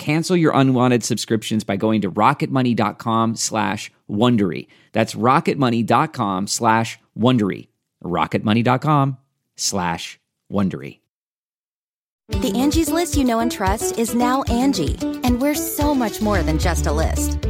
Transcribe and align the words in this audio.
Cancel 0.00 0.34
your 0.34 0.52
unwanted 0.54 1.04
subscriptions 1.04 1.62
by 1.62 1.76
going 1.76 2.00
to 2.00 2.10
rocketmoney.com 2.10 3.36
slash 3.36 3.92
Wondery. 4.10 4.66
That's 4.92 5.14
rocketmoney.com 5.14 6.46
slash 6.46 6.98
Wondery. 7.18 7.68
rocketmoney.com 8.02 9.18
slash 9.58 10.18
Wondery. 10.50 11.00
The 12.28 12.52
Angie's 12.56 12.90
list 12.90 13.14
you 13.14 13.24
know 13.24 13.40
and 13.40 13.52
trust 13.52 13.98
is 13.98 14.14
now 14.14 14.42
Angie, 14.44 14.96
and 15.22 15.38
we're 15.38 15.54
so 15.54 15.94
much 15.94 16.22
more 16.22 16.42
than 16.42 16.58
just 16.58 16.86
a 16.86 16.92
list. 16.92 17.49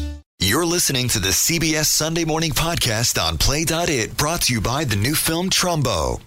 You're 0.43 0.65
listening 0.65 1.07
to 1.09 1.19
the 1.19 1.29
CBS 1.29 1.85
Sunday 1.85 2.25
Morning 2.25 2.49
Podcast 2.49 3.21
on 3.21 3.37
Play.it, 3.37 4.17
brought 4.17 4.41
to 4.41 4.53
you 4.53 4.59
by 4.59 4.85
the 4.85 4.95
new 4.95 5.13
film 5.13 5.51
Trumbo. 5.51 6.19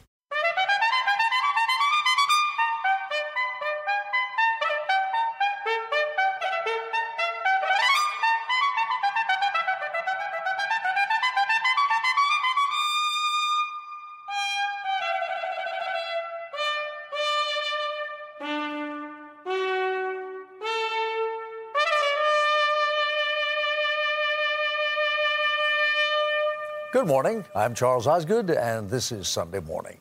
Good 27.04 27.10
morning. 27.10 27.44
I'm 27.54 27.74
Charles 27.74 28.06
Osgood, 28.06 28.48
and 28.50 28.88
this 28.88 29.12
is 29.12 29.28
Sunday 29.28 29.60
Morning. 29.60 29.98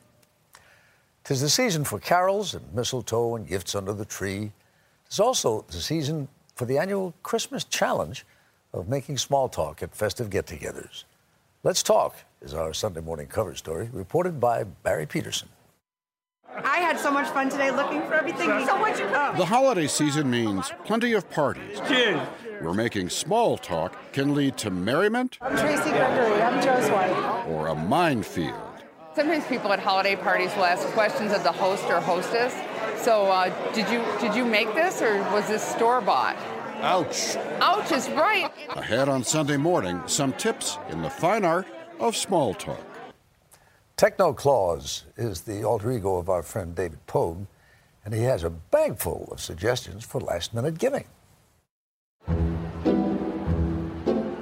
Tis 1.25 1.41
the 1.41 1.49
season 1.49 1.83
for 1.83 1.99
carols 1.99 2.53
and 2.53 2.73
mistletoe 2.73 3.35
and 3.35 3.45
gifts 3.45 3.75
under 3.75 3.91
the 3.91 4.05
tree. 4.05 4.53
It's 5.05 5.19
also 5.19 5.65
the 5.67 5.81
season 5.81 6.29
for 6.55 6.63
the 6.63 6.77
annual 6.77 7.13
Christmas 7.21 7.65
challenge 7.65 8.25
of 8.71 8.87
making 8.87 9.17
small 9.17 9.49
talk 9.49 9.83
at 9.83 9.93
festive 9.93 10.29
get 10.29 10.45
togethers. 10.45 11.03
Let's 11.63 11.83
Talk 11.83 12.15
is 12.41 12.53
our 12.53 12.73
Sunday 12.73 13.01
morning 13.01 13.27
cover 13.27 13.53
story, 13.55 13.89
reported 13.91 14.39
by 14.39 14.63
Barry 14.63 15.05
Peterson. 15.05 15.49
I 16.63 16.77
had 16.79 16.99
so 16.99 17.09
much 17.11 17.27
fun 17.29 17.49
today 17.49 17.71
looking 17.71 18.01
for 18.03 18.13
everything. 18.13 18.47
So 18.65 18.79
what 18.79 18.97
you 18.99 19.05
got? 19.05 19.37
The 19.37 19.45
holiday 19.45 19.87
season 19.87 20.29
means 20.29 20.71
plenty 20.85 21.13
of 21.13 21.29
parties. 21.29 21.79
Cheers. 21.87 22.19
Where 22.61 22.73
making 22.73 23.09
small 23.09 23.57
talk 23.57 23.95
can 24.13 24.33
lead 24.35 24.57
to 24.57 24.69
merriment 24.69 25.37
I'm 25.41 25.57
Tracy 25.57 25.89
Gregory. 25.89 26.41
I'm 26.41 26.61
Joe's 26.63 26.89
wife. 26.91 27.47
or 27.47 27.67
a 27.67 27.75
minefield. 27.75 28.53
Sometimes 29.15 29.45
people 29.45 29.71
at 29.73 29.79
holiday 29.79 30.15
parties 30.15 30.49
will 30.55 30.65
ask 30.65 30.87
questions 30.89 31.31
of 31.33 31.43
the 31.43 31.51
host 31.51 31.83
or 31.85 31.99
hostess. 31.99 32.53
So, 33.03 33.25
uh, 33.25 33.49
did 33.73 33.89
you 33.89 34.03
did 34.19 34.35
you 34.35 34.45
make 34.45 34.73
this 34.73 35.01
or 35.01 35.17
was 35.31 35.47
this 35.47 35.63
store 35.63 36.01
bought? 36.01 36.35
Ouch! 36.81 37.35
Ouch 37.61 37.91
is 37.91 38.09
right. 38.11 38.51
Ahead 38.69 39.09
on 39.09 39.23
Sunday 39.23 39.57
morning, 39.57 40.01
some 40.05 40.33
tips 40.33 40.77
in 40.89 41.01
the 41.01 41.09
fine 41.09 41.45
art 41.45 41.67
of 41.99 42.15
small 42.15 42.53
talk. 42.53 42.79
Techno 43.95 44.33
Claus 44.33 45.03
is 45.17 45.41
the 45.41 45.63
alter 45.63 45.91
ego 45.91 46.17
of 46.17 46.27
our 46.27 46.41
friend 46.41 46.75
David 46.75 47.05
Pogue, 47.05 47.45
and 48.03 48.13
he 48.13 48.23
has 48.23 48.43
a 48.43 48.49
bag 48.49 48.97
full 48.97 49.29
of 49.31 49.39
suggestions 49.39 50.03
for 50.03 50.19
last 50.19 50.53
minute 50.53 50.79
giving. 50.79 51.05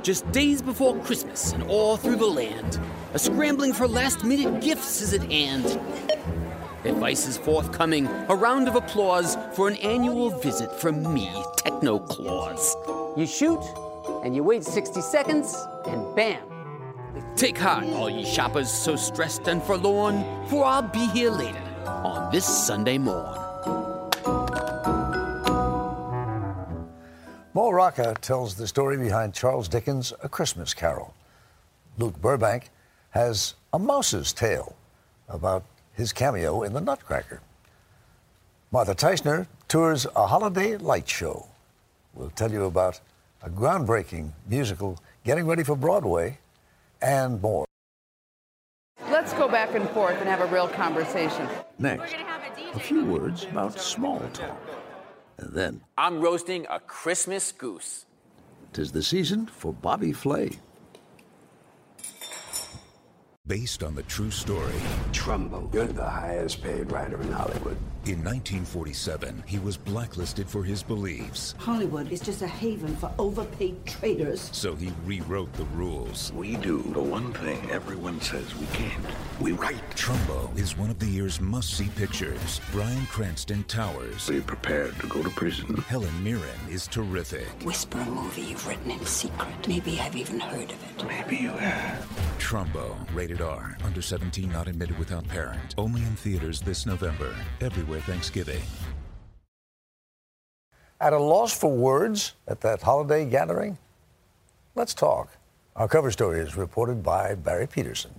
Just 0.04 0.30
days 0.32 0.62
before 0.62 0.98
Christmas 1.00 1.52
and 1.52 1.64
all 1.64 1.98
through 1.98 2.16
the 2.16 2.26
land, 2.26 2.80
a 3.14 3.20
scrambling 3.20 3.74
for 3.74 3.88
last 3.88 4.24
minute 4.24 4.62
gifts 4.62 5.02
is 5.02 5.14
at 5.14 5.30
hand. 5.30 5.80
Advice 6.86 7.28
is 7.28 7.38
forthcoming, 7.38 8.08
a 8.30 8.36
round 8.36 8.70
of 8.70 8.76
applause 8.76 9.38
for 9.54 9.68
an 9.68 9.76
annual 9.76 10.30
visit 10.40 10.72
from 10.80 11.14
me, 11.14 11.30
Techno 11.58 12.00
Claus. 12.00 12.76
You 13.18 13.28
shoot, 13.28 13.62
and 14.24 14.34
you 14.34 14.44
wait 14.44 14.64
60 14.64 15.02
seconds, 15.02 15.54
and 15.86 16.16
bam. 16.16 16.51
Take 17.36 17.58
heart, 17.58 17.86
all 17.86 18.10
ye 18.10 18.26
shoppers 18.26 18.70
so 18.70 18.96
stressed 18.96 19.48
and 19.48 19.62
forlorn, 19.64 20.24
for 20.48 20.64
I'll 20.64 20.82
be 20.82 21.08
here 21.08 21.32
later 21.32 21.62
on 21.86 22.32
this 22.32 22.46
Sunday 22.46 22.98
morn. 22.98 23.38
Mo 27.54 27.70
Rocca 27.70 28.16
tells 28.22 28.56
the 28.56 28.68
story 28.68 28.98
behind 28.98 29.34
Charles 29.34 29.68
Dickens' 29.68 30.14
A 30.24 30.30
Christmas 30.30 30.74
Carol. 30.74 31.14
Luke 31.98 32.20
Burbank 32.22 32.70
has 33.10 33.56
a 33.74 33.80
mouse's 33.80 34.32
tale 34.32 34.76
about 35.28 35.66
his 35.94 36.14
cameo 36.14 36.64
in 36.64 36.72
The 36.74 36.80
Nutcracker. 36.80 37.42
Martha 38.72 38.96
Teichner 38.96 39.48
tours 39.68 40.08
a 40.16 40.28
holiday 40.28 40.78
light 40.78 41.10
show. 41.10 41.48
We'll 42.14 42.30
tell 42.30 42.52
you 42.52 42.64
about 42.66 43.02
a 43.44 43.50
groundbreaking 43.50 44.32
musical 44.48 44.98
getting 45.26 45.46
ready 45.46 45.64
for 45.64 45.76
Broadway 45.76 46.38
and 47.02 47.42
more. 47.42 47.66
Let's 49.10 49.34
go 49.34 49.48
back 49.48 49.76
and 49.76 49.90
forth 49.90 50.18
and 50.20 50.30
have 50.30 50.42
a 50.42 50.46
real 50.46 50.68
conversation. 50.68 51.48
Next, 51.80 52.16
a 52.74 52.80
few 52.80 53.06
words 53.06 53.44
about 53.46 53.80
small 53.80 54.20
talk. 54.34 54.58
And 55.38 55.54
then, 55.54 55.82
I'm 55.98 56.22
roasting 56.22 56.66
a 56.70 56.80
Christmas 56.80 57.52
goose. 57.52 58.06
tis 58.74 58.92
the 58.92 59.04
season 59.04 59.48
for 59.48 59.74
Bobby 59.74 60.14
Flay. 60.14 60.52
Based 63.48 63.84
on 63.84 63.96
the 63.96 64.04
true 64.04 64.32
story. 64.32 64.74
Trumbo. 65.12 65.74
You're 65.74 65.88
the 65.88 66.08
highest 66.08 66.62
paid 66.64 66.92
writer 66.92 67.20
in 67.22 67.32
Hollywood. 67.32 67.78
In 68.06 68.18
1947, 68.24 69.44
he 69.46 69.60
was 69.60 69.78
blacklisted 69.78 70.50
for 70.50 70.64
his 70.64 70.82
beliefs. 70.82 71.54
Hollywood 71.60 72.12
is 72.12 72.20
just 72.20 72.42
a 72.42 72.48
haven 72.48 72.96
for 72.96 73.14
overpaid 73.20 73.86
traitors. 73.86 74.50
So 74.52 74.74
he 74.74 74.92
rewrote 75.06 75.54
the 75.54 75.66
rules. 75.66 76.34
We 76.34 76.56
do 76.56 76.82
the 76.94 77.02
one 77.02 77.32
thing 77.34 77.70
everyone 77.70 78.20
says 78.20 78.56
we 78.56 78.66
can't. 78.74 79.06
We 79.40 79.52
write. 79.52 79.88
Trumbo 79.92 80.58
is 80.58 80.76
one 80.76 80.90
of 80.90 80.98
the 80.98 81.06
year's 81.06 81.40
must-see 81.40 81.90
pictures. 81.96 82.60
Bryan 82.72 83.06
Cranston 83.06 83.64
towers. 83.66 84.28
Are 84.32 84.34
you 84.34 84.42
prepared 84.42 84.98
to 85.00 85.08
go 85.08 85.22
to 85.22 85.30
prison? 85.30 85.76
Helen 85.88 86.24
Mirren 86.24 86.42
is 86.72 86.88
terrific. 86.88 87.46
Whisper 87.64 88.00
a 88.00 88.06
movie 88.06 88.42
you've 88.42 88.68
written 88.68 88.90
in 88.90 89.06
secret. 89.06 89.68
Maybe 89.68 90.00
I've 90.00 90.16
even 90.16 90.40
heard 90.40 90.72
of 90.72 90.84
it. 90.84 91.06
Maybe 91.06 91.36
you 91.36 91.50
have. 91.50 92.04
Trumbo, 92.40 92.96
rated 93.14 93.42
R, 93.42 93.78
under 93.84 94.02
17, 94.02 94.52
not 94.52 94.68
admitted 94.68 94.98
without 94.98 95.28
parent. 95.28 95.76
Only 95.78 96.02
in 96.02 96.16
theaters 96.16 96.62
this 96.62 96.88
November. 96.88 97.36
Everywhere 97.62 97.91
Thanksgiving. 98.00 98.62
At 101.00 101.14
a 101.14 101.20
loss 101.20 101.58
for 101.58 101.72
words 101.76 102.34
at 102.48 102.62
that 102.62 102.84
holiday 102.84 103.26
gathering? 103.26 103.78
Let's 104.76 104.94
talk. 104.94 105.30
Our 105.76 105.88
cover 105.88 106.12
story 106.12 106.40
is 106.40 106.56
reported 106.56 107.02
by 107.02 107.34
Barry 107.36 107.68
Peterson. 107.68 108.12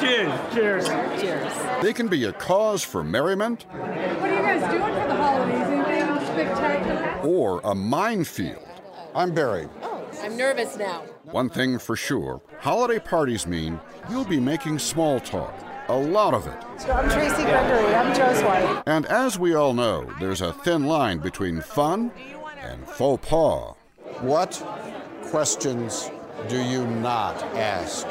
cheers. 0.00 0.54
Cheers. 0.54 0.88
Cheers. 1.20 1.82
They 1.82 1.92
can 1.92 2.08
be 2.08 2.24
a 2.24 2.32
cause 2.32 2.82
for 2.82 3.04
merriment 3.04 3.66
What 3.70 3.90
are 3.90 4.34
you 4.34 4.40
guys 4.40 4.70
doing 4.70 4.82
for 4.82 5.08
the 5.08 5.14
holidays? 5.14 5.66
Anything 5.66 6.26
spectacular? 6.26 7.20
or 7.22 7.60
a 7.64 7.74
minefield. 7.74 8.66
I'm 9.14 9.34
Barry. 9.34 9.68
Oh, 9.82 10.04
I'm 10.22 10.36
nervous 10.36 10.76
now. 10.76 11.02
One 11.24 11.50
thing 11.50 11.78
for 11.78 11.96
sure 11.96 12.40
holiday 12.60 12.98
parties 12.98 13.46
mean 13.46 13.78
you'll 14.08 14.24
be 14.24 14.40
making 14.40 14.78
small 14.78 15.20
talk. 15.20 15.52
A 15.88 15.96
lot 15.96 16.34
of 16.34 16.48
it. 16.48 16.88
I'm 16.90 17.08
Tracy 17.08 17.44
Gregory. 17.44 17.94
I'm 17.94 18.12
Joe's 18.12 18.42
wife. 18.42 18.82
And 18.86 19.06
as 19.06 19.38
we 19.38 19.54
all 19.54 19.72
know, 19.72 20.12
there's 20.18 20.40
a 20.40 20.52
thin 20.52 20.86
line 20.86 21.18
between 21.18 21.60
fun 21.60 22.10
and 22.60 22.84
faux 22.88 23.24
pas. 23.28 23.74
What 24.20 24.54
questions 25.26 26.10
do 26.48 26.60
you 26.60 26.84
not 26.88 27.40
ask? 27.54 28.04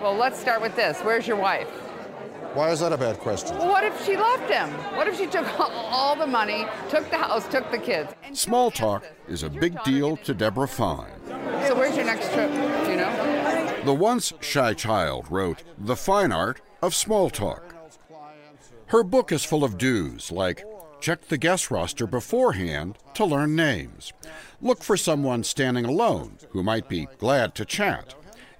Well, 0.00 0.14
let's 0.14 0.40
start 0.40 0.62
with 0.62 0.74
this. 0.74 1.00
Where's 1.00 1.26
your 1.26 1.36
wife? 1.36 1.68
Why 2.54 2.70
is 2.70 2.80
that 2.80 2.94
a 2.94 2.96
bad 2.96 3.18
question? 3.18 3.58
Well, 3.58 3.68
what 3.68 3.84
if 3.84 4.06
she 4.06 4.16
left 4.16 4.50
him? 4.50 4.70
What 4.96 5.06
if 5.06 5.18
she 5.18 5.26
took 5.26 5.46
all 5.60 6.16
the 6.16 6.26
money, 6.26 6.66
took 6.88 7.10
the 7.10 7.18
house, 7.18 7.46
took 7.48 7.70
the 7.70 7.76
kids? 7.76 8.14
Small 8.32 8.70
talk 8.70 9.04
is 9.28 9.42
a 9.42 9.50
big 9.50 9.82
deal 9.84 10.16
to 10.18 10.32
Deborah 10.32 10.66
Fine. 10.66 11.10
So 11.66 11.74
where's 11.74 11.94
your 11.94 12.06
next 12.06 12.32
trip? 12.32 12.50
Do 12.50 12.90
you 12.90 12.96
know? 12.96 13.82
The 13.84 13.92
once 13.92 14.32
shy 14.40 14.72
child 14.72 15.26
wrote 15.30 15.62
The 15.76 15.94
Fine 15.94 16.32
Art 16.32 16.62
of 16.82 16.94
Small 16.94 17.30
Talk. 17.30 17.74
Her 18.86 19.02
book 19.02 19.32
is 19.32 19.44
full 19.44 19.64
of 19.64 19.78
do's 19.78 20.30
like 20.30 20.64
check 21.00 21.22
the 21.28 21.38
guest 21.38 21.70
roster 21.70 22.06
beforehand 22.06 22.98
to 23.14 23.24
learn 23.24 23.54
names, 23.54 24.12
look 24.60 24.82
for 24.82 24.96
someone 24.96 25.44
standing 25.44 25.84
alone 25.84 26.38
who 26.50 26.62
might 26.62 26.88
be 26.88 27.06
glad 27.18 27.54
to 27.54 27.64
chat, 27.64 28.14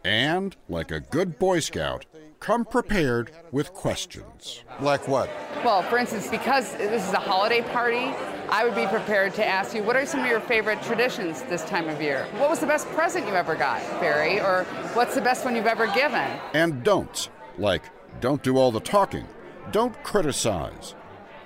and, 0.05 0.57
like 0.69 0.91
a 0.91 1.01
good 1.01 1.39
Boy 1.39 1.61
Scout, 1.61 2.07
come 2.41 2.65
prepared 2.65 3.33
with 3.51 3.73
questions. 3.73 4.63
Like 4.81 5.09
what? 5.09 5.29
Well, 5.65 5.83
for 5.83 5.99
instance, 5.99 6.29
because 6.29 6.73
this 6.77 7.07
is 7.07 7.13
a 7.13 7.19
holiday 7.19 7.63
party, 7.63 8.15
I 8.49 8.65
would 8.65 8.77
be 8.77 8.87
prepared 8.87 9.35
to 9.35 9.45
ask 9.45 9.75
you, 9.75 9.83
what 9.83 9.97
are 9.97 10.07
some 10.07 10.21
of 10.21 10.27
your 10.27 10.41
favorite 10.41 10.81
traditions 10.83 11.43
this 11.43 11.65
time 11.65 11.89
of 11.89 12.01
year? 12.01 12.27
What 12.37 12.49
was 12.49 12.61
the 12.61 12.67
best 12.67 12.87
present 12.89 13.27
you 13.27 13.35
ever 13.35 13.57
got, 13.57 13.81
Barry? 14.01 14.41
Or 14.41 14.65
what's 14.95 15.15
the 15.15 15.21
best 15.21 15.45
one 15.45 15.57
you've 15.57 15.67
ever 15.67 15.89
given? 15.89 16.29
And 16.55 16.85
don'ts, 16.85 17.29
like 17.59 17.83
don't 18.21 18.43
do 18.43 18.57
all 18.57 18.73
the 18.73 18.81
talking, 18.81 19.27
don't 19.73 20.03
criticize, 20.03 20.95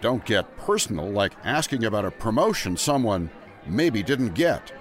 don't 0.01 0.25
get 0.25 0.57
personal, 0.57 1.11
like 1.11 1.33
asking 1.45 1.85
about 1.85 2.05
a 2.05 2.11
promotion 2.11 2.77
someone 2.77 3.31
maybe 3.67 4.03
didn't 4.03 4.35
get, 4.35 4.73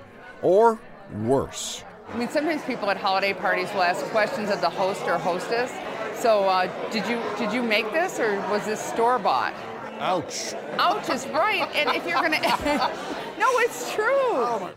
or 0.42 0.80
worse. 1.13 1.83
I 2.10 2.18
mean, 2.18 2.30
sometimes 2.30 2.62
people 2.63 2.89
at 2.89 2.98
holiday 2.98 3.33
parties 3.33 3.72
will 3.74 3.83
ask 3.83 4.04
questions 4.07 4.50
of 4.50 4.60
the 4.62 4.69
host 4.69 5.04
or 5.04 5.18
hostess. 5.18 5.72
So, 6.22 6.44
uh, 6.44 6.69
did 6.92 7.07
you 7.07 7.22
did 7.38 7.54
you 7.54 7.63
make 7.63 7.92
this, 7.94 8.19
or 8.19 8.39
was 8.50 8.66
this 8.66 8.81
store 8.81 9.18
bought? 9.18 9.54
Ouch. 10.00 10.54
Ouch 10.78 11.10
is 11.10 11.28
right. 11.28 11.69
And 11.75 11.95
if 11.95 12.06
you're 12.06 12.22
gonna, 12.22 12.42
no, 13.39 13.48
it's 13.60 13.94
true. 13.94 14.69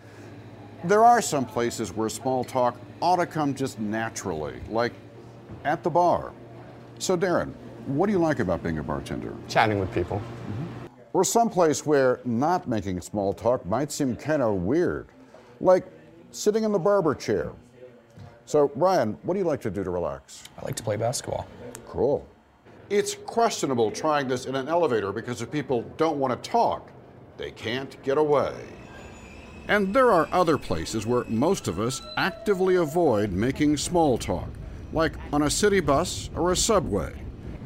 There 0.85 1.05
are 1.05 1.23
some 1.23 1.45
places 1.47 1.93
where 1.93 2.09
small 2.09 2.45
talk 2.45 2.79
ought 3.01 3.17
to 3.17 3.27
come 3.27 3.55
just 3.55 3.79
naturally, 3.81 4.61
like 4.69 4.93
at 5.65 5.83
the 5.83 5.91
bar. 5.91 6.33
So, 7.05 7.19
Darren, 7.19 7.53
what 7.85 8.07
do 8.07 8.13
you 8.13 8.19
like 8.19 8.39
about 8.39 8.63
being 8.63 8.79
a 8.79 8.83
bartender? 8.83 9.35
Chatting 9.47 9.79
with 9.79 9.93
people. 9.93 10.23
Mm-hmm. 10.23 10.87
Or 11.13 11.23
someplace 11.23 11.85
where 11.85 12.23
not 12.25 12.67
making 12.67 13.03
small 13.03 13.35
talk 13.35 13.67
might 13.67 13.93
seem 13.93 14.17
kind 14.17 14.41
of 14.41 14.55
weird, 14.63 15.09
like 15.61 15.85
sitting 16.31 16.65
in 16.65 16.73
the 16.73 16.79
barber 16.79 17.15
chair. 17.15 17.53
So, 18.47 18.73
Ryan, 18.75 19.19
what 19.23 19.35
do 19.35 19.41
you 19.41 19.45
like 19.45 19.61
to 19.61 19.71
do 19.71 19.85
to 19.85 19.91
relax? 19.91 20.45
I 20.59 20.65
like 20.65 20.77
to 20.77 20.83
play 20.83 20.97
basketball. 20.97 21.47
Cool. 21.87 22.27
It's 22.89 23.15
questionable 23.15 23.91
trying 23.91 24.27
this 24.27 24.47
in 24.47 24.55
an 24.55 24.69
elevator 24.69 25.13
because 25.13 25.43
if 25.43 25.51
people 25.51 25.83
don't 25.99 26.17
want 26.17 26.43
to 26.43 26.51
talk, 26.51 26.91
they 27.37 27.51
can't 27.51 28.03
get 28.03 28.17
away. 28.17 28.55
And 29.69 29.93
there 29.93 30.11
are 30.11 30.27
other 30.33 30.57
places 30.57 31.07
where 31.07 31.25
most 31.25 31.69
of 31.69 31.79
us 31.79 32.01
actively 32.17 32.77
avoid 32.77 33.31
making 33.31 33.77
small 33.77 34.17
talk, 34.17 34.49
like 34.95 35.13
on 35.33 35.43
a 35.43 35.51
city 35.51 35.81
bus 35.81 36.31
or 36.35 36.53
a 36.53 36.57
subway. 36.57 37.13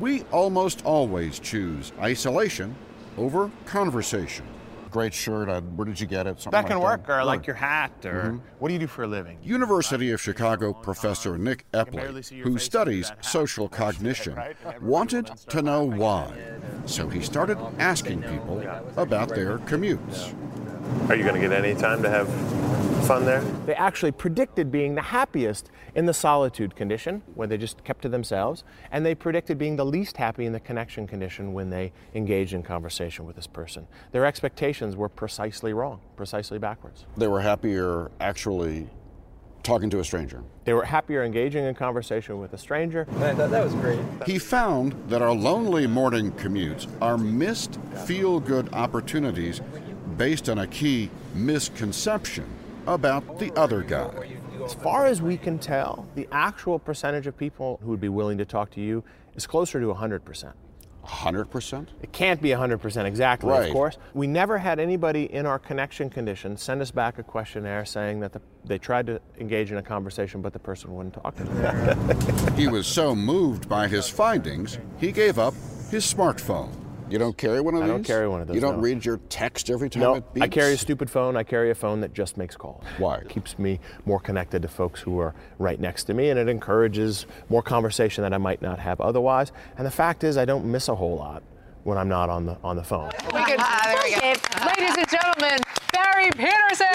We 0.00 0.22
almost 0.32 0.84
always 0.84 1.38
choose 1.38 1.92
isolation 2.00 2.74
over 3.16 3.50
conversation. 3.66 4.46
Great 4.90 5.12
shirt. 5.12 5.50
Uh, 5.50 5.60
where 5.60 5.84
did 5.84 6.00
you 6.00 6.06
get 6.06 6.26
it? 6.26 6.40
Something 6.40 6.50
Back 6.50 6.70
in 6.70 6.80
work, 6.80 7.06
that? 7.06 7.12
or 7.18 7.24
like 7.24 7.46
your 7.46 7.56
hat, 7.56 7.92
or 8.06 8.32
Mhm. 8.32 8.40
what 8.58 8.68
do 8.68 8.74
you 8.74 8.80
do 8.80 8.86
for 8.86 9.02
a 9.02 9.06
living? 9.06 9.36
University 9.42 10.10
of 10.12 10.20
Chicago 10.20 10.72
professor 10.72 11.36
Nick 11.36 11.66
Epley, 11.74 12.40
who 12.42 12.56
studies 12.58 13.12
social 13.20 13.68
cognition, 13.68 14.34
wanted 14.80 15.26
to 15.48 15.60
know 15.60 15.84
why. 15.84 16.32
So 16.86 17.08
he 17.08 17.20
started 17.20 17.58
asking 17.78 18.22
people 18.22 18.62
about 18.96 19.28
their 19.34 19.58
commutes. 19.58 20.32
Are 21.10 21.14
you 21.16 21.22
going 21.22 21.34
to 21.34 21.40
get 21.46 21.52
any 21.52 21.74
time 21.74 22.02
to 22.02 22.08
have 22.08 22.26
fun 23.08 23.24
there? 23.24 23.40
They 23.64 23.74
actually 23.74 24.12
predicted 24.12 24.70
being 24.70 24.94
the 24.94 25.00
happiest 25.00 25.70
in 25.94 26.04
the 26.04 26.12
solitude 26.12 26.76
condition, 26.76 27.22
where 27.34 27.48
they 27.48 27.56
just 27.56 27.82
kept 27.82 28.02
to 28.02 28.08
themselves, 28.10 28.64
and 28.92 29.04
they 29.04 29.14
predicted 29.14 29.56
being 29.56 29.76
the 29.76 29.86
least 29.86 30.18
happy 30.18 30.44
in 30.44 30.52
the 30.52 30.60
connection 30.60 31.06
condition 31.06 31.54
when 31.54 31.70
they 31.70 31.90
engaged 32.14 32.52
in 32.52 32.62
conversation 32.62 33.24
with 33.24 33.34
this 33.34 33.46
person. 33.46 33.86
Their 34.12 34.26
expectations 34.26 34.94
were 34.94 35.08
precisely 35.08 35.72
wrong, 35.72 36.00
precisely 36.16 36.58
backwards. 36.58 37.06
They 37.16 37.28
were 37.28 37.40
happier 37.40 38.10
actually 38.20 38.90
talking 39.62 39.88
to 39.88 40.00
a 40.00 40.04
stranger. 40.04 40.42
They 40.64 40.74
were 40.74 40.84
happier 40.84 41.24
engaging 41.24 41.64
in 41.64 41.74
conversation 41.74 42.38
with 42.38 42.52
a 42.52 42.58
stranger. 42.58 43.06
that 43.10 43.64
was 43.64 43.72
great. 43.76 44.00
He 44.26 44.38
found 44.38 44.92
that 45.08 45.22
our 45.22 45.32
lonely 45.32 45.86
morning 45.86 46.30
commutes 46.32 46.86
are 47.00 47.16
missed 47.16 47.78
feel 48.04 48.38
good 48.38 48.68
opportunities 48.74 49.62
based 50.18 50.50
on 50.50 50.58
a 50.58 50.66
key 50.66 51.10
misconception 51.34 52.44
about 52.94 53.38
the 53.38 53.52
other 53.54 53.82
guy. 53.82 54.36
As 54.64 54.74
far 54.74 55.06
as 55.06 55.22
we 55.22 55.36
can 55.36 55.58
tell, 55.58 56.08
the 56.14 56.26
actual 56.32 56.78
percentage 56.78 57.26
of 57.26 57.36
people 57.36 57.78
who 57.82 57.90
would 57.90 58.00
be 58.00 58.08
willing 58.08 58.38
to 58.38 58.44
talk 58.44 58.70
to 58.72 58.80
you 58.80 59.04
is 59.34 59.46
closer 59.46 59.78
to 59.80 59.86
100%. 59.86 60.52
100%? 61.04 61.86
It 62.02 62.12
can't 62.12 62.42
be 62.42 62.50
100% 62.50 63.04
exactly, 63.06 63.48
Right. 63.50 63.68
of 63.68 63.72
course. 63.72 63.96
We 64.12 64.26
never 64.26 64.58
had 64.58 64.78
anybody 64.78 65.32
in 65.32 65.46
our 65.46 65.58
connection 65.58 66.10
condition 66.10 66.56
send 66.56 66.82
us 66.82 66.90
back 66.90 67.18
a 67.18 67.22
questionnaire 67.22 67.86
saying 67.86 68.20
that 68.20 68.32
the, 68.32 68.42
they 68.64 68.76
tried 68.78 69.06
to 69.06 69.20
engage 69.38 69.72
in 69.72 69.78
a 69.78 69.82
conversation, 69.82 70.42
but 70.42 70.52
the 70.52 70.58
person 70.58 70.94
wouldn't 70.94 71.14
talk 71.14 71.34
to 71.36 71.44
them. 71.44 72.54
He 72.56 72.68
was 72.68 72.86
so 72.86 73.14
moved 73.14 73.68
by 73.68 73.86
his 73.88 74.08
findings, 74.08 74.78
he 74.98 75.12
gave 75.12 75.38
up 75.38 75.54
his 75.90 76.04
smartphone. 76.12 76.70
You 77.10 77.18
don't 77.18 77.36
carry 77.36 77.60
one 77.60 77.74
of 77.74 77.82
I 77.82 77.86
these? 77.86 77.92
don't 77.92 78.04
carry 78.04 78.28
one 78.28 78.40
of 78.40 78.46
those, 78.48 78.54
You 78.54 78.60
don't 78.60 78.76
no. 78.76 78.82
read 78.82 79.04
your 79.04 79.16
text 79.28 79.70
every 79.70 79.88
time 79.90 80.02
no, 80.02 80.14
it 80.16 80.34
beeps? 80.34 80.42
I 80.42 80.48
carry 80.48 80.72
a 80.74 80.76
stupid 80.78 81.08
phone. 81.10 81.36
I 81.36 81.42
carry 81.42 81.70
a 81.70 81.74
phone 81.74 82.00
that 82.02 82.12
just 82.12 82.36
makes 82.36 82.56
calls. 82.56 82.84
Why? 82.98 83.16
It 83.18 83.28
keeps 83.28 83.58
me 83.58 83.80
more 84.04 84.20
connected 84.20 84.62
to 84.62 84.68
folks 84.68 85.00
who 85.00 85.18
are 85.18 85.34
right 85.58 85.80
next 85.80 86.04
to 86.04 86.14
me, 86.14 86.30
and 86.30 86.38
it 86.38 86.48
encourages 86.48 87.26
more 87.48 87.62
conversation 87.62 88.22
that 88.22 88.32
I 88.34 88.38
might 88.38 88.60
not 88.62 88.78
have 88.78 89.00
otherwise. 89.00 89.52
And 89.76 89.86
the 89.86 89.90
fact 89.90 90.22
is, 90.24 90.36
I 90.36 90.44
don't 90.44 90.64
miss 90.66 90.88
a 90.88 90.94
whole 90.94 91.16
lot 91.16 91.42
when 91.84 91.96
I'm 91.96 92.08
not 92.08 92.28
on 92.28 92.44
the 92.46 92.58
on 92.62 92.76
the 92.76 92.84
phone. 92.84 93.10
We 93.34 93.44
can, 93.44 93.56
ah, 93.60 93.80
there 93.84 93.98
we 94.04 94.10
go. 94.14 94.66
Ladies 94.66 94.96
and 94.98 95.08
gentlemen, 95.08 95.58
Barry 95.92 96.30
Peterson. 96.32 96.86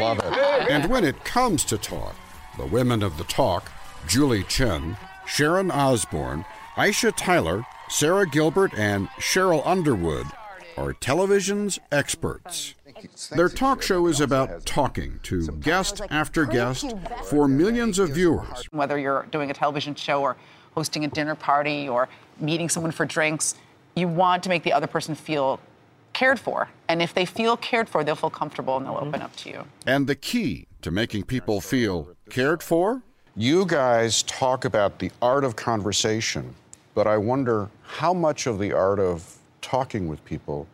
Love 0.00 0.18
it. 0.22 0.70
And 0.70 0.90
when 0.90 1.04
it 1.04 1.24
comes 1.24 1.64
to 1.64 1.78
talk, 1.78 2.14
the 2.56 2.66
women 2.66 3.02
of 3.02 3.16
the 3.18 3.24
talk, 3.24 3.70
Julie 4.06 4.44
Chen, 4.44 4.96
Sharon 5.26 5.70
Osbourne, 5.70 6.44
Aisha 6.76 7.12
Tyler, 7.16 7.64
Sara 7.90 8.26
Gilbert, 8.26 8.72
and 8.76 9.08
Sheryl 9.18 9.66
Underwood, 9.66 10.26
are 10.76 10.92
television's 10.92 11.78
experts. 11.90 12.74
Their 13.30 13.48
talk 13.48 13.82
show 13.82 14.06
is 14.06 14.20
about 14.20 14.66
talking 14.66 15.20
to 15.24 15.48
guest 15.52 16.00
after 16.10 16.44
guest 16.44 16.94
for 17.24 17.48
millions 17.48 17.98
of 17.98 18.10
viewers. 18.10 18.68
Whether 18.70 18.98
you're 18.98 19.26
doing 19.30 19.50
a 19.50 19.54
television 19.54 19.94
show 19.94 20.22
or 20.22 20.36
hosting 20.74 21.04
a 21.04 21.08
dinner 21.08 21.34
party 21.34 21.88
or 21.88 22.08
meeting 22.40 22.68
someone 22.68 22.92
for 22.92 23.06
drinks, 23.06 23.54
you 23.96 24.08
want 24.08 24.42
to 24.42 24.48
make 24.48 24.62
the 24.62 24.72
other 24.72 24.86
person 24.86 25.14
feel 25.14 25.60
cared 26.12 26.38
for. 26.38 26.68
And 26.88 27.00
if 27.00 27.14
they 27.14 27.24
feel 27.24 27.56
cared 27.56 27.88
for, 27.88 28.04
they'll 28.04 28.16
feel 28.16 28.30
comfortable 28.30 28.76
and 28.76 28.86
they'll 28.86 28.94
mm-hmm. 28.94 29.08
open 29.08 29.22
up 29.22 29.34
to 29.36 29.50
you. 29.50 29.64
And 29.86 30.06
the 30.06 30.14
key 30.14 30.66
to 30.82 30.90
making 30.90 31.24
people 31.24 31.60
feel 31.60 32.14
cared 32.30 32.62
for? 32.62 33.02
You 33.36 33.66
guys 33.66 34.22
talk 34.24 34.64
about 34.64 34.98
the 34.98 35.10
art 35.22 35.44
of 35.44 35.54
conversation, 35.56 36.54
but 36.94 37.06
I 37.06 37.16
wonder 37.16 37.68
how 37.88 38.12
much 38.12 38.46
of 38.46 38.58
the 38.58 38.72
art 38.72 39.00
of 39.00 39.38
talking 39.62 40.08
with 40.08 40.22
people 40.24 40.66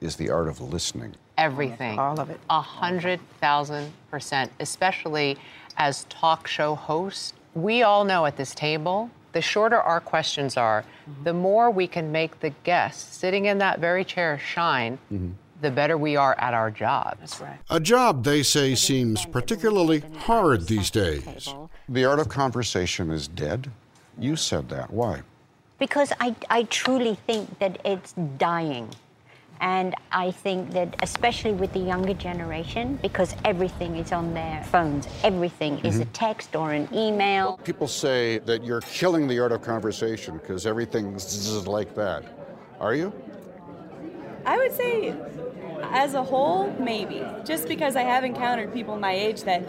is 0.00 0.16
the 0.16 0.30
art 0.30 0.46
of 0.46 0.60
listening. 0.60 1.14
Everything. 1.38 1.98
All 1.98 2.20
of 2.20 2.28
it. 2.28 2.38
A 2.50 2.60
hundred 2.60 3.18
thousand 3.40 3.92
percent, 4.10 4.52
especially 4.60 5.38
as 5.78 6.04
talk 6.04 6.46
show 6.46 6.74
hosts. 6.74 7.32
We 7.54 7.82
all 7.82 8.04
know 8.04 8.26
at 8.26 8.36
this 8.36 8.54
table, 8.54 9.10
the 9.32 9.40
shorter 9.40 9.80
our 9.80 10.00
questions 10.00 10.56
are, 10.56 10.82
mm-hmm. 10.82 11.24
the 11.24 11.32
more 11.32 11.70
we 11.70 11.86
can 11.86 12.12
make 12.12 12.40
the 12.40 12.50
guest 12.64 13.14
sitting 13.14 13.46
in 13.46 13.58
that 13.58 13.80
very 13.80 14.04
chair 14.04 14.38
shine, 14.38 14.98
mm-hmm. 15.10 15.30
the 15.62 15.70
better 15.70 15.96
we 15.96 16.14
are 16.16 16.38
at 16.38 16.52
our 16.52 16.70
job. 16.70 17.16
That's 17.20 17.40
right. 17.40 17.58
A 17.70 17.80
job 17.80 18.22
they 18.22 18.42
say 18.42 18.74
seems 18.74 19.24
particularly 19.24 20.00
hard 20.18 20.66
these 20.66 20.90
days. 20.90 21.52
The 21.88 22.04
art 22.04 22.18
of 22.18 22.28
conversation 22.28 23.10
is 23.10 23.26
dead. 23.26 23.70
You 24.18 24.36
said 24.36 24.68
that. 24.68 24.90
Why? 24.90 25.22
Because 25.80 26.12
I, 26.20 26.36
I 26.50 26.62
truly 26.64 27.16
think 27.26 27.58
that 27.58 27.80
it's 27.84 28.12
dying. 28.38 28.88
And 29.62 29.94
I 30.12 30.30
think 30.30 30.70
that, 30.70 30.94
especially 31.02 31.52
with 31.52 31.72
the 31.72 31.80
younger 31.80 32.14
generation, 32.14 32.98
because 33.02 33.34
everything 33.44 33.96
is 33.96 34.12
on 34.12 34.32
their 34.32 34.62
phones, 34.64 35.06
everything 35.22 35.78
is 35.84 36.00
a 36.00 36.04
Mhm. 36.04 36.12
text 36.12 36.56
or 36.56 36.72
an 36.72 36.88
email. 36.94 37.58
People 37.64 37.88
say 37.88 38.38
that 38.40 38.64
you're 38.64 38.80
killing 38.82 39.26
the 39.26 39.38
art 39.38 39.52
of 39.52 39.60
conversation 39.60 40.38
because 40.38 40.66
everything's 40.66 41.24
zzz 41.28 41.66
like 41.66 41.94
that. 41.94 42.22
Are 42.80 42.94
you? 42.94 43.12
I 44.46 44.56
would 44.56 44.74
say, 44.74 45.14
as 45.92 46.14
a 46.14 46.22
whole, 46.22 46.70
maybe. 46.78 47.22
Just 47.44 47.68
because 47.68 47.96
I 47.96 48.02
have 48.02 48.24
encountered 48.24 48.72
people 48.72 48.96
my 48.96 49.12
age 49.12 49.42
that 49.42 49.62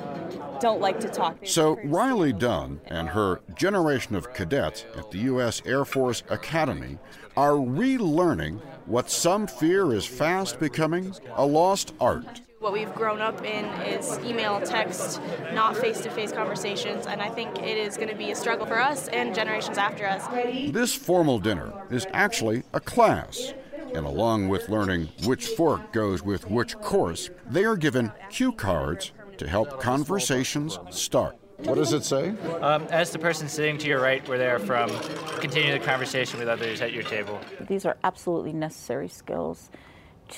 don't 0.61 0.79
like 0.79 0.99
to 1.01 1.09
talk. 1.09 1.37
So, 1.43 1.79
Riley 1.83 2.31
Dunn 2.31 2.79
and 2.85 3.09
her 3.09 3.41
generation 3.55 4.15
of 4.15 4.33
cadets 4.33 4.85
at 4.95 5.11
the 5.11 5.17
U.S. 5.19 5.61
Air 5.65 5.83
Force 5.83 6.23
Academy 6.29 6.99
are 7.35 7.53
relearning 7.53 8.61
what 8.85 9.09
some 9.09 9.47
fear 9.47 9.91
is 9.93 10.05
fast 10.05 10.59
becoming 10.59 11.13
a 11.35 11.45
lost 11.45 11.93
art. 11.99 12.41
What 12.59 12.73
we've 12.73 12.93
grown 12.93 13.21
up 13.21 13.43
in 13.43 13.65
is 13.81 14.19
email, 14.19 14.61
text, 14.61 15.19
not 15.51 15.75
face 15.75 15.99
to 16.01 16.11
face 16.11 16.31
conversations, 16.31 17.07
and 17.07 17.19
I 17.19 17.29
think 17.29 17.57
it 17.57 17.77
is 17.77 17.97
going 17.97 18.09
to 18.09 18.15
be 18.15 18.29
a 18.29 18.35
struggle 18.35 18.67
for 18.67 18.79
us 18.79 19.07
and 19.07 19.33
generations 19.33 19.79
after 19.79 20.05
us. 20.05 20.27
This 20.71 20.93
formal 20.93 21.39
dinner 21.39 21.73
is 21.89 22.05
actually 22.13 22.61
a 22.73 22.79
class. 22.79 23.55
And 23.95 24.05
along 24.05 24.47
with 24.47 24.69
learning 24.69 25.09
which 25.25 25.47
fork 25.47 25.91
goes 25.91 26.21
with 26.21 26.49
which 26.49 26.77
course, 26.77 27.31
they 27.49 27.65
are 27.65 27.75
given 27.75 28.11
cue 28.29 28.51
cards 28.51 29.11
to 29.41 29.47
help 29.47 29.79
conversations 29.79 30.77
start. 30.91 31.35
What 31.63 31.73
does 31.73 31.93
it 31.93 32.03
say? 32.03 32.29
Um, 32.61 32.83
as 32.91 33.09
the 33.09 33.17
person 33.17 33.49
sitting 33.49 33.79
to 33.79 33.87
your 33.87 33.99
right, 33.99 34.27
where 34.29 34.37
they're 34.37 34.59
from, 34.59 34.91
continue 35.39 35.71
the 35.71 35.79
conversation 35.79 36.37
with 36.37 36.47
others 36.47 36.79
at 36.79 36.93
your 36.93 37.01
table. 37.01 37.39
These 37.61 37.83
are 37.87 37.97
absolutely 38.03 38.53
necessary 38.53 39.07
skills 39.07 39.71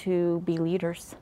to 0.04 0.42
be 0.46 0.58
leaders. 0.58 1.16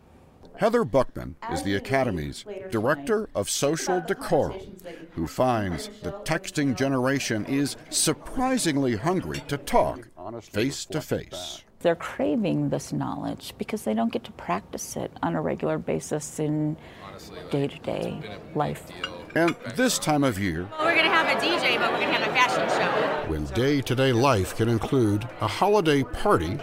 Heather 0.57 0.83
Buckman 0.83 1.37
is 1.51 1.63
the 1.63 1.75
Academy's 1.75 2.45
Director 2.69 3.29
of 3.33 3.49
Social 3.49 3.99
Decorum, 3.99 4.77
who 5.13 5.25
finds 5.25 5.87
the 6.03 6.11
texting 6.23 6.77
generation 6.77 7.45
is 7.45 7.77
surprisingly 7.89 8.95
hungry 8.95 9.41
to 9.47 9.57
talk 9.57 10.07
face 10.43 10.85
to 10.85 11.01
face. 11.01 11.63
They're 11.79 11.95
craving 11.95 12.69
this 12.69 12.93
knowledge 12.93 13.55
because 13.57 13.85
they 13.85 13.95
don't 13.95 14.13
get 14.13 14.23
to 14.25 14.31
practice 14.33 14.95
it 14.95 15.11
on 15.23 15.33
a 15.33 15.41
regular 15.41 15.79
basis 15.79 16.39
in 16.39 16.77
day 17.49 17.67
to 17.67 17.79
day 17.79 18.39
life. 18.55 18.83
And 19.35 19.55
this 19.75 19.97
time 19.97 20.23
of 20.23 20.37
year, 20.37 20.67
We're 20.79 20.93
going 20.93 21.05
to 21.05 21.11
have 21.11 21.27
a 21.27 21.39
DJ, 21.39 21.77
but 21.77 21.91
we're 21.91 21.99
going 21.99 22.13
to 22.13 22.19
have 22.19 22.27
a 22.27 22.33
fashion 22.33 22.67
show. 22.69 23.31
when 23.31 23.45
day 23.45 23.79
to 23.81 23.95
day 23.95 24.11
life 24.11 24.55
can 24.57 24.67
include 24.67 25.27
a 25.39 25.47
holiday 25.47 26.03
party, 26.03 26.59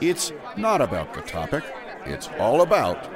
it's 0.00 0.32
not 0.56 0.80
about 0.80 1.14
the 1.14 1.20
topic, 1.22 1.64
it's 2.04 2.28
all 2.38 2.62
about 2.62 3.10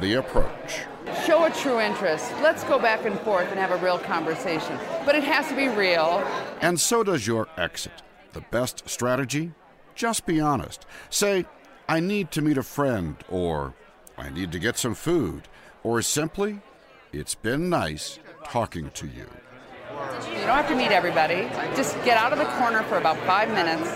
the 0.00 0.14
approach. 0.14 0.82
Show 1.26 1.44
a 1.44 1.50
true 1.50 1.80
interest. 1.80 2.32
Let's 2.42 2.62
go 2.64 2.78
back 2.78 3.04
and 3.04 3.18
forth 3.20 3.48
and 3.50 3.58
have 3.58 3.70
a 3.72 3.82
real 3.84 3.98
conversation. 3.98 4.78
But 5.04 5.14
it 5.14 5.24
has 5.24 5.48
to 5.48 5.56
be 5.56 5.68
real. 5.68 6.22
And 6.60 6.78
so 6.78 7.02
does 7.02 7.26
your 7.26 7.48
exit. 7.56 8.02
The 8.34 8.42
best 8.52 8.88
strategy? 8.88 9.52
Just 9.94 10.26
be 10.26 10.40
honest. 10.40 10.86
Say, 11.10 11.46
I 11.88 12.00
need 12.00 12.30
to 12.32 12.42
meet 12.42 12.58
a 12.58 12.62
friend, 12.62 13.16
or 13.28 13.74
I 14.18 14.30
need 14.30 14.50
to 14.52 14.58
get 14.58 14.76
some 14.76 14.94
food, 14.94 15.44
or 15.84 16.02
simply, 16.02 16.60
it's 17.12 17.36
been 17.36 17.70
nice 17.70 18.18
talking 18.44 18.90
to 18.90 19.06
you. 19.06 19.26
You 20.28 20.46
don't 20.46 20.56
have 20.56 20.68
to 20.68 20.74
meet 20.74 20.90
everybody. 20.90 21.48
Just 21.76 21.94
get 22.04 22.16
out 22.16 22.32
of 22.32 22.38
the 22.38 22.44
corner 22.56 22.82
for 22.82 22.98
about 22.98 23.16
five 23.18 23.48
minutes 23.50 23.88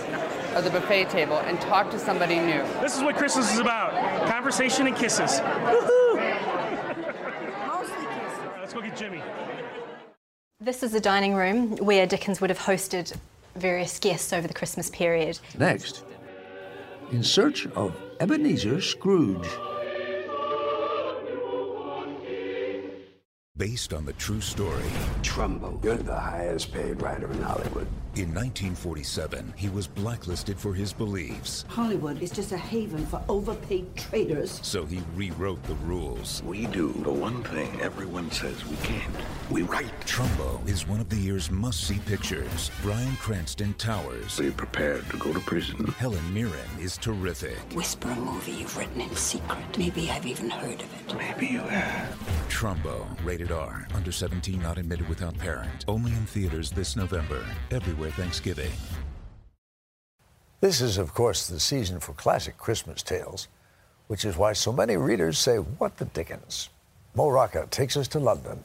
of 0.55 0.65
the 0.65 0.71
buffet 0.71 1.11
table 1.11 1.39
and 1.39 1.61
talk 1.61 1.91
to 1.91 1.99
somebody 1.99 2.39
new. 2.39 2.63
This 2.81 2.97
is 2.97 3.03
what 3.03 3.17
Christmas 3.17 3.53
is 3.53 3.59
about 3.59 3.93
conversation 4.29 4.87
and 4.87 4.97
kisses. 4.97 5.41
Woohoo! 5.41 6.15
Mostly 7.67 7.95
kisses. 7.97 8.39
Right, 8.39 8.61
let's 8.61 8.73
go 8.73 8.81
get 8.81 8.97
Jimmy. 8.97 9.23
This 10.61 10.83
is 10.83 10.93
the 10.93 11.01
dining 11.01 11.35
room 11.35 11.77
where 11.79 12.07
Dickens 12.07 12.41
would 12.41 12.51
have 12.51 12.59
hosted 12.61 13.17
various 13.57 13.99
guests 13.99 14.33
over 14.33 14.47
the 14.47 14.55
Christmas 14.55 14.89
period. 14.91 15.39
Next, 15.59 16.05
in 17.11 17.25
search 17.25 17.67
of 17.69 17.97
Ebenezer 18.21 18.81
Scrooge. 18.81 19.49
Based 23.55 23.93
on 23.93 24.07
the 24.07 24.15
true 24.15 24.41
story. 24.41 24.83
Trumbo, 25.21 25.83
you're 25.85 25.97
the 25.97 26.19
highest 26.19 26.73
paid 26.73 27.03
writer 27.03 27.31
in 27.31 27.43
Hollywood. 27.43 27.87
In 28.15 28.29
1947, 28.35 29.55
he 29.57 29.71
was 29.71 29.87
blacklisted 29.87 30.59
for 30.59 30.75
his 30.75 30.93
beliefs. 30.93 31.65
Hollywood 31.67 32.21
is 32.21 32.31
just 32.31 32.53
a 32.53 32.59
haven 32.59 33.07
for 33.07 33.23
overpaid 33.27 33.97
traders. 33.97 34.61
So 34.63 34.85
he 34.85 35.01
rewrote 35.15 35.63
the 35.63 35.77
rules. 35.77 36.43
We 36.45 36.67
do 36.67 36.93
the 36.93 37.11
one 37.11 37.43
thing 37.45 37.81
everyone 37.81 38.31
says 38.31 38.67
we 38.67 38.77
can't. 38.77 39.17
We 39.51 39.63
write. 39.63 39.99
Trumbo 40.03 40.61
is 40.69 40.87
one 40.87 41.01
of 41.01 41.09
the 41.09 41.17
year's 41.17 41.51
must-see 41.51 42.01
pictures. 42.01 42.71
Bryan 42.83 43.17
Cranston 43.17 43.73
towers. 43.79 44.39
Are 44.39 44.45
you 44.45 44.53
prepared 44.53 45.09
to 45.09 45.17
go 45.17 45.33
to 45.33 45.41
prison? 45.41 45.87
Helen 45.97 46.35
Mirren 46.35 46.53
is 46.79 46.99
terrific. 46.99 47.57
Whisper 47.75 48.11
a 48.11 48.17
movie 48.17 48.53
you've 48.53 48.77
written 48.77 49.01
in 49.01 49.17
secret. 49.17 49.79
Maybe 49.79 50.11
I've 50.11 50.27
even 50.27 50.51
heard 50.51 50.83
of 50.83 51.01
it. 51.01 51.17
Maybe 51.17 51.47
you 51.47 51.61
have. 51.61 52.15
Trumbo, 52.51 53.07
rated 53.25 53.53
R, 53.53 53.89
under 53.95 54.13
17, 54.13 54.61
not 54.61 54.77
admitted 54.77 55.09
without 55.09 55.37
parent. 55.39 55.87
Only 55.89 56.13
in 56.13 56.27
theaters 56.27 56.71
this 56.71 56.95
November. 56.95 57.43
Everywhere 57.71 58.02
Thanksgiving. 58.11 58.71
This 60.61 60.81
is, 60.81 60.99
of 60.99 61.13
course, 61.13 61.49
the 61.49 61.59
season 61.59 61.99
for 62.01 62.13
classic 62.13 62.57
Christmas 62.57 63.03
tales, 63.03 63.49
which 64.07 64.25
is 64.25 64.37
why 64.37 64.53
so 64.53 64.73
many 64.73 64.97
readers 64.97 65.39
say, 65.39 65.57
What 65.57 65.97
the 65.97 66.05
dickens? 66.05 66.69
Mo 67.15 67.29
Rocca 67.29 67.67
takes 67.71 67.97
us 67.97 68.09
to 68.09 68.19
London. 68.19 68.63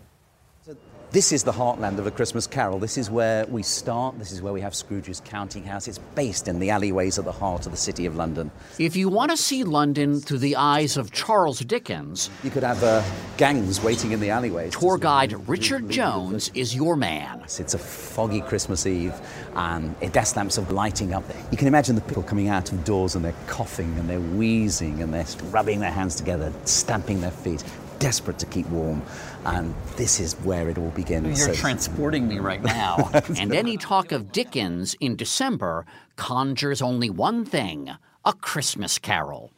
This 1.09 1.31
is 1.31 1.45
the 1.45 1.53
heartland 1.53 1.99
of 1.99 2.05
A 2.05 2.11
Christmas 2.11 2.45
Carol. 2.47 2.79
This 2.79 2.97
is 2.97 3.09
where 3.09 3.45
we 3.45 3.63
start. 3.63 4.19
This 4.19 4.33
is 4.33 4.41
where 4.41 4.51
we 4.51 4.59
have 4.59 4.75
Scrooge's 4.75 5.21
counting 5.23 5.63
house. 5.63 5.87
It's 5.87 5.99
based 6.15 6.49
in 6.49 6.59
the 6.59 6.69
alleyways 6.69 7.17
at 7.17 7.23
the 7.23 7.31
heart 7.31 7.65
of 7.65 7.71
the 7.71 7.77
City 7.77 8.05
of 8.05 8.17
London. 8.17 8.51
If 8.77 8.97
you 8.97 9.07
want 9.07 9.31
to 9.31 9.37
see 9.37 9.63
London 9.63 10.19
through 10.19 10.39
the 10.39 10.57
eyes 10.57 10.97
of 10.97 11.13
Charles 11.13 11.59
Dickens, 11.59 12.29
You 12.43 12.49
could 12.49 12.63
have 12.63 12.83
uh, 12.83 13.01
gangs 13.37 13.81
waiting 13.81 14.11
in 14.11 14.19
the 14.19 14.31
alleyways. 14.31 14.73
tour 14.73 14.97
guide 14.97 15.47
Richard 15.47 15.89
Jones 15.89 16.51
is 16.53 16.75
your 16.75 16.97
man. 16.97 17.39
It's 17.41 17.73
a 17.73 17.79
foggy 17.79 18.41
Christmas 18.41 18.85
Eve, 18.85 19.13
and 19.55 19.95
gas 20.11 20.35
lamps 20.35 20.57
are 20.59 20.69
lighting 20.73 21.13
up. 21.13 21.23
You 21.51 21.57
can 21.57 21.69
imagine 21.69 21.95
the 21.95 22.01
people 22.01 22.21
coming 22.23 22.49
out 22.49 22.69
of 22.73 22.83
doors 22.83 23.15
and 23.15 23.23
they're 23.23 23.33
coughing 23.47 23.97
and 23.97 24.09
they're 24.09 24.19
wheezing 24.19 25.01
and 25.01 25.13
they're 25.13 25.25
rubbing 25.51 25.79
their 25.79 25.91
hands 25.91 26.15
together, 26.15 26.51
stamping 26.65 27.21
their 27.21 27.31
feet, 27.31 27.63
desperate 27.99 28.39
to 28.39 28.45
keep 28.45 28.67
warm. 28.69 29.01
And 29.45 29.73
this 29.95 30.19
is 30.19 30.33
where 30.41 30.69
it 30.69 30.77
all 30.77 30.89
begins. 30.91 31.39
You're 31.39 31.55
So- 31.55 31.61
transporting 31.61 32.27
me 32.27 32.39
right 32.39 32.61
now. 32.61 33.09
and 33.39 33.53
any 33.53 33.77
talk 33.77 34.11
of 34.11 34.31
Dickens 34.31 34.95
in 34.99 35.15
December 35.15 35.85
conjures 36.15 36.81
only 36.81 37.09
one 37.09 37.45
thing 37.45 37.91
a 38.25 38.33
Christmas 38.33 38.99
carol. 38.99 39.51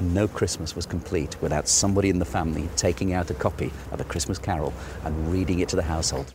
No 0.00 0.26
Christmas 0.28 0.74
was 0.74 0.86
complete 0.86 1.40
without 1.42 1.68
somebody 1.68 2.08
in 2.08 2.18
the 2.18 2.24
family 2.24 2.68
taking 2.76 3.12
out 3.12 3.30
a 3.30 3.34
copy 3.34 3.70
of 3.90 4.00
A 4.00 4.04
Christmas 4.04 4.38
Carol 4.38 4.72
and 5.04 5.32
reading 5.32 5.60
it 5.60 5.68
to 5.70 5.76
the 5.76 5.82
household. 5.82 6.34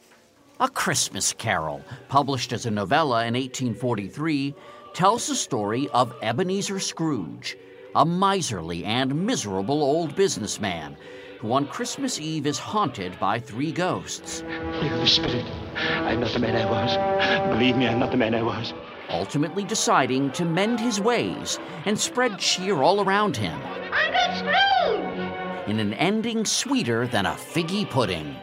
A 0.60 0.68
Christmas 0.70 1.34
Carol, 1.34 1.82
published 2.08 2.52
as 2.52 2.66
a 2.66 2.72
novella 2.72 3.26
in 3.26 3.34
1843, 3.36 4.56
tells 4.94 5.28
the 5.28 5.36
story 5.36 5.88
of 5.94 6.14
Ebenezer 6.22 6.80
Scrooge, 6.80 7.58
a 7.96 8.06
miserly 8.06 8.84
and 8.84 9.26
miserable 9.26 9.82
old 9.84 10.16
businessman 10.16 10.98
who 11.40 11.52
on 11.54 11.68
Christmas 11.68 12.20
Eve 12.20 12.48
is 12.48 12.58
haunted 12.58 13.20
by 13.20 13.40
three 13.40 13.72
ghosts. 13.72 14.44
You're 14.82 14.98
the 14.98 15.08
spirit. 15.08 15.46
I'm 15.76 16.20
not 16.20 16.32
the 16.34 16.40
man 16.40 16.56
I 16.56 16.70
was. 16.70 17.56
Believe 17.56 17.78
me, 17.78 17.88
I'm 17.88 18.00
not 18.00 18.12
the 18.12 18.18
man 18.18 18.34
I 18.34 18.42
was. 18.42 18.74
Ultimately 19.10 19.64
deciding 19.64 20.32
to 20.32 20.46
mend 20.46 20.80
his 20.80 21.00
ways 21.00 21.60
and 21.86 21.98
spread 22.00 22.40
cheer 22.40 22.82
all 22.82 23.02
around 23.02 23.38
him. 23.38 23.60
Uncle 23.94 24.36
Scrooge! 24.38 25.68
In 25.68 25.80
an 25.80 25.94
ending 25.94 26.46
sweeter 26.46 27.08
than 27.08 27.26
a 27.26 27.32
figgy 27.32 27.90
pudding. 27.90 28.36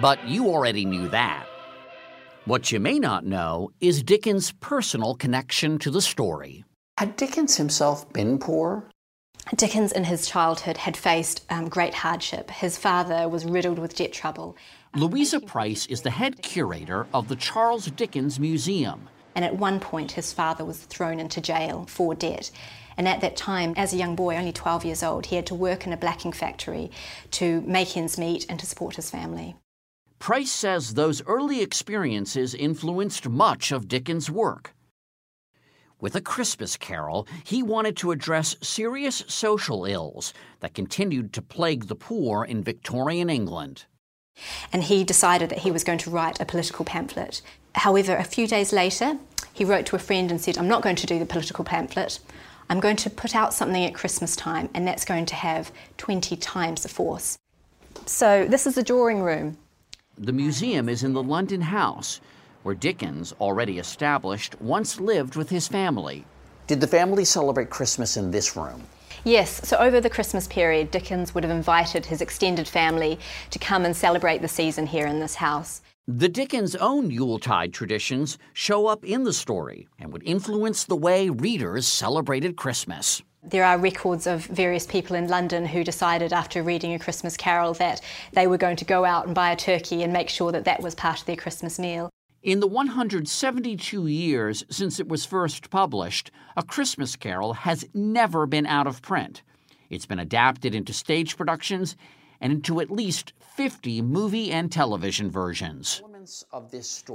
But 0.00 0.26
you 0.26 0.48
already 0.48 0.84
knew 0.84 1.08
that. 1.08 1.46
What 2.44 2.72
you 2.72 2.80
may 2.80 2.98
not 2.98 3.26
know 3.26 3.70
is 3.80 4.02
Dickens' 4.02 4.52
personal 4.60 5.14
connection 5.14 5.78
to 5.80 5.90
the 5.90 6.00
story. 6.00 6.64
Had 6.96 7.16
Dickens 7.16 7.56
himself 7.56 8.10
been 8.12 8.38
poor? 8.38 8.88
Dickens, 9.56 9.92
in 9.92 10.04
his 10.04 10.26
childhood, 10.28 10.76
had 10.76 10.96
faced 10.96 11.44
um, 11.48 11.68
great 11.68 11.94
hardship. 11.94 12.50
His 12.50 12.76
father 12.76 13.28
was 13.28 13.46
riddled 13.46 13.78
with 13.78 13.96
debt 13.96 14.12
trouble. 14.12 14.56
Louisa 14.94 15.40
Price 15.40 15.86
is 15.86 16.02
the 16.02 16.10
head 16.10 16.42
curator 16.42 17.06
of 17.14 17.28
the 17.28 17.36
Charles 17.36 17.86
Dickens 17.86 18.38
Museum. 18.38 19.08
And 19.34 19.44
at 19.44 19.56
one 19.56 19.80
point, 19.80 20.12
his 20.12 20.32
father 20.32 20.64
was 20.64 20.78
thrown 20.78 21.18
into 21.18 21.40
jail 21.40 21.86
for 21.88 22.14
debt. 22.14 22.50
And 22.96 23.08
at 23.08 23.20
that 23.20 23.36
time, 23.36 23.74
as 23.76 23.92
a 23.92 23.96
young 23.96 24.16
boy, 24.16 24.36
only 24.36 24.52
12 24.52 24.84
years 24.84 25.02
old, 25.02 25.26
he 25.26 25.36
had 25.36 25.46
to 25.46 25.54
work 25.54 25.86
in 25.86 25.92
a 25.92 25.96
blacking 25.96 26.32
factory 26.32 26.90
to 27.32 27.62
make 27.62 27.96
ends 27.96 28.18
meet 28.18 28.44
and 28.48 28.58
to 28.60 28.66
support 28.66 28.96
his 28.96 29.10
family. 29.10 29.56
Price 30.18 30.50
says 30.50 30.94
those 30.94 31.24
early 31.26 31.62
experiences 31.62 32.54
influenced 32.54 33.28
much 33.28 33.70
of 33.70 33.88
Dickens' 33.88 34.30
work. 34.30 34.74
With 36.00 36.14
A 36.14 36.20
Christmas 36.20 36.76
Carol, 36.76 37.26
he 37.42 37.62
wanted 37.62 37.96
to 37.98 38.12
address 38.12 38.56
serious 38.62 39.24
social 39.26 39.84
ills 39.84 40.32
that 40.60 40.74
continued 40.74 41.32
to 41.32 41.42
plague 41.42 41.86
the 41.86 41.96
poor 41.96 42.44
in 42.44 42.62
Victorian 42.62 43.28
England. 43.28 43.84
And 44.72 44.84
he 44.84 45.02
decided 45.02 45.50
that 45.50 45.58
he 45.58 45.72
was 45.72 45.82
going 45.82 45.98
to 45.98 46.10
write 46.10 46.40
a 46.40 46.44
political 46.44 46.84
pamphlet. 46.84 47.42
However, 47.74 48.14
a 48.14 48.22
few 48.22 48.46
days 48.46 48.72
later, 48.72 49.18
he 49.52 49.64
wrote 49.64 49.86
to 49.86 49.96
a 49.96 49.98
friend 49.98 50.30
and 50.30 50.40
said, 50.40 50.56
I'm 50.56 50.68
not 50.68 50.82
going 50.82 50.94
to 50.96 51.06
do 51.06 51.18
the 51.18 51.26
political 51.26 51.64
pamphlet. 51.64 52.20
I'm 52.70 52.78
going 52.78 52.96
to 52.96 53.10
put 53.10 53.34
out 53.34 53.52
something 53.52 53.84
at 53.84 53.94
Christmas 53.94 54.36
time, 54.36 54.68
and 54.74 54.86
that's 54.86 55.04
going 55.04 55.26
to 55.26 55.34
have 55.34 55.72
20 55.96 56.36
times 56.36 56.84
the 56.84 56.88
force. 56.88 57.38
So, 58.06 58.46
this 58.46 58.68
is 58.68 58.76
the 58.76 58.82
drawing 58.84 59.20
room. 59.22 59.58
The 60.16 60.32
museum 60.32 60.88
is 60.88 61.02
in 61.02 61.12
the 61.12 61.22
London 61.22 61.60
House, 61.60 62.20
where 62.68 62.74
Dickens, 62.74 63.32
already 63.40 63.78
established, 63.78 64.60
once 64.60 65.00
lived 65.00 65.36
with 65.36 65.48
his 65.48 65.66
family. 65.66 66.26
Did 66.66 66.82
the 66.82 66.86
family 66.86 67.24
celebrate 67.24 67.70
Christmas 67.70 68.18
in 68.18 68.30
this 68.30 68.56
room? 68.56 68.82
Yes, 69.24 69.66
so 69.66 69.78
over 69.78 70.02
the 70.02 70.10
Christmas 70.10 70.46
period, 70.46 70.90
Dickens 70.90 71.34
would 71.34 71.44
have 71.44 71.50
invited 71.50 72.04
his 72.04 72.20
extended 72.20 72.68
family 72.68 73.18
to 73.52 73.58
come 73.58 73.86
and 73.86 73.96
celebrate 73.96 74.42
the 74.42 74.48
season 74.48 74.86
here 74.86 75.06
in 75.06 75.18
this 75.18 75.36
house. 75.36 75.80
The 76.06 76.28
Dickens' 76.28 76.76
own 76.76 77.10
Yuletide 77.10 77.72
traditions 77.72 78.36
show 78.52 78.86
up 78.86 79.02
in 79.02 79.24
the 79.24 79.32
story 79.32 79.88
and 79.98 80.12
would 80.12 80.22
influence 80.24 80.84
the 80.84 80.94
way 80.94 81.30
readers 81.30 81.86
celebrated 81.86 82.56
Christmas. 82.56 83.22
There 83.42 83.64
are 83.64 83.78
records 83.78 84.26
of 84.26 84.44
various 84.44 84.84
people 84.84 85.16
in 85.16 85.28
London 85.28 85.64
who 85.64 85.82
decided 85.82 86.34
after 86.34 86.62
reading 86.62 86.92
A 86.92 86.98
Christmas 86.98 87.34
Carol 87.34 87.72
that 87.74 88.02
they 88.34 88.46
were 88.46 88.58
going 88.58 88.76
to 88.76 88.84
go 88.84 89.06
out 89.06 89.24
and 89.24 89.34
buy 89.34 89.52
a 89.52 89.56
turkey 89.56 90.02
and 90.02 90.12
make 90.12 90.28
sure 90.28 90.52
that 90.52 90.66
that 90.66 90.82
was 90.82 90.94
part 90.94 91.20
of 91.20 91.24
their 91.24 91.34
Christmas 91.34 91.78
meal. 91.78 92.10
In 92.42 92.60
the 92.60 92.68
172 92.68 94.06
years 94.06 94.64
since 94.70 95.00
it 95.00 95.08
was 95.08 95.26
first 95.26 95.70
published, 95.70 96.30
A 96.56 96.62
Christmas 96.62 97.16
Carol 97.16 97.52
has 97.52 97.84
never 97.92 98.46
been 98.46 98.64
out 98.64 98.86
of 98.86 99.02
print. 99.02 99.42
It's 99.90 100.06
been 100.06 100.20
adapted 100.20 100.72
into 100.72 100.92
stage 100.92 101.36
productions 101.36 101.96
and 102.40 102.52
into 102.52 102.78
at 102.80 102.92
least 102.92 103.32
50 103.56 104.02
movie 104.02 104.52
and 104.52 104.70
television 104.70 105.32
versions. 105.32 106.00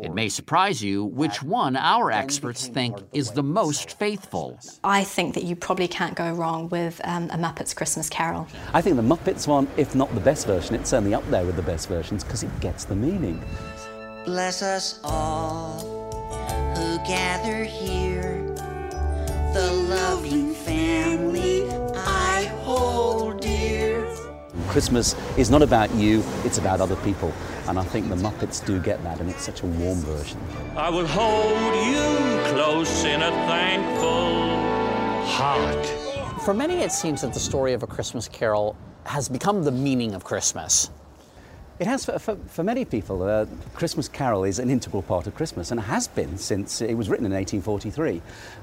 It 0.01 0.13
may 0.13 0.27
surprise 0.27 0.83
you 0.83 1.05
which 1.05 1.41
one 1.41 1.77
our 1.77 2.11
experts 2.11 2.67
think 2.67 2.97
is 3.13 3.31
the 3.31 3.43
most 3.43 3.97
faithful. 3.97 4.59
I 4.83 5.05
think 5.05 5.35
that 5.35 5.45
you 5.45 5.55
probably 5.55 5.87
can't 5.87 6.15
go 6.15 6.33
wrong 6.33 6.67
with 6.67 6.99
um, 7.05 7.29
A 7.31 7.37
Muppet's 7.37 7.73
Christmas 7.73 8.09
Carol. 8.09 8.45
I 8.73 8.81
think 8.81 8.97
the 8.97 9.01
Muppets 9.01 9.47
one, 9.47 9.69
if 9.77 9.95
not 9.95 10.13
the 10.15 10.21
best 10.21 10.47
version, 10.47 10.75
it's 10.75 10.89
certainly 10.89 11.13
up 11.13 11.25
there 11.29 11.45
with 11.45 11.55
the 11.55 11.61
best 11.61 11.87
versions 11.87 12.25
because 12.25 12.43
it 12.43 12.59
gets 12.59 12.83
the 12.83 12.95
meaning. 12.95 13.41
Bless 14.25 14.61
us 14.61 15.01
all 15.03 15.79
who 16.77 16.97
gather 17.05 17.65
here, 17.65 18.41
the 19.53 19.85
loving 19.89 20.53
family 20.53 21.69
I 21.93 22.45
hold 22.63 23.41
dear. 23.41 24.07
Christmas 24.69 25.13
is 25.37 25.51
not 25.51 25.61
about 25.61 25.93
you, 25.93 26.23
it's 26.45 26.57
about 26.57 26.79
other 26.79 26.95
people. 26.97 27.33
And 27.67 27.77
I 27.77 27.83
think 27.83 28.07
the 28.07 28.15
Muppets 28.15 28.65
do 28.65 28.79
get 28.79 29.03
that, 29.03 29.19
and 29.19 29.29
it's 29.29 29.43
such 29.43 29.61
a 29.61 29.65
warm 29.65 29.99
version. 29.99 30.39
I 30.77 30.89
will 30.89 31.05
hold 31.05 31.75
you 31.85 32.53
close 32.53 33.03
in 33.03 33.21
a 33.21 33.29
thankful 33.29 34.55
heart. 35.25 35.85
For 36.43 36.53
many, 36.53 36.75
it 36.75 36.93
seems 36.93 37.21
that 37.23 37.33
the 37.33 37.41
story 37.41 37.73
of 37.73 37.83
A 37.83 37.87
Christmas 37.87 38.29
Carol 38.29 38.77
has 39.05 39.27
become 39.27 39.63
the 39.63 39.71
meaning 39.71 40.15
of 40.15 40.23
Christmas. 40.23 40.89
It 41.83 41.87
has, 41.87 42.05
for, 42.05 42.17
for, 42.17 42.37
for 42.47 42.63
many 42.63 42.85
people, 42.85 43.23
uh, 43.23 43.45
Christmas 43.73 44.07
Carol 44.07 44.45
is 44.45 44.57
an 44.57 44.69
integral 44.69 45.01
part 45.01 45.27
of 45.27 45.35
Christmas 45.35 45.69
and 45.69 45.81
has 45.81 46.07
been 46.07 46.37
since 46.37 46.79
it 46.79 46.93
was 46.93 47.09
written 47.09 47.25
in 47.25 47.33
1843. 47.33 48.21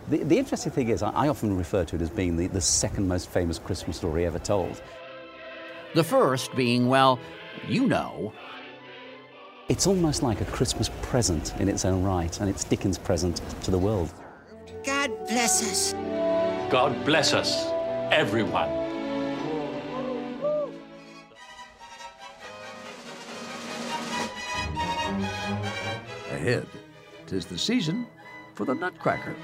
The, 0.08 0.24
the 0.24 0.38
interesting 0.38 0.72
thing 0.72 0.88
is, 0.88 1.02
I, 1.02 1.10
I, 1.10 1.28
often 1.28 1.54
refer 1.54 1.84
to 1.84 1.96
it 1.96 2.00
as 2.00 2.08
being 2.08 2.38
the, 2.38 2.46
the 2.46 2.62
second 2.62 3.06
most 3.06 3.28
famous 3.28 3.58
Christmas 3.58 3.98
story 3.98 4.24
ever 4.24 4.38
told. 4.38 4.80
The 5.94 6.02
first 6.02 6.56
being, 6.56 6.88
well, 6.88 7.20
you 7.68 7.86
know. 7.86 8.32
It's 9.68 9.86
almost 9.86 10.22
like 10.22 10.40
a 10.40 10.46
Christmas 10.46 10.88
present 11.02 11.54
in 11.60 11.68
its 11.68 11.84
own 11.84 12.02
right, 12.02 12.40
and 12.40 12.48
it's 12.48 12.64
Dickens' 12.64 12.96
present 12.96 13.42
to 13.64 13.70
the 13.70 13.76
world. 13.76 14.14
God 14.82 15.10
bless 15.28 15.62
us. 15.70 15.92
God 16.72 17.04
bless 17.04 17.34
us, 17.34 17.66
everyone. 18.10 18.79
Ahead, 26.40 26.66
tis 27.26 27.44
the 27.44 27.58
season 27.58 28.06
for 28.54 28.64
the 28.64 28.74
Nutcracker. 28.74 29.36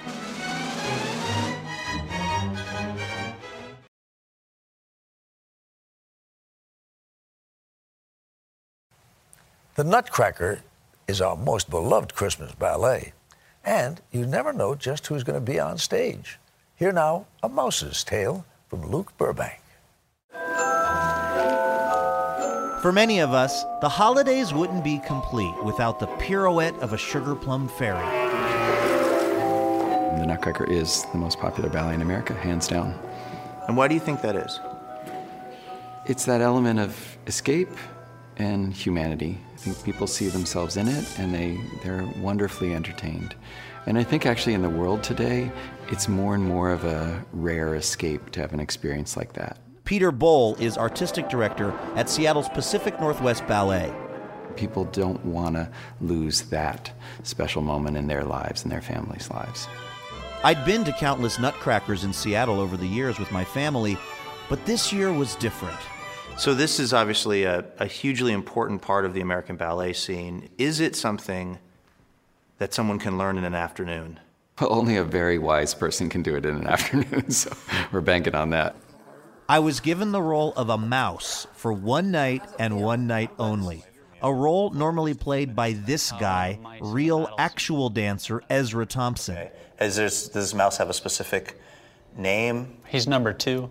The 9.75 9.85
Nutcracker 9.85 10.63
is 11.07 11.21
our 11.21 11.37
most 11.37 11.69
beloved 11.69 12.15
Christmas 12.15 12.55
ballet, 12.55 13.13
and 13.63 14.01
you 14.11 14.25
never 14.25 14.55
know 14.55 14.75
just 14.75 15.07
who's 15.09 15.23
going 15.23 15.39
to 15.39 15.53
be 15.53 15.61
on 15.61 15.77
stage. 15.77 16.39
Here 16.77 16.93
now, 16.93 17.27
A 17.43 17.49
Mouse's 17.51 18.05
Tale 18.05 18.47
from 18.71 18.91
Luke 18.91 19.13
Burbank. 19.19 19.61
For 22.87 22.93
many 22.93 23.19
of 23.19 23.35
us, 23.35 23.65
the 23.81 23.89
holidays 23.89 24.55
wouldn't 24.55 24.85
be 24.85 25.01
complete 25.01 25.65
without 25.65 25.99
the 25.99 26.07
pirouette 26.19 26.79
of 26.79 26.93
a 26.93 26.97
sugar 26.97 27.35
plum 27.35 27.67
fairy. 27.67 28.07
The 30.21 30.25
Nutcracker 30.25 30.71
is 30.71 31.05
the 31.11 31.19
most 31.19 31.41
popular 31.41 31.69
ballet 31.69 31.95
in 31.95 32.03
America, 32.03 32.33
hands 32.33 32.69
down. 32.69 32.97
And 33.67 33.77
why 33.77 33.89
do 33.89 33.95
you 33.95 34.01
think 34.01 34.23
that 34.23 34.37
is? 34.37 34.61
It's 36.05 36.25
that 36.27 36.41
element 36.41 36.79
of 36.79 37.19
escape 37.27 37.71
and 38.37 38.73
humanity. 38.73 39.41
I 39.53 39.57
think 39.57 39.83
people 39.83 40.07
see 40.07 40.29
themselves 40.29 40.77
in 40.77 40.87
it 40.87 41.19
and 41.19 41.35
they, 41.35 41.59
they're 41.83 42.09
wonderfully 42.19 42.73
entertained. 42.73 43.35
And 43.87 43.99
I 43.99 44.05
think 44.05 44.27
actually 44.27 44.55
in 44.55 44.63
the 44.63 44.71
world 44.71 45.03
today, 45.03 45.51
it's 45.89 46.07
more 46.07 46.37
and 46.37 46.45
more 46.45 46.71
of 46.71 46.85
a 46.85 47.25
rare 47.33 47.75
escape 47.75 48.31
to 48.31 48.41
have 48.41 48.53
an 48.53 48.61
experience 48.61 49.17
like 49.17 49.33
that. 49.33 49.59
Peter 49.87 50.11
Boal 50.11 50.61
is 50.61 50.77
artistic 50.77 51.29
director 51.29 51.73
at 51.95 52.11
Seattle's 52.11 52.49
Pacific 52.49 52.99
Northwest 52.99 53.47
Ballet. 53.47 53.95
People 54.57 54.85
don't 54.87 55.25
want 55.25 55.55
to 55.55 55.71
lose 56.01 56.43
that 56.43 56.91
special 57.23 57.63
moment 57.63 57.97
in 57.97 58.09
their 58.09 58.25
lives 58.25 58.65
and 58.65 58.73
their 58.73 58.83
families' 58.83 59.31
lives. 59.31 59.69
I'd 60.43 60.65
been 60.65 60.83
to 60.85 60.93
countless 60.93 61.39
nutcrackers 61.39 62.03
in 62.03 62.13
Seattle 62.13 62.59
over 62.59 62.77
the 62.77 62.87
years 62.87 63.21
with 63.21 63.31
my 63.31 63.45
family, 63.45 63.97
but 64.49 64.67
this 64.67 64.93
year 64.93 65.13
was 65.13 65.37
different. 65.37 65.79
So, 66.37 66.53
this 66.53 66.81
is 66.81 66.93
obviously 66.93 67.45
a, 67.45 67.65
a, 67.79 67.87
hugely 67.87 68.33
important 68.33 68.83
part 68.83 69.05
of 69.05 69.15
the 69.15 69.21
American 69.21 69.57
ballet 69.57 69.93
scene. 69.93 70.51
Is 70.59 70.81
it 70.81 70.97
something 70.97 71.59
that 72.59 72.75
someone 72.75 72.99
can 72.99 73.17
learn 73.17 73.39
in 73.39 73.45
an 73.45 73.55
afternoon? 73.55 74.19
Well, 74.61 74.73
only 74.73 74.97
a 74.97 75.05
very 75.05 75.39
wise 75.39 75.75
person 75.75 76.11
can 76.11 76.23
do 76.23 76.35
it 76.35 76.45
in 76.45 76.57
an 76.57 76.67
afternoon, 76.67 77.31
so 77.31 77.57
we're 77.93 78.01
banking 78.01 78.35
on 78.35 78.51
that. 78.51 78.75
I 79.49 79.61
was 79.61 79.79
given 79.79 80.11
the 80.11 80.23
role 80.23 80.53
of 80.55 80.71
a 80.71 80.79
mouse 80.79 81.47
for 81.55 81.73
one 81.73 82.11
night 82.11 82.43
and 82.59 82.83
one 82.83 83.07
night 83.07 83.31
only. 83.39 83.85
A 84.21 84.33
role 84.33 84.71
normally 84.71 85.15
played 85.15 85.55
by 85.55 85.73
this 85.73 86.11
guy, 86.13 86.59
real 86.81 87.29
actual 87.39 87.89
dancer 87.89 88.43
Ezra 88.51 88.87
Thompson. 88.87 89.49
Is 89.81 89.97
does 89.97 90.31
this 90.31 90.53
mouse 90.53 90.79
have 90.79 90.91
a 90.91 90.95
specific 90.95 91.61
name? 92.17 92.77
He's 92.89 93.07
number 93.07 93.33
two, 93.33 93.71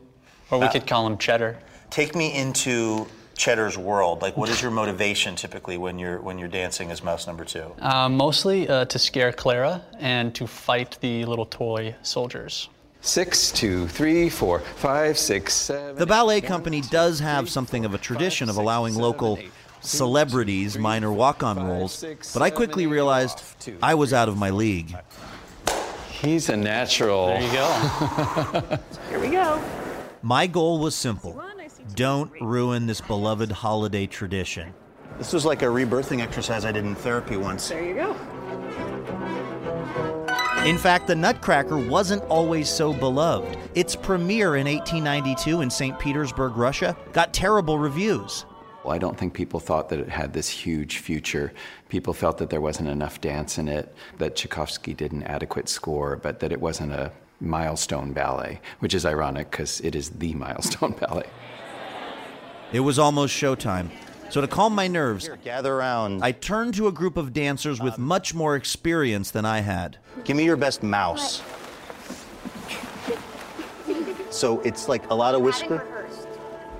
or 0.49 0.59
we 0.59 0.67
uh, 0.67 0.71
could 0.71 0.87
call 0.87 1.05
him 1.07 1.17
Cheddar. 1.17 1.59
Take 1.89 2.15
me 2.15 2.33
into 2.33 3.05
Cheddar's 3.35 3.77
world. 3.77 4.21
Like, 4.21 4.37
what 4.37 4.47
is 4.49 4.61
your 4.61 4.71
motivation 4.71 5.35
typically 5.35 5.77
when 5.77 5.99
you're 5.99 6.21
when 6.21 6.39
you're 6.39 6.47
dancing 6.47 6.89
as 6.89 7.03
Mouse 7.03 7.27
Number 7.27 7.43
Two? 7.43 7.73
Uh, 7.79 8.07
mostly 8.07 8.69
uh, 8.69 8.85
to 8.85 8.97
scare 8.99 9.33
Clara 9.33 9.83
and 9.99 10.33
to 10.35 10.47
fight 10.47 10.97
the 11.01 11.25
little 11.25 11.45
toy 11.45 11.95
soldiers. 12.01 12.69
Six, 13.05 13.51
two, 13.51 13.87
three, 13.87 14.29
four, 14.29 14.61
five, 14.61 15.19
six, 15.19 15.53
seven. 15.53 15.95
The 15.95 16.07
ballet 16.07 16.41
company 16.41 16.81
does 16.81 17.19
have 17.19 17.47
something 17.47 17.85
of 17.85 17.93
a 17.93 17.99
tradition 17.99 18.49
of 18.49 18.57
allowing 18.57 18.95
local 18.95 19.37
celebrities 19.81 20.75
minor 20.79 21.13
walk-on 21.13 21.63
roles, 21.67 22.03
but 22.33 22.41
I 22.41 22.49
quickly 22.49 22.87
realized 22.87 23.43
I 23.83 23.93
was 23.93 24.11
out 24.11 24.27
of 24.27 24.37
my 24.37 24.49
league. 24.49 24.97
He's 26.09 26.49
a 26.49 26.57
natural. 26.57 27.27
There 27.27 27.41
you 27.43 27.53
go. 27.53 28.79
Here 29.09 29.19
we 29.19 29.29
go. 29.29 29.63
My 30.23 30.47
goal 30.47 30.79
was 30.79 30.95
simple. 30.95 31.39
Don't 31.93 32.31
ruin 32.41 32.87
this 32.87 33.01
beloved 33.01 33.51
holiday 33.51 34.07
tradition. 34.07 34.73
This 35.19 35.31
was 35.31 35.45
like 35.45 35.61
a 35.61 35.65
rebirthing 35.65 36.21
exercise 36.21 36.65
I 36.65 36.71
did 36.71 36.83
in 36.83 36.95
therapy 36.95 37.37
once. 37.37 37.69
There 37.69 37.85
you 37.85 37.93
go. 37.93 38.17
In 40.65 40.79
fact, 40.79 41.05
the 41.05 41.13
Nutcracker 41.13 41.77
wasn't 41.77 42.23
always 42.23 42.67
so 42.67 42.91
beloved. 42.91 43.55
Its 43.75 43.95
premiere 43.95 44.55
in 44.55 44.65
1892 44.65 45.61
in 45.61 45.69
St. 45.69 45.99
Petersburg, 45.99 46.57
Russia, 46.57 46.97
got 47.13 47.35
terrible 47.35 47.77
reviews. 47.77 48.45
Well, 48.83 48.91
I 48.91 48.97
don't 48.97 49.15
think 49.15 49.35
people 49.35 49.59
thought 49.59 49.89
that 49.89 49.99
it 49.99 50.09
had 50.09 50.33
this 50.33 50.49
huge 50.49 50.97
future. 50.97 51.53
People 51.87 52.13
felt 52.13 52.39
that 52.39 52.49
there 52.49 52.61
wasn't 52.61 52.89
enough 52.89 53.21
dance 53.21 53.59
in 53.59 53.67
it, 53.67 53.95
that 54.17 54.35
Tchaikovsky 54.35 54.95
did 54.95 55.11
an 55.11 55.21
adequate 55.21 55.69
score, 55.69 56.15
but 56.15 56.39
that 56.39 56.51
it 56.51 56.59
wasn't 56.59 56.93
a 56.93 57.11
milestone 57.39 58.11
ballet, 58.11 58.59
which 58.79 58.95
is 58.95 59.05
ironic 59.05 59.51
because 59.51 59.81
it 59.81 59.93
is 59.93 60.09
the 60.09 60.33
milestone 60.45 60.93
ballet. 60.93 61.29
It 62.73 62.79
was 62.79 62.97
almost 62.97 63.35
showtime. 63.35 63.91
So, 64.29 64.41
to 64.41 64.47
calm 64.47 64.73
my 64.73 64.87
nerves, 64.87 65.29
gather 65.43 65.73
around. 65.73 66.23
I 66.23 66.31
turned 66.31 66.73
to 66.75 66.87
a 66.87 66.91
group 66.91 67.15
of 67.15 67.31
dancers 67.31 67.79
with 67.79 67.95
um, 67.95 68.01
much 68.01 68.33
more 68.33 68.55
experience 68.55 69.31
than 69.31 69.45
I 69.45 69.59
had. 69.59 69.97
Give 70.23 70.35
me 70.35 70.43
your 70.43 70.57
best 70.57 70.83
mouse. 70.83 71.41
So 74.35 74.59
it's 74.61 74.89
like 74.89 75.09
a 75.09 75.15
lot 75.15 75.33
of 75.33 75.41
whisper. 75.41 75.87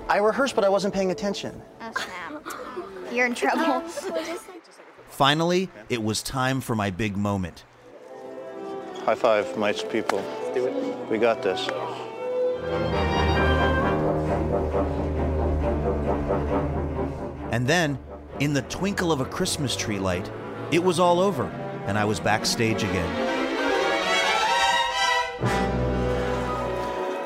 I 0.08 0.18
rehearsed, 0.18 0.54
but 0.54 0.64
I 0.64 0.68
wasn't 0.68 0.92
paying 0.92 1.10
attention. 1.10 1.62
Oh, 1.80 1.90
snap. 1.94 2.44
You're 3.10 3.26
in 3.26 3.34
trouble. 3.34 3.80
Finally, 5.08 5.70
it 5.88 6.02
was 6.02 6.22
time 6.22 6.60
for 6.60 6.76
my 6.76 6.90
big 6.90 7.16
moment. 7.16 7.64
High 9.04 9.14
five, 9.14 9.56
mice 9.56 9.82
people. 9.82 10.22
We 11.08 11.16
got 11.16 11.42
this. 11.42 11.66
And 17.52 17.66
then, 17.66 17.98
in 18.40 18.52
the 18.52 18.62
twinkle 18.62 19.12
of 19.12 19.20
a 19.20 19.24
Christmas 19.24 19.76
tree 19.76 19.98
light, 19.98 20.30
it 20.72 20.82
was 20.82 20.98
all 20.98 21.20
over, 21.20 21.44
and 21.86 21.96
I 21.96 22.04
was 22.04 22.18
backstage 22.18 22.82
again. 22.82 23.36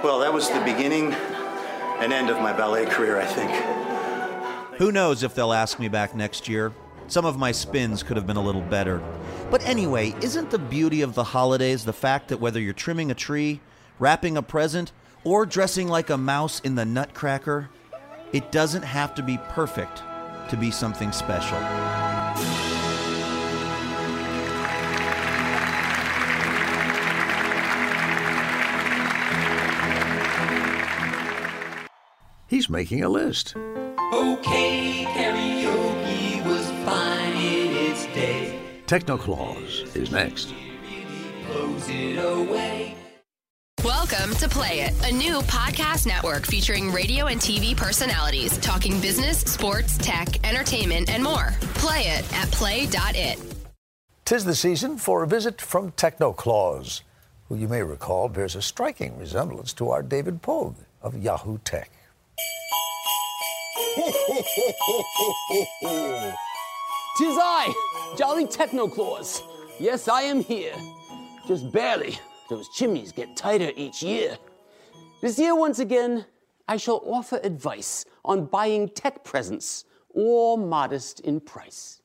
Well, 0.05 0.21
that 0.21 0.33
was 0.33 0.49
the 0.51 0.61
beginning 0.61 1.13
and 1.15 2.13
end 2.13 2.31
of 2.31 2.37
my 2.39 2.53
ballet 2.53 2.87
career, 2.87 3.19
I 3.19 3.25
think. 3.25 4.79
Who 4.79 4.93
knows 4.93 5.23
if 5.23 5.35
they'll 5.35 5.53
ask 5.53 5.79
me 5.79 5.89
back 5.89 6.15
next 6.15 6.49
year? 6.49 6.73
Some 7.09 7.25
of 7.25 7.39
my 7.39 7.51
spins 7.51 8.03
could 8.03 8.17
have 8.17 8.27
been 8.27 8.37
a 8.37 8.43
little 8.43 8.63
better. 8.63 9.03
But 9.51 9.65
anyway, 9.67 10.15
isn't 10.21 10.51
the 10.51 10.59
beauty 10.59 11.03
of 11.03 11.15
the 11.15 11.25
holidays 11.25 11.85
the 11.85 11.93
fact 11.93 12.29
that 12.29 12.41
whether 12.41 12.61
you're 12.61 12.73
trimming 12.73 13.11
a 13.11 13.15
tree, 13.15 13.61
wrapping 13.99 14.37
a 14.37 14.43
present, 14.43 14.93
or 15.25 15.45
dressing 15.45 15.89
like 15.89 16.09
a 16.09 16.17
mouse 16.17 16.61
in 16.61 16.77
the 16.77 16.85
Nutcracker, 16.85 17.69
it 18.33 18.53
doesn't 18.53 18.85
have 18.85 19.15
to 19.17 19.23
be 19.23 19.39
perfect 19.49 20.03
to 20.51 20.57
be 20.57 20.71
something 20.71 21.13
special. 21.13 21.59
He's 32.49 32.69
making 32.69 33.05
a 33.05 33.09
list. 33.09 33.55
Okay, 34.13 35.05
karaoke 35.05 36.45
was 36.45 36.69
fine 36.85 37.37
in 37.37 37.93
its 37.93 38.07
day. 38.07 38.61
Techno 38.87 39.17
Claus 39.17 39.85
is 39.95 40.11
next. 40.11 40.53
Close 44.11 44.19
it 44.19 44.19
away. 44.19 44.21
Welcome 44.21 44.35
to 44.37 44.49
Play 44.49 44.81
It, 44.81 45.11
a 45.11 45.13
new 45.13 45.41
podcast 45.43 46.07
network 46.07 46.47
featuring 46.47 46.93
radio 46.93 47.27
and 47.27 47.41
TV 47.41 47.77
personalities 47.77 48.59
talking 48.59 49.01
business, 49.01 49.41
sports, 49.41 49.99
tech, 49.99 50.45
entertainment, 50.47 51.11
and 51.11 51.23
more. 51.23 51.55
Play 51.75 52.03
it 52.03 52.33
at 52.35 52.51
play.it. 52.51 53.39
Tis 54.25 54.45
the 54.45 54.55
season 54.55 54.97
for 54.97 55.23
a 55.23 55.27
visit 55.27 55.61
from 55.61 55.93
Techno 55.93 56.33
Claus, 56.33 57.03
who 57.49 57.57
you 57.57 57.69
may 57.69 57.83
recall 57.83 58.29
bears 58.29 58.55
a 58.55 58.63
striking 58.63 59.19
resemblance 59.19 59.73
to 59.75 59.91
our 59.91 60.03
David 60.03 60.43
Pogue 60.43 60.77
of 61.03 61.17
Yahoo 61.23 61.59
Tech. 61.65 61.91
Tis 67.19 67.37
I, 67.37 68.15
Jolly 68.17 68.47
Techno 68.47 68.89
Claus. 68.89 69.43
Yes, 69.79 70.09
I 70.09 70.23
am 70.23 70.41
here. 70.41 70.75
Just 71.49 71.73
barely. 71.73 72.19
Those 72.51 72.69
chimneys 72.69 73.13
get 73.13 73.37
tighter 73.37 73.71
each 73.77 74.03
year. 74.03 74.37
This 75.23 75.39
year, 75.39 75.55
once 75.55 75.79
again, 75.79 76.27
I 76.67 76.79
shall 76.79 77.01
offer 77.07 77.39
advice 77.45 78.05
on 78.25 78.47
buying 78.47 78.89
tech 78.89 79.23
presents 79.23 79.85
or 80.09 80.59
modest 80.59 81.21
in 81.21 81.39
price. 81.39 82.03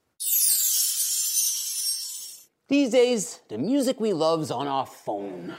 These 2.67 2.91
days, 2.91 3.41
the 3.49 3.57
music 3.57 3.99
we 3.99 4.13
love's 4.13 4.51
on 4.51 4.67
our 4.67 4.85
phone. 4.85 5.55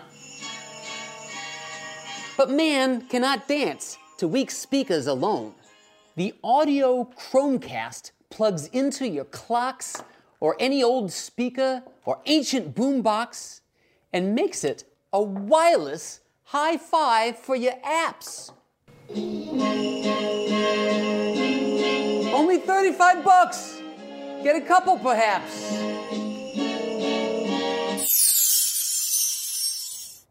But 2.37 2.51
man 2.51 3.09
cannot 3.09 3.49
dance 3.49 3.99
to 4.19 4.29
weak 4.29 4.53
speakers 4.53 5.09
alone. 5.09 5.55
The 6.15 6.33
audio 6.45 7.11
Chromecast 7.19 8.13
plugs 8.31 8.69
into 8.69 9.09
your 9.09 9.25
clocks 9.25 10.01
or 10.39 10.55
any 10.61 10.85
old 10.85 11.11
speaker 11.11 11.83
or 12.05 12.21
ancient 12.27 12.77
boombox 12.77 13.63
and 14.17 14.35
makes 14.35 14.65
it 14.65 14.85
a 15.13 15.21
wireless 15.21 16.21
high 16.45 16.79
five 16.79 17.39
for 17.39 17.55
your 17.55 17.75
apps. 17.85 18.51
Only 22.33 22.57
35 22.57 23.23
bucks. 23.23 23.79
Get 24.43 24.57
a 24.57 24.63
couple 24.63 24.99
perhaps. 24.99 25.71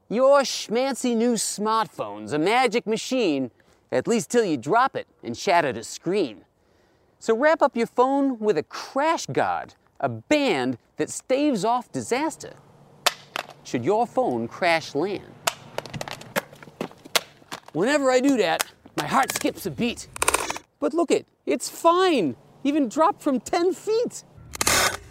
Your 0.09 0.41
schmancy 0.41 1.15
new 1.15 1.33
smartphone's 1.33 2.33
a 2.33 2.39
magic 2.39 2.87
machine, 2.87 3.51
at 3.91 4.07
least 4.07 4.31
till 4.31 4.45
you 4.45 4.57
drop 4.57 4.95
it 4.95 5.05
and 5.21 5.37
shatter 5.37 5.71
the 5.71 5.83
screen. 5.83 6.43
So 7.19 7.37
wrap 7.37 7.61
up 7.61 7.77
your 7.77 7.85
phone 7.85 8.39
with 8.39 8.57
a 8.57 8.63
crash 8.63 9.27
guard, 9.27 9.75
a 9.99 10.09
band 10.09 10.79
that 10.97 11.11
staves 11.11 11.63
off 11.63 11.91
disaster 11.91 12.53
should 13.65 13.83
your 13.83 14.07
phone 14.07 14.47
crash 14.47 14.95
land. 14.95 15.23
Whenever 17.73 18.09
I 18.09 18.21
do 18.21 18.37
that, 18.37 18.63
my 18.95 19.05
heart 19.05 19.31
skips 19.33 19.65
a 19.65 19.71
beat. 19.71 20.07
But 20.79 20.93
look 20.93 21.11
it, 21.11 21.25
it's 21.45 21.69
fine. 21.69 22.37
Even 22.63 22.87
dropped 22.87 23.21
from 23.21 23.41
10 23.41 23.73
feet. 23.73 24.23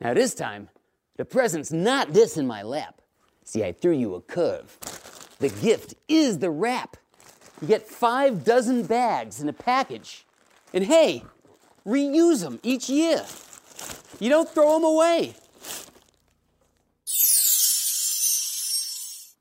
Now 0.00 0.12
this 0.12 0.34
time, 0.34 0.68
the 1.16 1.24
present's 1.24 1.72
not 1.72 2.12
this 2.12 2.36
in 2.36 2.46
my 2.46 2.62
lap. 2.62 3.00
See, 3.44 3.64
I 3.64 3.72
threw 3.72 3.92
you 3.92 4.16
a 4.16 4.20
curve. 4.20 4.78
The 5.38 5.48
gift 5.48 5.94
is 6.08 6.40
the 6.40 6.50
wrap. 6.50 6.96
You 7.62 7.68
get 7.68 7.86
five 7.86 8.44
dozen 8.44 8.84
bags 8.84 9.40
in 9.40 9.48
a 9.48 9.52
package. 9.52 10.26
And 10.74 10.84
hey, 10.84 11.22
reuse 11.86 12.40
them 12.40 12.60
each 12.62 12.88
year. 12.88 13.24
You 14.20 14.28
don't 14.30 14.48
throw 14.48 14.74
them 14.74 14.84
away. 14.84 15.34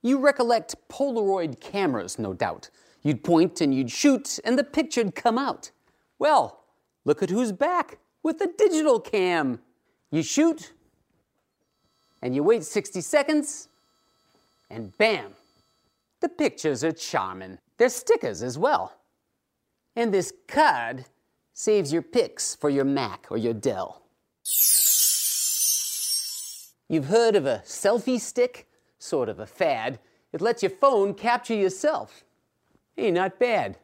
You 0.01 0.19
recollect 0.19 0.75
Polaroid 0.89 1.61
cameras, 1.61 2.19
no 2.19 2.33
doubt. 2.33 2.69
You'd 3.03 3.23
point 3.23 3.61
and 3.61 3.73
you'd 3.73 3.91
shoot, 3.91 4.39
and 4.43 4.59
the 4.59 4.63
picture'd 4.63 5.15
come 5.15 5.37
out. 5.37 5.71
Well, 6.19 6.63
look 7.05 7.23
at 7.23 7.29
who's 7.29 7.51
back 7.51 7.99
with 8.21 8.39
the 8.39 8.51
digital 8.57 8.99
cam. 8.99 9.59
You 10.11 10.21
shoot, 10.21 10.73
and 12.21 12.35
you 12.35 12.43
wait 12.43 12.63
60 12.63 13.01
seconds, 13.01 13.69
and 14.69 14.97
bam, 14.97 15.31
the 16.19 16.29
pictures 16.29 16.83
are 16.83 16.91
charming. 16.91 17.57
They're 17.77 17.89
stickers 17.89 18.43
as 18.43 18.57
well. 18.57 18.93
And 19.95 20.13
this 20.13 20.33
card 20.47 21.05
saves 21.53 21.93
your 21.93 22.01
pics 22.01 22.55
for 22.55 22.69
your 22.69 22.85
Mac 22.85 23.27
or 23.29 23.37
your 23.37 23.53
Dell. 23.53 24.01
You've 26.89 27.05
heard 27.05 27.35
of 27.35 27.45
a 27.45 27.61
selfie 27.65 28.19
stick? 28.19 28.67
Sort 28.99 29.29
of 29.29 29.39
a 29.39 29.45
fad. 29.45 29.99
It 30.31 30.41
lets 30.41 30.63
your 30.63 30.69
phone 30.69 31.13
capture 31.13 31.53
yourself. 31.53 32.23
Hey, 32.95 33.11
not 33.11 33.39
bad. 33.39 33.77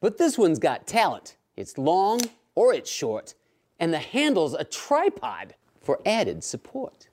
But 0.00 0.18
this 0.18 0.38
one's 0.38 0.58
got 0.58 0.86
talent. 0.86 1.36
It's 1.56 1.76
long 1.76 2.20
or 2.54 2.72
it's 2.72 2.90
short, 2.90 3.34
and 3.78 3.92
the 3.92 3.98
handle's 3.98 4.54
a 4.54 4.64
tripod 4.64 5.54
for 5.80 6.00
added 6.06 6.42
support. 6.42 7.08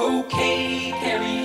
Okay, 0.00 0.92
karaoke 0.92 1.37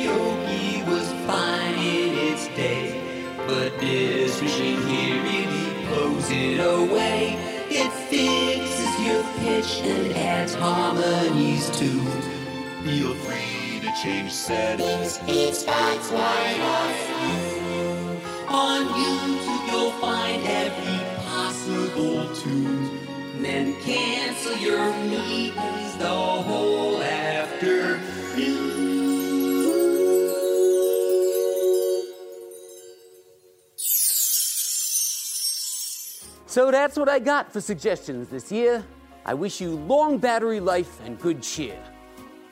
it 6.53 6.59
away. 6.59 7.37
It 7.69 7.91
fixes 8.09 8.93
your 9.05 9.23
pitch 9.39 9.81
and 9.83 10.13
adds 10.15 10.53
harmonies 10.53 11.69
too. 11.77 12.01
Feel 12.83 13.13
free 13.15 13.79
to 13.81 13.91
change 14.01 14.31
settings. 14.31 15.19
It 15.27 15.55
starts 15.55 16.11
right 16.11 16.59
off. 16.61 18.49
On 18.49 18.85
YouTube, 18.87 19.71
you'll 19.71 19.91
find 19.99 20.43
every 20.45 20.99
possible 21.25 22.33
tune. 22.35 22.99
Then 23.41 23.75
cancel 23.81 24.57
your 24.57 24.93
meetings 24.97 25.97
the 25.97 26.07
whole 26.07 27.01
afternoon. 27.01 28.12
So 36.53 36.69
that's 36.69 36.97
what 36.97 37.09
I 37.09 37.17
got 37.17 37.51
for 37.51 37.59
suggestions 37.59 38.29
this 38.29 38.51
year. 38.51 38.85
I 39.25 39.33
wish 39.33 39.59
you 39.59 39.71
long 39.71 40.19
battery 40.19 40.59
life 40.59 40.99
and 41.03 41.19
good 41.19 41.41
cheer. 41.41 41.75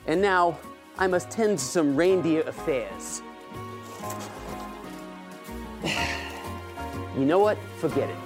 And 0.08 0.20
now, 0.20 0.58
I 0.98 1.06
must 1.06 1.30
tend 1.30 1.60
to 1.60 1.64
some 1.64 1.94
reindeer 1.94 2.40
affairs. 2.40 3.22
you 7.16 7.24
know 7.24 7.38
what? 7.38 7.56
Forget 7.76 8.10
it. 8.10 8.16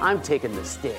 I'm 0.00 0.22
taking 0.22 0.56
the 0.56 0.64
stairs. 0.64 0.96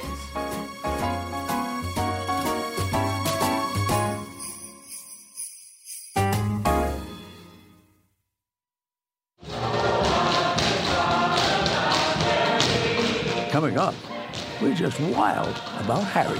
Coming 13.49 13.77
up, 13.79 13.95
we're 14.61 14.75
just 14.75 14.99
wild 14.99 15.59
about 15.79 16.03
Harry. 16.03 16.39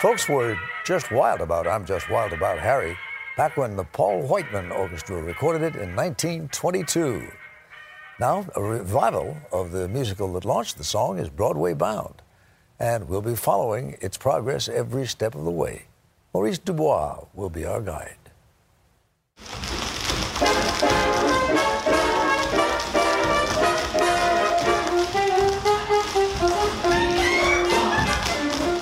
Folks 0.00 0.28
were 0.28 0.58
just 0.84 1.10
wild 1.12 1.40
about 1.40 1.66
I'm 1.66 1.84
Just 1.84 2.08
Wild 2.08 2.32
About 2.32 2.58
Harry 2.58 2.96
back 3.36 3.56
when 3.56 3.76
the 3.76 3.84
Paul 3.84 4.22
Whiteman 4.22 4.72
Orchestra 4.72 5.22
recorded 5.22 5.62
it 5.62 5.76
in 5.76 5.94
1922. 5.94 7.28
Now, 8.18 8.46
a 8.56 8.62
revival 8.62 9.36
of 9.52 9.70
the 9.70 9.86
musical 9.86 10.32
that 10.32 10.44
launched 10.44 10.76
the 10.78 10.84
song 10.84 11.18
is 11.18 11.28
Broadway 11.28 11.74
Bound, 11.74 12.22
and 12.80 13.08
we'll 13.08 13.22
be 13.22 13.34
following 13.34 13.96
its 14.00 14.16
progress 14.16 14.68
every 14.68 15.06
step 15.06 15.34
of 15.34 15.44
the 15.44 15.50
way. 15.50 15.84
Maurice 16.32 16.58
Dubois 16.58 17.24
will 17.34 17.50
be 17.50 17.64
our 17.64 17.80
guide. 17.80 18.16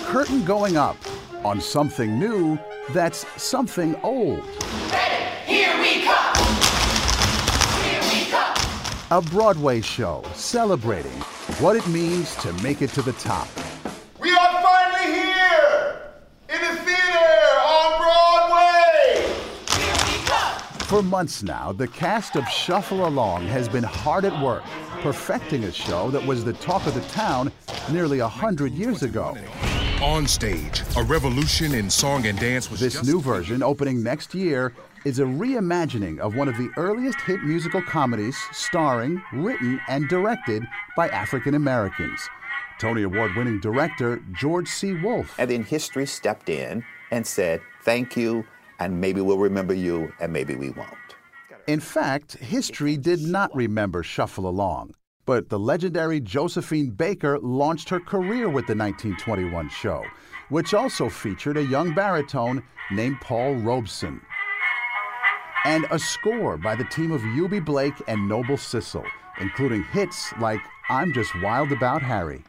Curtain 0.07 0.45
going 0.45 0.77
up 0.77 0.97
on 1.45 1.61
something 1.61 2.19
new 2.19 2.59
that's 2.93 3.27
something 3.41 3.95
old. 4.03 4.43
Here 5.45 5.79
we 5.81 6.03
come! 6.03 6.37
Here 7.83 8.03
we 8.03 8.31
come! 8.31 8.57
A 9.11 9.23
Broadway 9.23 9.81
show 9.81 10.25
celebrating 10.35 11.13
what 11.61 11.77
it 11.77 11.87
means 11.87 12.35
to 12.37 12.53
make 12.55 12.83
it 12.83 12.91
to 12.91 13.03
the 13.03 13.13
top. 13.13 13.49
We 14.21 14.33
are 14.33 14.63
finally 14.63 15.13
here 15.15 16.01
in 16.49 16.61
the 16.61 16.83
theater 16.83 17.61
on 17.63 17.99
Broadway. 18.01 19.37
For 20.97 21.03
months 21.03 21.43
now, 21.43 21.73
the 21.73 21.89
cast 21.89 22.37
of 22.37 22.49
Shuffle 22.49 23.07
Along 23.07 23.47
has 23.49 23.69
been 23.69 23.85
hard 23.85 24.25
at 24.25 24.43
work, 24.43 24.63
perfecting 25.03 25.65
a 25.65 25.71
show 25.71 26.11
that 26.11 26.27
was 26.27 26.43
the 26.43 26.55
talk 26.55 26.87
of 26.87 26.95
the 26.95 27.03
town 27.03 27.53
nearly 27.93 28.21
a 28.21 28.27
hundred 28.27 28.73
years 28.73 29.03
ago. 29.03 29.37
On 30.03 30.27
stage, 30.27 30.83
a 30.97 31.03
revolution 31.03 31.75
in 31.75 31.91
song 31.91 32.25
and 32.25 32.39
dance 32.39 32.71
was 32.71 32.81
This 32.81 32.95
just 32.95 33.05
new 33.05 33.21
version, 33.21 33.63
opening 33.63 34.03
next 34.03 34.35
year, 34.35 34.73
is 35.05 35.19
a 35.19 35.25
reimagining 35.25 36.19
of 36.19 36.35
one 36.35 36.49
of 36.49 36.57
the 36.57 36.71
earliest 36.79 37.21
hit 37.21 37.43
musical 37.43 37.83
comedies 37.83 38.39
starring, 38.53 39.23
written, 39.35 39.79
and 39.89 40.09
directed 40.09 40.67
by 40.97 41.11
African 41.11 41.53
Americans. 41.57 42.27
Tony 42.79 43.03
Award 43.03 43.37
winning 43.37 43.61
director 43.61 44.23
George 44.33 44.69
C. 44.69 44.95
Wolfe. 44.95 45.35
And 45.39 45.51
then 45.51 45.63
history 45.63 46.07
stepped 46.07 46.49
in 46.49 46.83
and 47.11 47.27
said, 47.27 47.61
thank 47.83 48.17
you, 48.17 48.47
and 48.79 49.01
maybe 49.01 49.21
we'll 49.21 49.39
remember 49.39 49.75
you, 49.75 50.13
and 50.21 50.33
maybe 50.33 50.55
we 50.55 50.71
won't. 50.71 50.91
In 51.67 51.81
fact, 51.81 52.35
history 52.35 52.97
did 52.97 53.21
not 53.21 53.55
remember 53.55 54.03
Shuffle 54.03 54.47
Along, 54.49 54.95
but 55.25 55.49
the 55.49 55.59
legendary 55.59 56.21
Josephine 56.21 56.91
Baker 56.91 57.39
launched 57.41 57.89
her 57.89 57.99
career 57.99 58.49
with 58.49 58.67
the 58.67 58.77
1921 58.77 59.69
show, 59.71 60.05
which 60.49 60.75
also 60.75 61.09
featured 61.09 61.57
a 61.57 61.65
young 61.65 61.93
baritone 61.93 62.63
named 62.93 63.21
Paul 63.21 63.57
Robeson. 63.57 64.21
And 65.65 65.87
a 65.91 65.99
score 65.99 66.57
by 66.57 66.77
the 66.77 66.85
team 66.85 67.11
of 67.11 67.21
Eubie 67.23 67.65
Blake 67.65 68.01
and 68.07 68.29
Noble 68.29 68.57
Sissle, 68.57 69.05
including 69.41 69.83
hits 69.85 70.33
like 70.41 70.61
I'm 70.89 71.13
Just 71.13 71.33
Wild 71.43 71.73
About 71.73 72.03
Harry. 72.03 72.45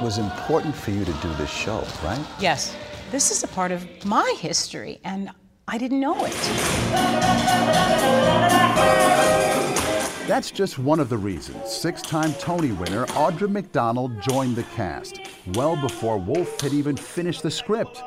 It 0.00 0.04
was 0.04 0.16
important 0.16 0.74
for 0.74 0.92
you 0.92 1.04
to 1.04 1.12
do 1.12 1.30
this 1.34 1.50
show, 1.50 1.86
right? 2.02 2.24
Yes, 2.40 2.74
this 3.10 3.30
is 3.30 3.44
a 3.44 3.48
part 3.48 3.70
of 3.70 3.86
my 4.06 4.34
history, 4.40 4.98
and 5.04 5.28
I 5.68 5.76
didn't 5.76 6.00
know 6.00 6.24
it. 6.24 6.32
That's 10.26 10.50
just 10.50 10.78
one 10.78 11.00
of 11.00 11.10
the 11.10 11.18
reasons 11.18 11.70
six 11.70 12.00
time 12.00 12.32
Tony 12.38 12.72
winner 12.72 13.04
Audra 13.08 13.50
McDonald 13.50 14.22
joined 14.22 14.56
the 14.56 14.62
cast, 14.74 15.20
well 15.48 15.76
before 15.76 16.16
Wolfe 16.16 16.58
had 16.62 16.72
even 16.72 16.96
finished 16.96 17.42
the 17.42 17.50
script. 17.50 18.02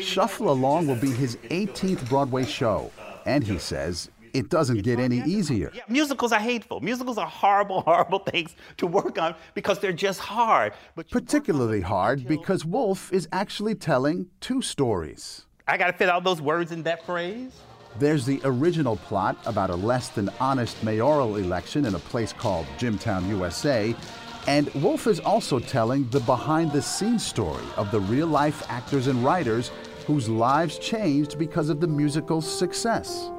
Shuffle 0.00 0.48
Along 0.48 0.86
will 0.86 0.96
be 0.96 1.10
his 1.10 1.36
18th 1.50 2.08
Broadway 2.08 2.46
show, 2.46 2.90
and 3.26 3.44
he 3.44 3.58
says 3.58 4.08
it 4.34 4.48
doesn't 4.48 4.82
get 4.82 4.98
any 4.98 5.22
easier. 5.26 5.72
Musicals 5.88 6.32
are 6.32 6.40
hateful. 6.40 6.80
Musicals 6.80 7.18
are 7.18 7.26
horrible, 7.26 7.80
horrible 7.86 8.20
things 8.20 8.54
to 8.76 8.86
work 8.86 9.18
on 9.18 9.34
because 9.54 9.78
they're 9.78 9.92
just 9.92 10.20
hard. 10.20 10.72
But 10.94 11.10
Particularly 11.10 11.80
hard 11.80 12.26
because 12.26 12.64
Wolfe 12.64 13.12
is 13.12 13.28
actually 13.32 13.74
telling 13.74 14.28
two 14.40 14.62
stories. 14.62 15.46
I 15.66 15.76
got 15.76 15.86
to 15.86 15.92
fit 15.92 16.08
all 16.08 16.20
those 16.20 16.40
words 16.40 16.72
in 16.72 16.82
that 16.84 17.06
phrase. 17.06 17.52
There's 17.98 18.24
the 18.24 18.40
original 18.44 18.96
plot 18.96 19.36
about 19.46 19.70
a 19.70 19.76
less 19.76 20.08
than 20.08 20.30
honest 20.40 20.82
mayoral 20.82 21.36
election 21.36 21.84
in 21.84 21.94
a 21.94 21.98
place 21.98 22.32
called 22.32 22.66
Jimtown, 22.78 23.28
USA. 23.28 23.94
And 24.46 24.72
Wolfe 24.74 25.06
is 25.06 25.20
also 25.20 25.58
telling 25.58 26.08
the 26.10 26.20
behind 26.20 26.72
the 26.72 26.82
scenes 26.82 27.26
story 27.26 27.64
of 27.76 27.90
the 27.90 28.00
real 28.00 28.26
life 28.26 28.64
actors 28.70 29.06
and 29.06 29.22
writers 29.24 29.70
whose 30.06 30.28
lives 30.28 30.78
changed 30.78 31.38
because 31.38 31.68
of 31.68 31.80
the 31.80 31.86
musical's 31.86 32.50
success. 32.50 33.30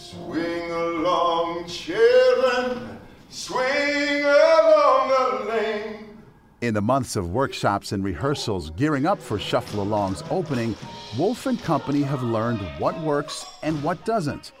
Swing 0.00 0.70
along, 0.70 1.66
children, 1.66 2.98
swing 3.30 4.24
along 4.24 5.08
the 5.08 5.44
lane. 5.48 6.08
In 6.60 6.72
the 6.72 6.80
months 6.80 7.16
of 7.16 7.32
workshops 7.32 7.90
and 7.90 8.04
rehearsals 8.04 8.70
gearing 8.70 9.06
up 9.06 9.20
for 9.20 9.40
Shuffle 9.40 9.84
Along's 9.84 10.22
opening, 10.30 10.76
Wolfe 11.18 11.46
and 11.46 11.60
company 11.62 12.02
have 12.02 12.22
learned 12.22 12.60
what 12.78 12.98
works 13.00 13.44
and 13.64 13.82
what 13.82 14.02
doesn't. 14.04 14.52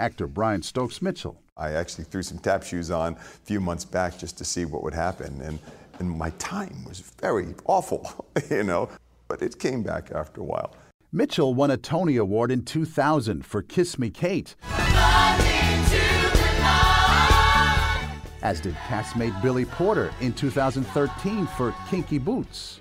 Actor 0.00 0.28
Brian 0.28 0.62
Stokes 0.62 1.02
Mitchell. 1.02 1.40
I 1.58 1.72
actually 1.72 2.04
threw 2.04 2.22
some 2.22 2.38
tap 2.38 2.62
shoes 2.62 2.90
on 2.90 3.14
a 3.16 3.20
few 3.44 3.60
months 3.60 3.84
back 3.84 4.18
just 4.18 4.38
to 4.38 4.44
see 4.46 4.64
what 4.64 4.82
would 4.82 4.94
happen. 4.94 5.40
And, 5.42 5.58
and 5.98 6.10
my 6.10 6.30
time 6.30 6.84
was 6.88 7.00
very 7.20 7.54
awful, 7.66 8.26
you 8.50 8.64
know, 8.64 8.88
but 9.28 9.42
it 9.42 9.58
came 9.58 9.82
back 9.82 10.10
after 10.10 10.40
a 10.40 10.44
while. 10.44 10.74
Mitchell 11.12 11.54
won 11.54 11.70
a 11.70 11.76
Tony 11.76 12.16
Award 12.16 12.50
in 12.50 12.64
2000 12.64 13.46
for 13.46 13.62
Kiss 13.62 13.98
Me 13.98 14.10
Kate. 14.10 14.56
As 18.46 18.60
did 18.60 18.76
castmate 18.76 19.42
Billy 19.42 19.64
Porter 19.64 20.14
in 20.20 20.32
2013 20.32 21.48
for 21.48 21.74
Kinky 21.90 22.18
Boots. 22.18 22.78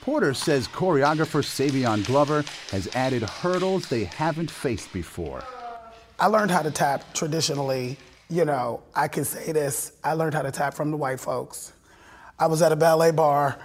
Porter 0.00 0.34
says 0.34 0.66
choreographer 0.66 1.44
Savion 1.44 2.04
Glover 2.04 2.44
has 2.72 2.88
added 2.96 3.22
hurdles 3.22 3.88
they 3.88 4.02
haven't 4.02 4.50
faced 4.50 4.92
before. 4.92 5.44
I 6.18 6.26
learned 6.26 6.50
how 6.50 6.62
to 6.62 6.72
tap 6.72 7.04
traditionally. 7.14 7.98
You 8.30 8.44
know, 8.44 8.82
I 8.92 9.06
can 9.06 9.24
say 9.24 9.52
this 9.52 9.92
I 10.02 10.14
learned 10.14 10.34
how 10.34 10.42
to 10.42 10.50
tap 10.50 10.74
from 10.74 10.90
the 10.90 10.96
white 10.96 11.20
folks. 11.20 11.72
I 12.40 12.48
was 12.48 12.60
at 12.60 12.72
a 12.72 12.76
ballet 12.76 13.12
barre. 13.12 13.60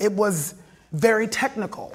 It 0.00 0.10
was 0.10 0.56
very 0.90 1.28
technical. 1.28 1.94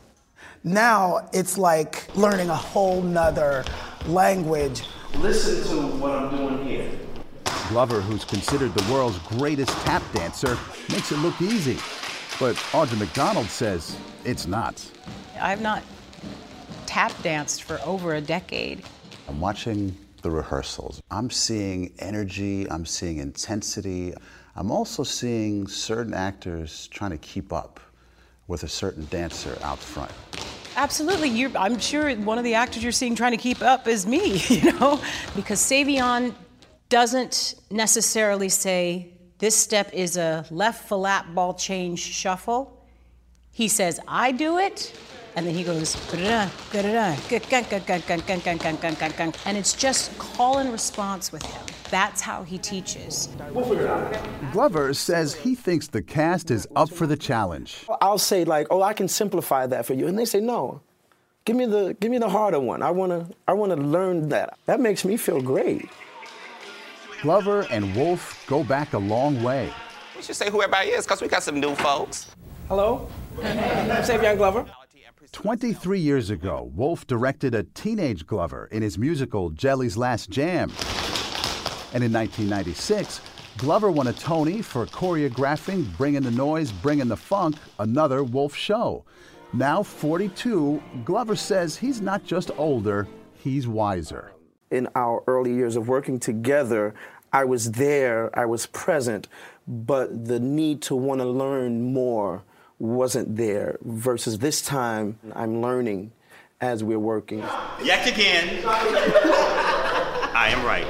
Now 0.63 1.27
it's 1.33 1.57
like 1.57 2.07
learning 2.15 2.49
a 2.49 2.55
whole 2.55 3.01
nother 3.01 3.65
language. 4.05 4.83
Listen 5.17 5.61
to 5.71 5.87
what 5.97 6.11
I'm 6.13 6.37
doing 6.37 6.57
here. 6.59 6.60
Glover, 7.71 8.01
who's 8.01 8.25
considered 8.25 8.73
the 8.73 8.91
world's 8.91 9.17
greatest 9.19 9.71
tap 9.85 10.03
dancer, 10.13 10.57
makes 10.89 11.13
it 11.13 11.17
look 11.19 11.41
easy. 11.41 11.75
But 12.37 12.57
Audra 12.73 12.99
McDonald 12.99 13.45
says 13.45 13.97
it's 14.25 14.45
not. 14.45 14.85
I've 15.39 15.61
not 15.61 15.81
tap 16.85 17.13
danced 17.23 17.63
for 17.63 17.79
over 17.85 18.15
a 18.15 18.21
decade. 18.21 18.83
I'm 19.29 19.39
watching 19.39 19.95
the 20.21 20.29
rehearsals. 20.29 21.01
I'm 21.11 21.29
seeing 21.29 21.93
energy, 21.99 22.69
I'm 22.69 22.85
seeing 22.85 23.19
intensity. 23.19 24.13
I'm 24.57 24.69
also 24.69 25.03
seeing 25.03 25.65
certain 25.65 26.13
actors 26.13 26.87
trying 26.87 27.11
to 27.11 27.17
keep 27.19 27.53
up 27.53 27.79
with 28.49 28.63
a 28.63 28.67
certain 28.67 29.07
dancer 29.09 29.57
out 29.63 29.79
front. 29.79 30.11
Absolutely. 30.75 31.29
You're, 31.29 31.57
I'm 31.57 31.79
sure 31.79 32.13
one 32.15 32.37
of 32.37 32.43
the 32.43 32.53
actors 32.53 32.83
you're 32.83 32.91
seeing 32.91 33.15
trying 33.15 33.31
to 33.31 33.37
keep 33.37 33.61
up 33.61 33.87
is 33.87 34.05
me, 34.05 34.37
you 34.49 34.73
know? 34.73 35.01
Because 35.37 35.61
Savion 35.61 36.33
doesn't 36.91 37.55
necessarily 37.71 38.49
say 38.49 39.13
this 39.39 39.55
step 39.55 39.89
is 39.93 40.17
a 40.17 40.45
left 40.51 40.89
flat 40.89 41.33
ball 41.33 41.53
change 41.53 41.99
shuffle. 41.99 42.85
He 43.53 43.69
says, 43.69 43.99
I 44.07 44.33
do 44.33 44.57
it, 44.59 44.93
and 45.35 45.47
then 45.47 45.55
he 45.55 45.63
goes, 45.63 45.95
and 46.13 46.51
it's 49.57 49.73
just 49.73 50.19
call 50.19 50.57
and 50.57 50.71
response 50.71 51.31
with 51.31 51.43
him. 51.43 51.61
That's 51.89 52.19
how 52.21 52.43
he 52.43 52.57
teaches. 52.57 53.29
Glover 54.51 54.93
says 54.93 55.33
he 55.33 55.55
thinks 55.55 55.87
the 55.87 56.01
cast 56.01 56.51
is 56.51 56.67
up 56.75 56.89
for 56.89 57.07
the 57.07 57.17
challenge. 57.17 57.85
I'll 58.01 58.17
say 58.17 58.43
like, 58.45 58.67
"Oh, 58.69 58.81
I 58.81 58.93
can 58.93 59.07
simplify 59.07 59.65
that 59.67 59.85
for 59.85 59.93
you," 59.93 60.07
and 60.07 60.17
they 60.17 60.23
say, 60.23 60.39
"No, 60.39 60.81
give 61.43 61.57
me 61.57 61.65
the 61.65 61.97
give 61.99 62.09
me 62.11 62.17
the 62.17 62.29
harder 62.29 62.61
one. 62.61 62.81
I 62.81 62.91
wanna 62.91 63.29
I 63.45 63.53
wanna 63.53 63.75
learn 63.75 64.29
that. 64.29 64.57
That 64.67 64.79
makes 64.79 65.03
me 65.03 65.17
feel 65.17 65.41
great." 65.41 65.89
Glover 67.21 67.67
and 67.69 67.95
Wolfe 67.95 68.43
go 68.47 68.63
back 68.63 68.93
a 68.93 68.97
long 68.97 69.43
way. 69.43 69.71
We 70.15 70.23
should 70.23 70.35
say 70.35 70.49
who 70.49 70.59
everybody 70.63 70.89
is, 70.89 71.05
because 71.05 71.21
we 71.21 71.27
got 71.27 71.43
some 71.43 71.59
new 71.59 71.75
folks. 71.75 72.31
Hello, 72.67 73.07
I'm 73.43 74.01
Savion 74.03 74.37
Glover. 74.37 74.65
23 75.31 75.99
years 75.99 76.31
ago, 76.31 76.71
Wolfe 76.73 77.05
directed 77.05 77.53
a 77.53 77.61
teenage 77.61 78.25
Glover 78.25 78.67
in 78.71 78.81
his 78.81 78.97
musical 78.97 79.51
Jelly's 79.51 79.95
Last 79.95 80.31
Jam. 80.31 80.71
And 81.93 82.03
in 82.03 82.11
1996, 82.11 83.21
Glover 83.57 83.91
won 83.91 84.07
a 84.07 84.13
Tony 84.13 84.63
for 84.63 84.87
choreographing 84.87 85.95
Bringing 85.97 86.23
the 86.23 86.31
Noise, 86.31 86.71
Bringing 86.71 87.07
the 87.07 87.17
Funk, 87.17 87.55
another 87.77 88.23
Wolfe 88.23 88.55
show. 88.55 89.05
Now 89.53 89.83
42, 89.83 90.81
Glover 91.05 91.35
says 91.35 91.77
he's 91.77 92.01
not 92.01 92.23
just 92.23 92.49
older, 92.57 93.07
he's 93.35 93.67
wiser. 93.67 94.31
In 94.71 94.87
our 94.95 95.21
early 95.27 95.53
years 95.53 95.75
of 95.75 95.89
working 95.89 96.17
together, 96.17 96.95
I 97.33 97.45
was 97.45 97.71
there, 97.71 98.37
I 98.37 98.45
was 98.45 98.65
present, 98.65 99.27
but 99.67 100.25
the 100.25 100.39
need 100.39 100.81
to 100.83 100.95
want 100.95 101.21
to 101.21 101.25
learn 101.25 101.93
more 101.93 102.43
wasn't 102.77 103.37
there. 103.37 103.77
Versus 103.81 104.39
this 104.39 104.61
time, 104.61 105.17
I'm 105.33 105.61
learning 105.61 106.11
as 106.59 106.83
we're 106.83 106.99
working. 106.99 107.39
Yet 107.81 108.05
again, 108.07 108.63
I 108.65 110.49
am 110.51 110.65
right. 110.65 110.85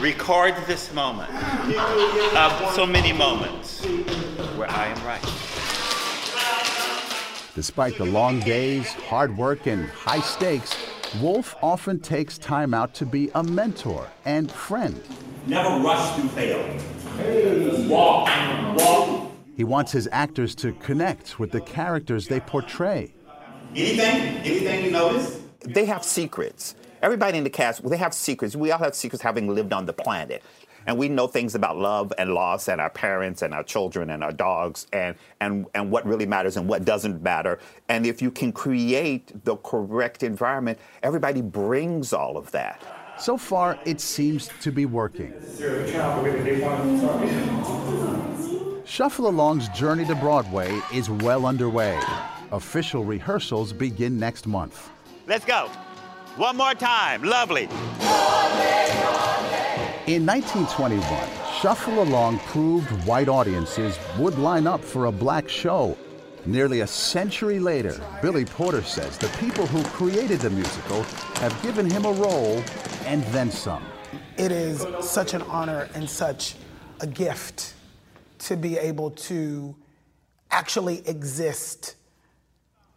Record 0.00 0.54
this 0.66 0.92
moment 0.94 1.30
of 2.34 2.74
so 2.74 2.86
many 2.86 3.12
moments 3.12 3.84
where 4.56 4.70
I 4.70 4.86
am 4.86 5.04
right. 5.04 5.22
Despite 7.54 7.98
the 7.98 8.06
long 8.06 8.40
days, 8.40 8.94
hard 8.94 9.36
work, 9.36 9.66
and 9.66 9.86
high 9.90 10.20
stakes, 10.20 10.74
Wolfe 11.18 11.56
often 11.60 11.98
takes 11.98 12.38
time 12.38 12.72
out 12.72 12.94
to 12.94 13.04
be 13.04 13.30
a 13.34 13.42
mentor 13.42 14.06
and 14.24 14.50
friend. 14.50 15.02
Never 15.46 15.82
rush 15.82 16.14
to 16.16 16.28
fail. 16.28 17.88
Walk, 17.88 18.30
walk. 18.76 19.32
He 19.56 19.64
wants 19.64 19.90
his 19.90 20.08
actors 20.12 20.54
to 20.56 20.72
connect 20.74 21.40
with 21.40 21.50
the 21.50 21.60
characters 21.62 22.28
they 22.28 22.38
portray. 22.38 23.12
Anything? 23.74 24.38
Anything 24.38 24.84
you 24.84 24.90
notice? 24.92 25.40
They 25.60 25.84
have 25.86 26.04
secrets. 26.04 26.76
Everybody 27.02 27.38
in 27.38 27.44
the 27.44 27.50
cast, 27.50 27.88
they 27.88 27.96
have 27.96 28.14
secrets. 28.14 28.54
We 28.54 28.70
all 28.70 28.78
have 28.78 28.94
secrets 28.94 29.22
having 29.22 29.52
lived 29.52 29.72
on 29.72 29.86
the 29.86 29.92
planet. 29.92 30.44
And 30.90 30.98
we 30.98 31.08
know 31.08 31.28
things 31.28 31.54
about 31.54 31.78
love 31.78 32.12
and 32.18 32.34
loss 32.34 32.66
and 32.66 32.80
our 32.80 32.90
parents 32.90 33.42
and 33.42 33.54
our 33.54 33.62
children 33.62 34.10
and 34.10 34.24
our 34.24 34.32
dogs 34.32 34.88
and, 34.92 35.14
and, 35.40 35.66
and 35.72 35.88
what 35.88 36.04
really 36.04 36.26
matters 36.26 36.56
and 36.56 36.68
what 36.68 36.84
doesn't 36.84 37.22
matter. 37.22 37.60
And 37.88 38.04
if 38.04 38.20
you 38.20 38.32
can 38.32 38.50
create 38.50 39.44
the 39.44 39.54
correct 39.58 40.24
environment, 40.24 40.80
everybody 41.04 41.42
brings 41.42 42.12
all 42.12 42.36
of 42.36 42.50
that. 42.50 42.82
So 43.20 43.36
far, 43.36 43.78
it 43.84 44.00
seems 44.00 44.50
to 44.62 44.72
be 44.72 44.84
working. 44.84 45.32
Shuffle 48.84 49.30
Along's 49.30 49.68
journey 49.68 50.04
to 50.06 50.16
Broadway 50.16 50.76
is 50.92 51.08
well 51.08 51.46
underway. 51.46 52.00
Official 52.50 53.04
rehearsals 53.04 53.72
begin 53.72 54.18
next 54.18 54.48
month. 54.48 54.90
Let's 55.28 55.44
go. 55.44 55.68
One 56.34 56.56
more 56.56 56.74
time. 56.74 57.22
Lovely. 57.22 57.68
In 60.06 60.24
1921, 60.24 61.04
Shuffle 61.60 62.02
Along 62.02 62.38
proved 62.38 62.88
white 63.06 63.28
audiences 63.28 63.98
would 64.18 64.38
line 64.38 64.66
up 64.66 64.82
for 64.82 65.04
a 65.04 65.12
black 65.12 65.46
show. 65.46 65.96
Nearly 66.46 66.80
a 66.80 66.86
century 66.86 67.60
later, 67.60 68.00
Billy 68.22 68.46
Porter 68.46 68.82
says 68.82 69.18
the 69.18 69.28
people 69.38 69.66
who 69.66 69.84
created 69.90 70.40
the 70.40 70.48
musical 70.48 71.02
have 71.34 71.62
given 71.62 71.88
him 71.88 72.06
a 72.06 72.12
role 72.12 72.62
and 73.04 73.22
then 73.24 73.50
some. 73.50 73.84
It 74.38 74.50
is 74.50 74.86
such 75.02 75.34
an 75.34 75.42
honor 75.42 75.86
and 75.94 76.08
such 76.08 76.54
a 77.00 77.06
gift 77.06 77.74
to 78.38 78.56
be 78.56 78.78
able 78.78 79.10
to 79.10 79.76
actually 80.50 81.06
exist 81.06 81.96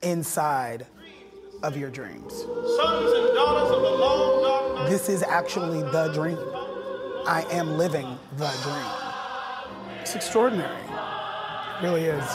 inside 0.02 0.88
of 1.64 1.76
your 1.76 1.90
dreams. 1.90 2.34
Sons 2.34 3.12
and 3.12 3.36
daughters 3.36 3.76
of 3.76 3.82
the 3.82 3.90
long 3.90 4.42
dark 4.42 4.76
night. 4.76 4.90
This 4.90 5.10
is 5.10 5.22
actually 5.22 5.82
the 5.92 6.10
dream. 6.14 6.63
I 7.26 7.46
am 7.52 7.78
living 7.78 8.20
the 8.36 8.52
dream. 8.64 10.02
It's 10.02 10.14
extraordinary. 10.14 10.76
It 10.76 11.82
really 11.82 12.04
is. 12.04 12.26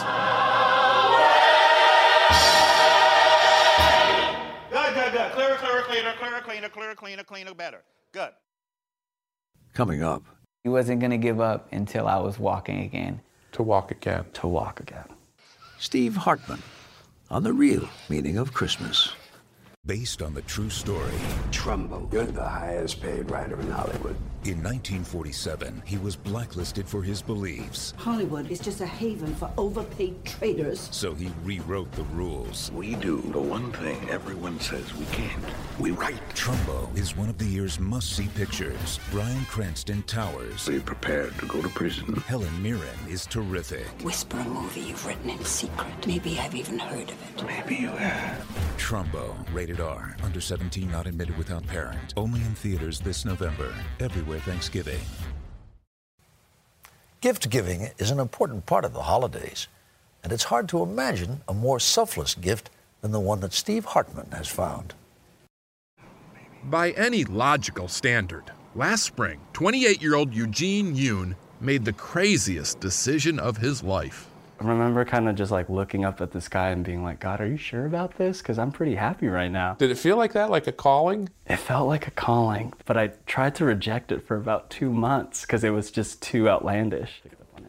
Good, 4.71 4.95
good, 4.95 5.13
good. 5.13 5.33
Clearer, 5.33 5.57
clearer, 5.57 5.83
cleaner, 5.83 6.15
clearer, 6.19 6.41
cleaner, 6.41 6.69
clearer, 6.71 6.95
cleaner, 6.95 7.23
cleaner, 7.23 7.55
better. 7.55 7.83
Good. 8.13 8.31
Coming 9.75 10.03
up. 10.03 10.25
He 10.65 10.71
wasn't 10.71 11.01
going 11.01 11.11
to 11.11 11.19
give 11.19 11.41
up 11.41 11.71
until 11.73 12.09
I 12.09 12.17
was 12.17 12.39
walking 12.39 12.81
again. 12.81 13.21
To 13.53 13.63
walk 13.63 13.91
again. 13.91 14.25
To 14.35 14.49
walk 14.49 14.81
again. 14.81 15.05
Steve 15.79 16.17
Hartman 16.17 16.63
on 17.31 17.43
the 17.43 17.53
real 17.53 17.87
meaning 18.09 18.39
of 18.39 18.55
Christmas. 18.55 19.13
Based 19.85 20.23
on 20.23 20.35
the 20.35 20.43
true 20.43 20.71
story. 20.71 21.13
Trumbo, 21.51 22.11
you're 22.13 22.25
the 22.25 22.43
highest 22.43 23.01
paid 23.01 23.31
writer 23.31 23.59
in 23.61 23.71
Hollywood. 23.71 24.17
In 24.49 24.63
1947, 24.63 25.83
he 25.85 25.99
was 25.99 26.17
blacklisted 26.17 26.89
for 26.89 27.03
his 27.03 27.21
beliefs. 27.21 27.93
Hollywood 27.99 28.51
is 28.51 28.59
just 28.59 28.81
a 28.81 28.87
haven 28.87 29.35
for 29.35 29.53
overpaid 29.59 30.25
traitors. 30.25 30.89
So 30.91 31.13
he 31.13 31.31
rewrote 31.45 31.93
the 31.93 32.05
rules. 32.05 32.73
We 32.73 32.95
do 32.95 33.21
the 33.21 33.43
one 33.43 33.71
thing 33.73 34.09
everyone 34.09 34.59
says 34.59 34.95
we 34.95 35.05
can't. 35.13 35.45
We 35.79 35.91
write. 35.91 36.27
Trumbo 36.31 36.97
is 36.97 37.15
one 37.15 37.29
of 37.29 37.37
the 37.37 37.45
year's 37.45 37.79
must-see 37.79 38.29
pictures. 38.29 38.99
Bryan 39.11 39.45
Cranston 39.51 40.03
towers. 40.05 40.67
Are 40.67 40.73
you 40.73 40.81
prepared 40.81 41.37
to 41.41 41.47
go 41.47 41.61
to 41.61 41.69
prison? 41.69 42.15
Helen 42.27 42.63
Mirren 42.63 42.99
is 43.07 43.27
terrific. 43.27 43.87
Whisper 44.03 44.39
a 44.39 44.45
movie 44.45 44.81
you've 44.81 45.07
written 45.07 45.29
in 45.29 45.45
secret. 45.45 46.07
Maybe 46.07 46.39
I've 46.39 46.55
even 46.55 46.79
heard 46.79 47.11
of 47.11 47.37
it. 47.37 47.45
Maybe 47.45 47.83
you 47.83 47.89
have. 47.89 48.68
Trumbo, 48.79 49.35
rated 49.53 49.81
R, 49.81 50.17
under 50.23 50.41
17, 50.41 50.91
not 50.91 51.07
admitted 51.07 51.37
without 51.37 51.67
parent. 51.67 52.15
Only 52.17 52.41
in 52.41 52.55
theaters 52.55 53.01
this 53.01 53.25
November. 53.25 53.75
Everywhere 54.01 54.41
Thanksgiving. 54.41 55.01
Gift 57.21 57.51
giving 57.51 57.91
is 57.99 58.11
an 58.11 58.21
important 58.21 58.65
part 58.65 58.85
of 58.85 58.95
the 58.95 59.03
holidays, 59.03 59.69
and 60.23 60.33
it's 60.33 60.45
hard 60.45 60.69
to 60.69 60.83
imagine 60.83 61.43
a 61.49 61.55
more 61.55 61.81
selfless 61.81 62.35
gift 62.35 62.71
than 63.01 63.11
the 63.11 63.21
one 63.21 63.41
that 63.41 63.53
Steve 63.53 63.85
Hartman 63.85 64.31
has 64.31 64.49
found. 64.49 64.95
By 66.65 66.93
any 66.93 67.25
logical 67.25 67.89
standard, 67.89 68.53
Last 68.79 69.03
spring, 69.03 69.41
28 69.55 70.01
year 70.01 70.15
old 70.15 70.33
Eugene 70.33 70.95
Yoon 70.95 71.35
made 71.61 71.85
the 71.85 71.93
craziest 71.93 72.79
decision 72.79 73.41
of 73.41 73.57
his 73.57 73.83
life. 73.83 74.28
I 74.61 74.67
remember 74.67 75.05
kind 75.05 75.29
of 75.29 75.37
just 75.37 75.53
like 75.53 75.69
looking 75.69 76.05
up 76.05 76.21
at 76.21 76.33
the 76.33 76.41
sky 76.41 76.71
and 76.71 76.85
being 76.85 77.05
like, 77.05 77.21
God, 77.21 77.41
are 77.41 77.47
you 77.47 77.57
sure 77.57 77.87
about 77.87 78.19
this? 78.19 78.39
Because 78.39 78.59
I'm 78.59 78.73
pretty 78.73 78.97
happy 78.97 79.29
right 79.29 79.51
now. 79.51 79.75
Did 79.75 79.91
it 79.93 79.99
feel 79.99 80.17
like 80.17 80.33
that, 80.33 80.51
like 80.51 80.67
a 80.67 80.73
calling? 80.73 81.29
It 81.47 81.59
felt 81.59 81.87
like 81.87 82.09
a 82.09 82.11
calling, 82.11 82.73
but 82.85 82.97
I 82.97 83.13
tried 83.27 83.55
to 83.57 83.65
reject 83.65 84.11
it 84.11 84.27
for 84.27 84.37
about 84.37 84.69
two 84.69 84.93
months 84.93 85.43
because 85.43 85.63
it 85.63 85.71
was 85.71 85.93
just 85.93 86.21
too 86.21 86.49
outlandish. 86.49 87.23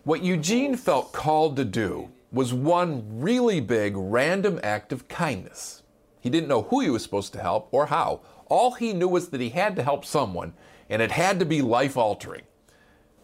What 0.04 0.24
Eugene 0.24 0.76
felt 0.76 1.14
called 1.14 1.58
to 1.58 1.66
do 1.66 2.10
was 2.32 2.54
one 2.54 3.20
really 3.20 3.60
big 3.60 3.94
random 3.96 4.60
act 4.64 4.92
of 4.92 5.08
kindness. 5.08 5.84
He 6.20 6.32
didn't 6.32 6.50
know 6.50 6.64
who 6.64 6.80
he 6.80 6.90
was 6.90 7.04
supposed 7.04 7.34
to 7.34 7.42
help 7.42 7.70
or 7.72 7.88
how. 7.88 8.22
All 8.48 8.72
he 8.72 8.94
knew 8.94 9.08
was 9.08 9.30
that 9.30 9.42
he 9.42 9.50
had 9.50 9.76
to 9.76 9.84
help 9.84 10.06
someone, 10.06 10.54
and 10.90 11.04
it 11.04 11.12
had 11.12 11.38
to 11.38 11.46
be 11.46 11.62
life 11.62 11.98
altering. 11.98 12.44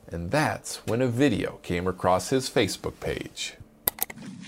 And 0.07 0.31
that's 0.31 0.77
when 0.87 1.01
a 1.01 1.07
video 1.07 1.59
came 1.63 1.87
across 1.87 2.29
his 2.29 2.49
Facebook 2.49 2.99
page. 2.99 3.55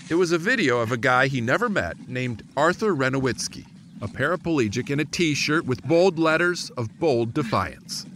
It 0.08 0.14
was 0.14 0.32
a 0.32 0.38
video 0.38 0.78
of 0.78 0.92
a 0.92 0.96
guy 0.96 1.26
he 1.26 1.40
never 1.40 1.68
met 1.68 2.08
named 2.08 2.42
Arthur 2.56 2.94
Renowitzky, 2.94 3.66
a 4.00 4.08
paraplegic 4.08 4.90
in 4.90 5.00
a 5.00 5.04
t 5.04 5.34
shirt 5.34 5.66
with 5.66 5.86
bold 5.86 6.18
letters 6.18 6.70
of 6.70 6.98
bold 6.98 7.34
defiance. 7.34 8.06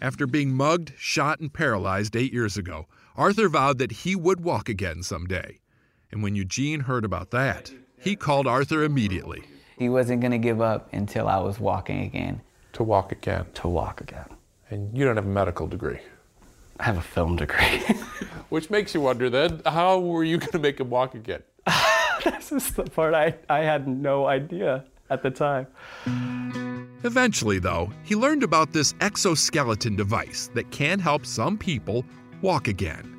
After 0.00 0.26
being 0.26 0.54
mugged, 0.54 0.92
shot, 0.98 1.40
and 1.40 1.52
paralyzed 1.52 2.14
eight 2.14 2.32
years 2.32 2.56
ago, 2.56 2.86
Arthur 3.16 3.48
vowed 3.48 3.78
that 3.78 3.90
he 3.90 4.14
would 4.14 4.44
walk 4.44 4.68
again 4.68 5.02
someday. 5.02 5.60
And 6.12 6.22
when 6.22 6.36
Eugene 6.36 6.80
heard 6.80 7.04
about 7.04 7.30
that, 7.30 7.72
he 7.98 8.14
called 8.14 8.46
Arthur 8.46 8.84
immediately. 8.84 9.42
He 9.78 9.88
wasn't 9.88 10.20
going 10.20 10.32
to 10.32 10.38
give 10.38 10.60
up 10.60 10.92
until 10.92 11.26
I 11.26 11.38
was 11.38 11.58
walking 11.58 12.02
again. 12.02 12.42
To 12.74 12.82
walk 12.82 13.12
again? 13.12 13.46
To 13.54 13.68
walk 13.68 14.00
again. 14.00 14.26
And 14.70 14.96
you 14.96 15.04
don't 15.04 15.16
have 15.16 15.26
a 15.26 15.28
medical 15.28 15.66
degree? 15.66 16.00
I 16.80 16.84
have 16.84 16.98
a 16.98 17.02
film 17.02 17.36
degree. 17.36 17.82
Which 18.48 18.70
makes 18.70 18.94
you 18.94 19.00
wonder 19.00 19.30
then, 19.30 19.62
how 19.66 19.98
were 19.98 20.24
you 20.24 20.38
going 20.38 20.52
to 20.52 20.58
make 20.58 20.80
him 20.80 20.90
walk 20.90 21.14
again? 21.14 21.42
this 22.24 22.52
is 22.52 22.72
the 22.72 22.84
part 22.84 23.14
I, 23.14 23.34
I 23.48 23.60
had 23.60 23.88
no 23.88 24.26
idea 24.26 24.84
at 25.10 25.22
the 25.22 25.30
time. 25.30 25.66
Eventually, 27.04 27.58
though, 27.58 27.90
he 28.02 28.14
learned 28.14 28.42
about 28.42 28.72
this 28.72 28.94
exoskeleton 29.00 29.96
device 29.96 30.50
that 30.54 30.70
can 30.70 30.98
help 30.98 31.26
some 31.26 31.58
people 31.58 32.04
walk 32.42 32.68
again. 32.68 33.10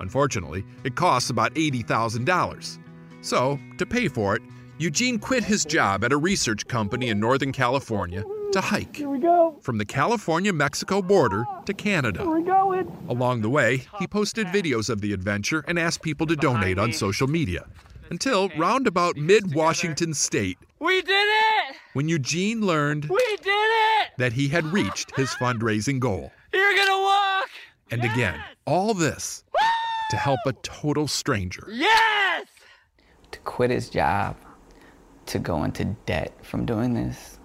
Unfortunately, 0.00 0.64
it 0.84 0.94
costs 0.94 1.30
about 1.30 1.54
$80,000. 1.54 2.78
So, 3.20 3.58
to 3.78 3.86
pay 3.86 4.08
for 4.08 4.36
it, 4.36 4.42
Eugene 4.78 5.18
quit 5.18 5.42
his 5.42 5.64
job 5.64 6.04
at 6.04 6.12
a 6.12 6.16
research 6.16 6.66
company 6.68 7.08
in 7.08 7.18
Northern 7.18 7.52
California 7.52 8.22
to 8.52 8.60
hike. 8.60 8.96
Here 8.96 9.08
we 9.08 9.18
go. 9.18 9.56
From 9.60 9.78
the 9.78 9.84
California 9.84 10.52
Mexico 10.52 11.02
border 11.02 11.44
to 11.66 11.74
Canada. 11.74 12.22
Here 12.22 12.30
we 12.30 12.42
going. 12.42 12.90
Along 13.08 13.40
the 13.42 13.50
way, 13.50 13.84
he 13.98 14.06
posted 14.06 14.46
videos 14.48 14.88
of 14.90 15.00
the 15.00 15.12
adventure 15.12 15.64
and 15.68 15.78
asked 15.78 16.02
people 16.02 16.26
to 16.26 16.36
donate 16.36 16.78
on 16.78 16.92
social 16.92 17.26
media. 17.26 17.66
Until 18.10 18.48
roundabout 18.56 19.16
mid 19.16 19.54
Washington 19.54 20.14
state, 20.14 20.58
We 20.80 21.02
did 21.02 21.10
it! 21.12 21.76
when 21.92 22.08
Eugene 22.08 22.60
learned 22.64 23.04
We 23.04 23.36
did 23.42 23.48
it! 23.48 24.10
that 24.18 24.32
he 24.32 24.48
had 24.48 24.64
reached 24.66 25.14
his 25.14 25.30
fundraising 25.30 25.98
goal. 26.00 26.32
You're 26.54 26.74
gonna 26.76 27.02
walk! 27.02 27.48
And 27.90 28.04
again, 28.04 28.42
all 28.66 28.94
this 28.94 29.44
to 30.10 30.16
help 30.16 30.40
a 30.46 30.52
total 30.54 31.06
stranger. 31.06 31.68
Yes! 31.70 32.46
To 33.32 33.38
quit 33.40 33.70
his 33.70 33.90
job, 33.90 34.36
to 35.26 35.38
go 35.38 35.64
into 35.64 35.84
debt 36.06 36.32
from 36.42 36.64
doing 36.64 36.94
this, 36.94 37.37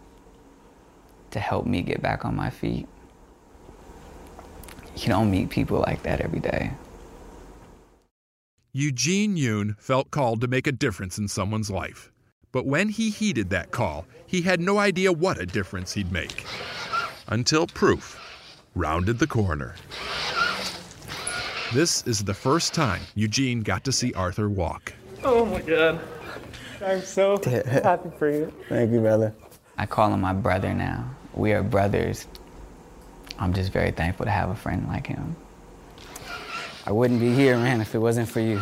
to 1.34 1.40
help 1.40 1.66
me 1.66 1.82
get 1.82 2.02
back 2.02 2.26
on 2.26 2.36
my 2.36 2.50
feet. 2.50 2.88
You 4.96 5.08
don't 5.08 5.30
meet 5.30 5.50
people 5.50 5.80
like 5.80 6.04
that 6.04 6.22
every 6.22 6.40
day. 6.40 6.72
Eugene 8.72 9.36
Yoon 9.36 9.78
felt 9.78 10.10
called 10.10 10.42
to 10.42 10.48
make 10.48 10.66
a 10.66 10.72
difference 10.72 11.18
in 11.18 11.28
someone's 11.28 11.70
life. 11.70 12.12
But 12.52 12.66
when 12.66 12.90
he 12.90 13.10
heeded 13.10 13.50
that 13.50 13.72
call, 13.72 14.06
he 14.26 14.42
had 14.42 14.60
no 14.60 14.78
idea 14.78 15.12
what 15.12 15.40
a 15.40 15.46
difference 15.46 15.94
he'd 15.94 16.12
make. 16.12 16.46
Until 17.28 17.68
proof 17.68 18.20
rounded 18.76 19.20
the 19.20 19.28
corner. 19.28 19.76
This 21.74 22.06
is 22.06 22.24
the 22.24 22.34
first 22.34 22.74
time 22.74 23.02
Eugene 23.16 23.62
got 23.62 23.84
to 23.86 23.92
see 23.92 24.14
Arthur 24.14 24.50
walk. 24.50 24.94
Oh 25.24 25.46
my 25.46 25.62
God. 25.62 26.00
I'm 26.86 27.02
so 27.02 27.42
happy 27.66 28.10
for 28.18 28.30
you. 28.30 28.54
Thank 28.70 28.92
you, 28.92 29.00
brother. 29.00 29.34
I 29.78 29.86
call 29.86 30.14
him 30.14 30.22
my 30.22 30.34
brother 30.34 30.74
now. 30.74 31.10
We 31.36 31.54
are 31.54 31.64
brothers. 31.64 32.28
I'm 33.40 33.54
just 33.54 33.72
very 33.72 33.92
thankful 33.92 34.26
to 34.26 34.32
have 34.32 34.50
a 34.50 34.56
friend 34.56 34.88
like 34.88 35.08
him. 35.08 35.36
I 36.86 36.92
wouldn't 36.92 37.20
be 37.20 37.34
here, 37.34 37.58
man, 37.58 37.82
if 37.82 37.96
it 37.96 38.00
wasn't 38.00 38.30
for 38.30 38.40
you. 38.40 38.62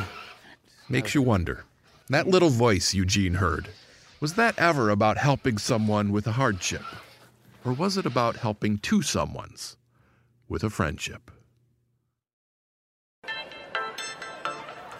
Makes 0.87 1.15
you 1.15 1.21
wonder. 1.21 1.65
That 2.09 2.27
little 2.27 2.49
voice 2.49 2.93
Eugene 2.93 3.35
heard, 3.35 3.69
was 4.19 4.35
that 4.35 4.57
ever 4.59 4.89
about 4.89 5.17
helping 5.17 5.57
someone 5.57 6.11
with 6.11 6.27
a 6.27 6.33
hardship? 6.33 6.83
Or 7.65 7.73
was 7.73 7.97
it 7.97 8.05
about 8.05 8.37
helping 8.37 8.77
two 8.77 8.99
someones 8.99 9.75
with 10.47 10.63
a 10.63 10.69
friendship? 10.69 11.31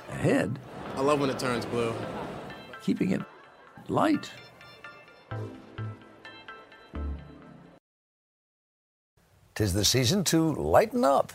Ahead, 0.10 0.60
I 0.96 1.02
love 1.02 1.20
when 1.20 1.30
it 1.30 1.40
turns 1.40 1.66
blue. 1.66 1.94
keeping 2.82 3.12
it 3.12 3.22
light. 3.88 4.32
Tis 9.62 9.74
the 9.74 9.86
season 9.86 10.24
to 10.24 10.56
lighten 10.56 11.06
up. 11.06 11.34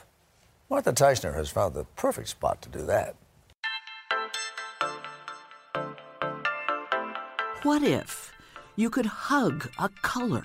Martha 0.69 0.93
Teichner 0.93 1.37
has 1.37 1.49
found 1.49 1.75
the 1.75 1.85
perfect 1.95 2.27
spot 2.27 2.61
to 2.63 2.69
do 2.69 2.85
that. 2.85 3.15
What 7.63 7.85
if 7.85 8.33
you 8.75 8.91
could 8.91 9.07
hug 9.07 9.71
a 9.79 9.91
color, 10.03 10.45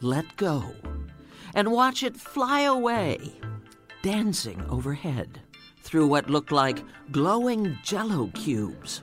let 0.00 0.24
go, 0.38 0.74
and 1.54 1.70
watch 1.70 2.02
it 2.02 2.16
fly 2.16 2.62
away, 2.62 3.34
dancing 4.00 4.64
overhead 4.70 5.38
through 5.82 6.06
what 6.06 6.30
looked 6.30 6.50
like 6.50 6.82
glowing 7.10 7.76
jello 7.84 8.30
cubes? 8.32 9.02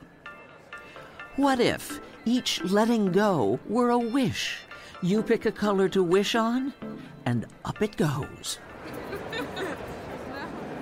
What 1.36 1.60
if 1.60 2.00
each 2.26 2.60
letting 2.64 3.12
go 3.12 3.60
were 3.70 3.92
a 3.92 4.00
wish? 4.00 4.58
You 5.04 5.22
pick 5.22 5.46
a 5.46 5.52
color 5.52 5.88
to 5.90 6.02
wish 6.02 6.34
on, 6.34 6.74
and 7.28 7.46
up 7.66 7.82
it 7.82 7.98
goes. 7.98 8.58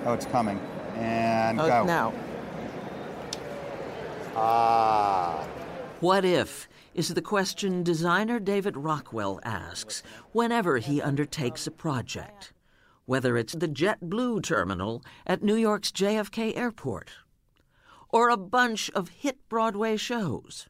Oh, 0.04 0.12
it's 0.12 0.26
coming. 0.26 0.60
And 0.94 1.60
Uh, 1.60 1.66
go. 1.66 1.84
now. 1.84 2.14
Ah. 4.36 5.44
What 5.98 6.24
if 6.24 6.68
is 6.94 7.08
the 7.08 7.20
question 7.20 7.82
designer 7.82 8.38
David 8.38 8.76
Rockwell 8.76 9.40
asks 9.42 10.04
whenever 10.30 10.78
he 10.78 11.02
undertakes 11.02 11.66
a 11.66 11.72
project, 11.72 12.52
whether 13.06 13.36
it's 13.36 13.54
the 13.54 13.66
JetBlue 13.66 14.44
terminal 14.44 15.02
at 15.26 15.42
New 15.42 15.56
York's 15.56 15.90
JFK 15.90 16.56
Airport 16.56 17.10
or 18.10 18.28
a 18.28 18.36
bunch 18.36 18.88
of 18.90 19.08
hit 19.08 19.36
Broadway 19.48 19.96
shows. 19.96 20.68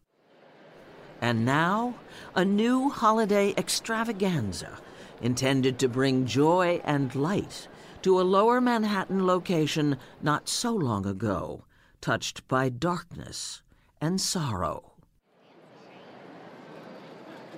And 1.21 1.45
now, 1.45 1.97
a 2.35 2.47
new 2.47 2.89
holiday 2.89 3.53
extravaganza 3.59 4.79
intended 5.21 5.79
to 5.79 5.89
bring 5.89 6.27
joy 6.27 6.81
and 6.85 7.15
light 7.15 7.69
to 8.03 8.21
a 8.21 8.23
lower 8.23 8.61
Manhattan 8.61 9.27
location 9.27 9.97
not 10.23 10.49
so 10.49 10.73
long 10.73 11.07
ago, 11.07 11.65
touched 12.01 12.47
by 12.47 12.69
darkness 12.69 13.63
and 14.01 14.21
sorrow. 14.21 14.93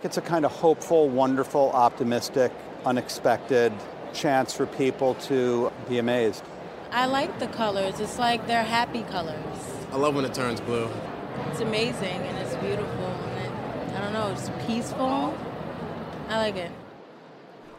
It's 0.03 0.17
a 0.17 0.21
kind 0.21 0.45
of 0.45 0.53
hopeful, 0.53 1.09
wonderful, 1.09 1.71
optimistic, 1.73 2.53
unexpected 2.87 3.73
chance 4.15 4.55
for 4.55 4.67
people 4.67 5.15
to 5.15 5.73
be 5.89 5.99
amazed. 5.99 6.45
I 6.93 7.07
like 7.07 7.39
the 7.39 7.49
colors. 7.49 8.01
It's 8.01 8.19
like 8.19 8.47
they're 8.47 8.65
happy 8.65 9.03
colors. 9.03 9.59
I 9.93 9.97
love 9.97 10.15
when 10.15 10.25
it 10.25 10.33
turns 10.33 10.61
blue. 10.61 10.89
It's 11.51 11.61
amazing 11.61 12.23
and 12.23 12.39
it's 12.39 12.57
beautiful. 12.57 13.07
And 13.07 13.91
it, 13.91 13.97
I 13.97 14.01
don't 14.01 14.13
know, 14.13 14.33
it's 14.33 14.51
peaceful. 14.67 15.37
I 16.29 16.39
like 16.39 16.57
it. 16.57 16.71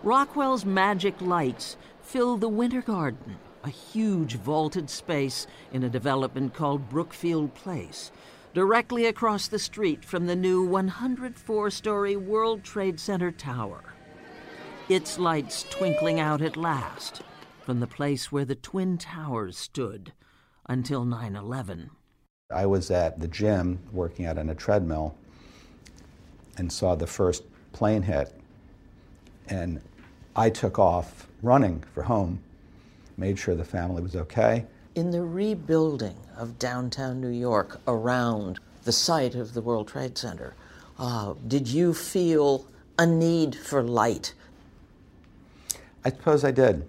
Rockwell's 0.02 0.64
magic 0.64 1.20
lights 1.20 1.76
fill 2.02 2.38
the 2.38 2.48
Winter 2.48 2.82
Garden, 2.82 3.36
a 3.66 3.70
huge 3.70 4.36
vaulted 4.36 4.90
space 4.90 5.46
in 5.74 5.84
a 5.84 5.90
development 5.90 6.54
called 6.54 6.90
Brookfield 6.90 7.54
Place, 7.54 8.10
directly 8.54 9.06
across 9.08 9.50
the 9.50 9.60
street 9.60 10.06
from 10.06 10.26
the 10.26 10.38
new 10.38 10.64
104 10.64 11.70
story 11.70 12.16
World 12.16 12.64
Trade 12.64 12.98
Center 12.98 13.30
tower. 13.30 13.84
Its 14.88 15.20
lights 15.20 15.66
twinkling 15.70 16.18
out 16.18 16.42
at 16.42 16.56
last 16.56 17.22
from 17.66 17.82
the 17.82 17.88
place 17.88 18.32
where 18.32 18.46
the 18.46 18.56
Twin 18.56 18.98
Towers 18.98 19.58
stood 19.58 20.14
until 20.70 21.04
9 21.04 21.36
11. 21.36 21.90
I 22.50 22.66
was 22.66 22.90
at 22.90 23.20
the 23.20 23.28
gym 23.28 23.80
working 23.92 24.26
out 24.26 24.38
on 24.38 24.50
a 24.50 24.56
treadmill 24.56 25.18
and 26.58 26.72
saw 26.72 26.96
the 26.96 27.06
first 27.06 27.44
plane 27.74 28.04
hit. 28.04 28.39
And 29.50 29.82
I 30.36 30.50
took 30.50 30.78
off 30.78 31.28
running 31.42 31.84
for 31.94 32.04
home, 32.04 32.40
made 33.18 33.38
sure 33.38 33.56
the 33.56 33.66
family 33.66 34.02
was 34.02 34.16
okay. 34.16 34.66
In 34.96 35.12
the 35.12 35.24
rebuilding 35.24 36.18
of 36.38 36.60
downtown 36.60 37.20
New 37.20 37.30
York 37.30 37.82
around 37.88 38.60
the 38.84 38.92
site 38.92 39.36
of 39.36 39.54
the 39.54 39.62
World 39.62 39.88
Trade 39.88 40.18
Center, 40.18 40.56
uh, 40.98 41.34
did 41.48 41.68
you 41.68 41.94
feel 41.94 42.66
a 42.98 43.06
need 43.06 43.56
for 43.56 43.82
light? 43.82 44.34
I 46.06 46.10
suppose 46.10 46.44
I 46.44 46.52
did. 46.52 46.88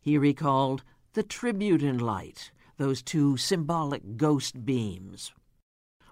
He 0.00 0.16
recalled 0.18 0.82
the 1.12 1.22
tribute 1.22 1.82
in 1.82 1.98
light, 1.98 2.50
those 2.78 3.02
two 3.02 3.36
symbolic 3.36 4.16
ghost 4.16 4.64
beams. 4.64 5.32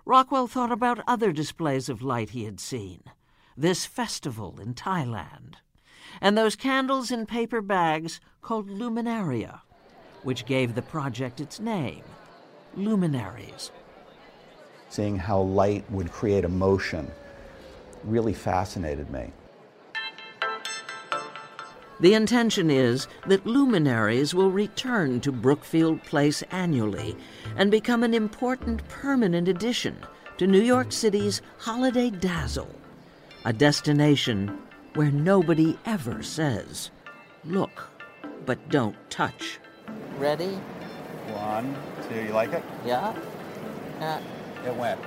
Rockwell 0.05 0.46
thought 0.46 0.72
about 0.72 1.03
other 1.07 1.32
displays 1.32 1.88
of 1.88 2.03
light 2.03 2.30
he 2.30 2.44
had 2.44 2.61
seen 2.61 3.03
this 3.59 3.84
festival 3.84 4.61
in 4.61 4.72
Thailand, 4.72 5.54
and 6.20 6.38
those 6.38 6.54
candles 6.54 7.11
in 7.11 7.26
paper 7.26 7.61
bags 7.61 8.20
called 8.40 8.70
luminaria, 8.70 9.61
which 10.22 10.46
gave 10.46 10.74
the 10.74 10.82
project 10.82 11.40
its 11.40 11.59
name 11.59 12.04
Luminaries. 12.76 13.72
Seeing 14.88 15.18
how 15.18 15.40
light 15.40 15.90
would 15.90 16.12
create 16.12 16.44
emotion 16.44 17.11
really 18.04 18.32
fascinated 18.32 19.11
me. 19.11 19.32
The 22.00 22.14
intention 22.14 22.70
is 22.70 23.09
that 23.26 23.44
luminaries 23.44 24.32
will 24.32 24.52
return 24.52 25.20
to 25.22 25.32
Brookfield 25.32 26.00
Place 26.04 26.42
annually 26.52 27.16
and 27.56 27.72
become 27.72 28.04
an 28.04 28.14
important 28.14 28.86
permanent 28.86 29.48
addition 29.48 29.96
to 30.36 30.46
New 30.46 30.62
York 30.62 30.92
City's 30.92 31.42
holiday 31.59 32.11
dazzle, 32.11 32.72
a 33.49 33.53
destination 33.55 34.59
where 34.92 35.11
nobody 35.11 35.74
ever 35.86 36.22
says, 36.22 36.90
look, 37.46 37.88
but 38.44 38.59
don't 38.68 38.94
touch. 39.09 39.59
Ready? 40.18 40.51
One, 41.32 41.74
two, 42.11 42.24
you 42.24 42.32
like 42.34 42.53
it? 42.53 42.62
Yeah? 42.84 43.14
Yeah. 44.01 44.20
It 44.66 44.76
went. 44.76 45.01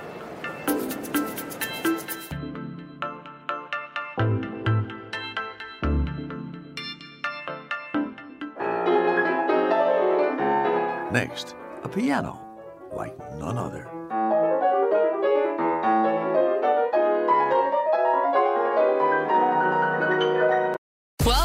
Next, 11.12 11.54
a 11.84 11.88
piano 11.88 12.40
like 12.92 13.16
none 13.38 13.56
other. 13.56 14.01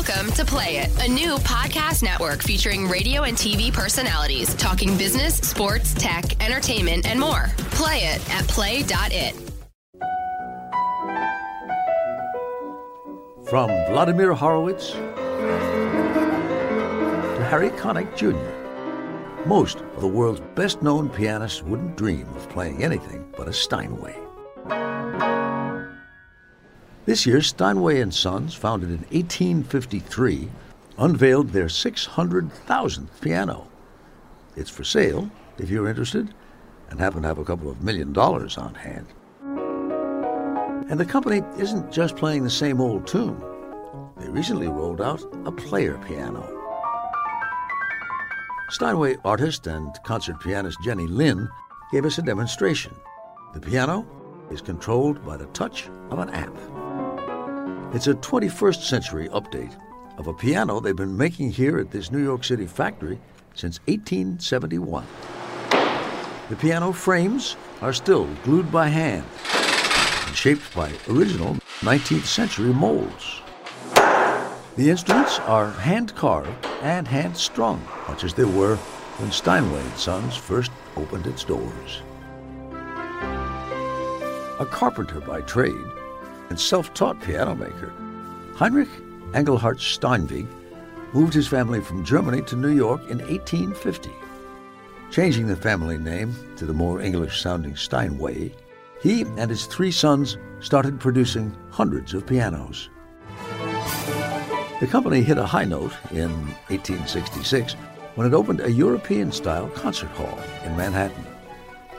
Welcome 0.07 0.31
to 0.33 0.45
Play 0.45 0.77
It, 0.77 1.03
a 1.03 1.07
new 1.11 1.35
podcast 1.37 2.03
network 2.03 2.41
featuring 2.41 2.87
radio 2.87 3.23
and 3.23 3.35
TV 3.35 3.73
personalities 3.73 4.53
talking 4.55 4.97
business, 4.97 5.37
sports, 5.37 5.93
tech, 5.93 6.41
entertainment, 6.43 7.05
and 7.05 7.19
more. 7.19 7.47
Play 7.71 8.03
it 8.03 8.33
at 8.33 8.47
play.it. 8.47 9.35
From 13.49 13.69
Vladimir 13.89 14.33
Horowitz 14.33 14.91
to 14.91 14.99
Harry 17.49 17.69
Connick 17.71 18.15
Jr., 18.15 18.37
most 19.47 19.79
of 19.79 20.01
the 20.01 20.07
world's 20.07 20.41
best 20.55 20.81
known 20.81 21.09
pianists 21.09 21.63
wouldn't 21.63 21.97
dream 21.97 22.27
of 22.35 22.47
playing 22.49 22.83
anything 22.83 23.25
but 23.35 23.47
a 23.47 23.53
Steinway. 23.53 24.26
This 27.07 27.25
year, 27.25 27.41
Steinway 27.41 28.01
and 28.01 28.13
Sons, 28.13 28.53
founded 28.53 28.89
in 28.89 28.97
1853, 28.97 30.49
unveiled 30.97 31.51
their 31.51 31.67
600,000th 31.67 33.21
piano. 33.21 33.65
It's 34.57 34.69
for 34.69 34.83
sale 34.83 35.31
if 35.57 35.69
you're 35.69 35.87
interested 35.87 36.33
and 36.89 36.99
happen 36.99 37.21
to 37.21 37.27
have 37.29 37.37
a 37.37 37.45
couple 37.45 37.71
of 37.71 37.81
million 37.81 38.11
dollars 38.11 38.57
on 38.57 38.75
hand. 38.75 39.07
And 40.89 40.99
the 40.99 41.05
company 41.05 41.43
isn't 41.57 41.93
just 41.93 42.17
playing 42.17 42.43
the 42.43 42.49
same 42.49 42.81
old 42.81 43.07
tune. 43.07 43.41
They 44.17 44.27
recently 44.27 44.67
rolled 44.67 44.99
out 44.99 45.23
a 45.45 45.51
player 45.53 45.97
piano. 46.09 46.43
Steinway 48.67 49.15
artist 49.23 49.65
and 49.67 49.97
concert 50.03 50.41
pianist 50.41 50.77
Jenny 50.83 51.07
Lin 51.07 51.47
gave 51.89 52.03
us 52.03 52.17
a 52.17 52.21
demonstration. 52.21 52.93
The 53.53 53.61
piano 53.61 54.05
is 54.51 54.61
controlled 54.61 55.25
by 55.25 55.37
the 55.37 55.47
touch 55.47 55.87
of 56.09 56.19
an 56.19 56.31
app. 56.31 56.51
It's 57.93 58.07
a 58.07 58.15
21st 58.15 58.81
century 58.81 59.29
update 59.29 59.73
of 60.17 60.27
a 60.27 60.33
piano 60.33 60.81
they've 60.81 60.93
been 60.93 61.15
making 61.15 61.51
here 61.51 61.79
at 61.79 61.89
this 61.89 62.11
New 62.11 62.21
York 62.21 62.43
City 62.43 62.67
factory 62.67 63.17
since 63.55 63.79
1871. 63.85 65.05
The 66.49 66.55
piano 66.57 66.91
frames 66.91 67.55
are 67.81 67.93
still 67.93 68.25
glued 68.43 68.69
by 68.73 68.89
hand 68.89 69.25
and 70.27 70.35
shaped 70.35 70.75
by 70.75 70.91
original 71.09 71.55
19th 71.79 72.25
century 72.25 72.73
molds. 72.73 73.39
The 74.75 74.89
instruments 74.89 75.39
are 75.39 75.71
hand 75.71 76.13
carved 76.13 76.65
and 76.81 77.07
hand 77.07 77.37
strung, 77.37 77.81
much 78.09 78.25
as 78.25 78.33
they 78.33 78.43
were 78.43 78.75
when 79.15 79.31
Steinway 79.31 79.85
Sons 79.95 80.35
first 80.35 80.71
opened 80.97 81.25
its 81.25 81.45
doors. 81.45 82.01
A 84.59 84.65
carpenter 84.69 85.21
by 85.21 85.39
trade 85.41 85.85
and 86.49 86.59
self 86.59 86.93
taught 86.93 87.21
piano 87.21 87.55
maker, 87.55 87.91
Heinrich 88.55 88.89
Engelhardt 89.33 89.77
Steinweg 89.77 90.47
moved 91.13 91.33
his 91.33 91.47
family 91.47 91.81
from 91.81 92.03
Germany 92.03 92.41
to 92.43 92.55
New 92.55 92.75
York 92.75 93.01
in 93.09 93.19
1850. 93.19 94.11
Changing 95.11 95.47
the 95.47 95.55
family 95.55 95.97
name 95.97 96.35
to 96.57 96.65
the 96.65 96.73
more 96.73 97.01
English 97.01 97.41
sounding 97.41 97.75
Steinway, 97.75 98.51
he 99.01 99.21
and 99.21 99.49
his 99.49 99.65
three 99.65 99.91
sons 99.91 100.37
started 100.59 100.99
producing 100.99 101.55
hundreds 101.71 102.13
of 102.13 102.25
pianos. 102.25 102.89
The 104.79 104.87
company 104.87 105.21
hit 105.21 105.37
a 105.37 105.45
high 105.45 105.65
note 105.65 105.93
in 106.11 106.29
1866 106.69 107.73
when 108.15 108.27
it 108.27 108.33
opened 108.33 108.61
a 108.61 108.71
European 108.71 109.31
style 109.31 109.69
concert 109.69 110.09
hall 110.09 110.39
in 110.65 110.75
Manhattan, 110.75 111.25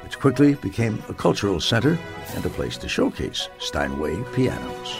which 0.09 0.18
quickly 0.18 0.54
became 0.54 1.02
a 1.11 1.12
cultural 1.12 1.61
center 1.61 1.98
and 2.34 2.46
a 2.46 2.48
place 2.48 2.78
to 2.78 2.88
showcase 2.88 3.50
Steinway 3.59 4.16
pianos. 4.32 4.96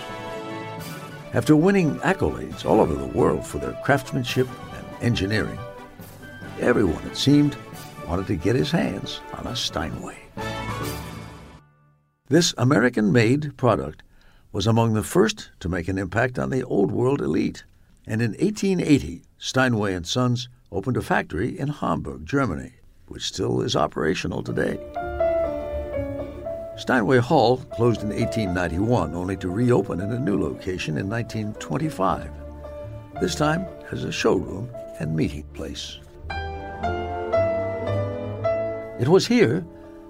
After 1.33 1.57
winning 1.57 1.99
accolades 2.01 2.67
all 2.67 2.79
over 2.79 2.95
the 2.95 3.07
world 3.07 3.47
for 3.47 3.57
their 3.57 3.73
craftsmanship 3.83 4.47
and 4.75 4.87
engineering, 5.01 5.59
everyone, 6.61 7.03
it 7.07 7.17
seemed, 7.17 7.57
wanted 8.07 8.27
to 8.27 8.37
get 8.37 8.55
his 8.55 8.71
hands 8.71 9.23
on 9.33 9.47
a 9.47 9.57
Steinway. 9.57 10.19
This 12.27 12.53
American 12.59 13.11
made 13.11 13.57
product 13.57 14.03
was 14.53 14.67
among 14.67 14.93
the 14.93 15.03
first 15.03 15.53
to 15.61 15.71
make 15.71 15.89
an 15.89 15.97
impact 15.97 16.39
on 16.39 16.51
the 16.51 16.63
old 16.65 16.93
world 16.93 17.23
elite, 17.23 17.65
and 18.07 18.21
in 18.21 18.33
1880, 18.33 19.23
Steinway 19.39 19.95
and 19.95 20.07
Sons 20.07 20.51
opened 20.71 20.99
a 20.99 21.03
factory 21.03 21.59
in 21.59 21.69
Hamburg, 21.69 22.27
Germany, 22.27 22.75
which 23.09 23.25
still 23.25 23.61
is 23.63 23.77
operational 23.77 24.43
today. 24.43 24.79
Steinway 26.77 27.19
Hall 27.19 27.57
closed 27.73 28.03
in 28.03 28.11
1891, 28.11 29.15
only 29.15 29.37
to 29.37 29.51
reopen 29.51 30.01
in 30.01 30.13
a 30.13 30.19
new 30.19 30.41
location 30.41 30.97
in 30.97 31.09
1925, 31.09 32.31
this 33.21 33.35
time 33.35 33.67
as 33.91 34.05
a 34.05 34.13
showroom 34.13 34.71
and 35.01 35.15
meeting 35.15 35.43
place. 35.55 35.99
It 39.01 39.09
was 39.09 39.27
here 39.27 39.65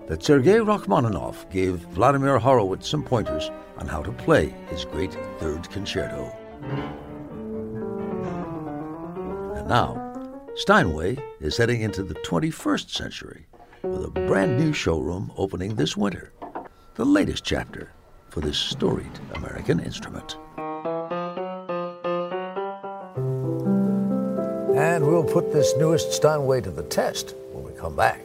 that 0.08 0.22
Sergei 0.22 0.58
Rachmaninoff 0.60 1.48
gave 1.50 1.76
Vladimir 1.92 2.38
Horowitz 2.38 2.88
some 2.88 3.04
pointers 3.04 3.50
on 3.76 3.86
how 3.86 4.02
to 4.02 4.12
play 4.12 4.54
his 4.68 4.84
great 4.84 5.12
third 5.38 5.68
concerto. 5.70 6.30
And 9.56 9.68
now, 9.68 10.07
Steinway 10.58 11.16
is 11.40 11.56
heading 11.56 11.82
into 11.82 12.02
the 12.02 12.16
21st 12.16 12.90
century 12.90 13.46
with 13.84 14.04
a 14.06 14.10
brand 14.26 14.58
new 14.58 14.72
showroom 14.72 15.30
opening 15.36 15.76
this 15.76 15.96
winter, 15.96 16.32
the 16.96 17.04
latest 17.04 17.44
chapter 17.44 17.92
for 18.28 18.40
this 18.40 18.58
storied 18.58 19.20
American 19.34 19.78
instrument. 19.78 20.36
And 24.76 25.06
we'll 25.06 25.22
put 25.22 25.52
this 25.52 25.76
newest 25.76 26.12
Steinway 26.12 26.60
to 26.62 26.72
the 26.72 26.82
test 26.82 27.36
when 27.52 27.62
we 27.62 27.72
come 27.78 27.94
back. 27.94 28.20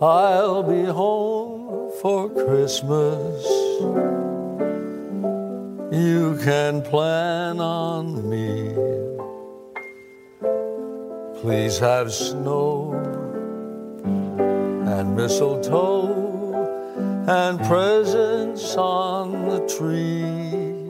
I'll 0.00 0.62
be 0.62 0.84
home 0.84 1.90
for 2.00 2.30
Christmas. 2.30 4.25
You 5.96 6.36
can 6.44 6.82
plan 6.82 7.58
on 7.58 8.28
me. 8.28 8.68
Please 11.40 11.78
have 11.78 12.12
snow 12.12 12.92
and 14.04 15.16
mistletoe 15.16 16.12
and 17.26 17.58
presents 17.60 18.76
on 18.76 19.48
the 19.48 19.60
tree. 19.66 20.84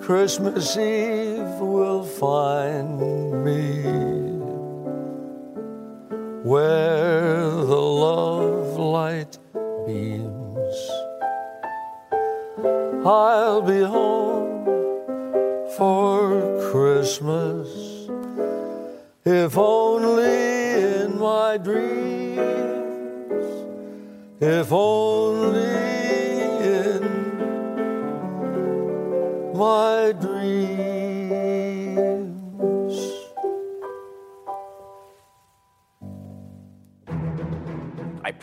Christmas 0.00 0.74
Eve 0.78 1.60
will 1.60 2.02
find 2.02 3.44
me 3.44 4.17
I'll 13.06 13.62
be 13.62 13.80
home 13.80 14.64
for 15.76 16.70
Christmas, 16.70 17.68
if 19.24 19.56
only 19.56 20.24
in 20.24 21.18
my 21.18 21.58
dreams, 21.58 22.38
if 24.40 24.72
only 24.72 25.60
in 26.60 27.02
my 29.54 30.12
dreams. 30.20 30.97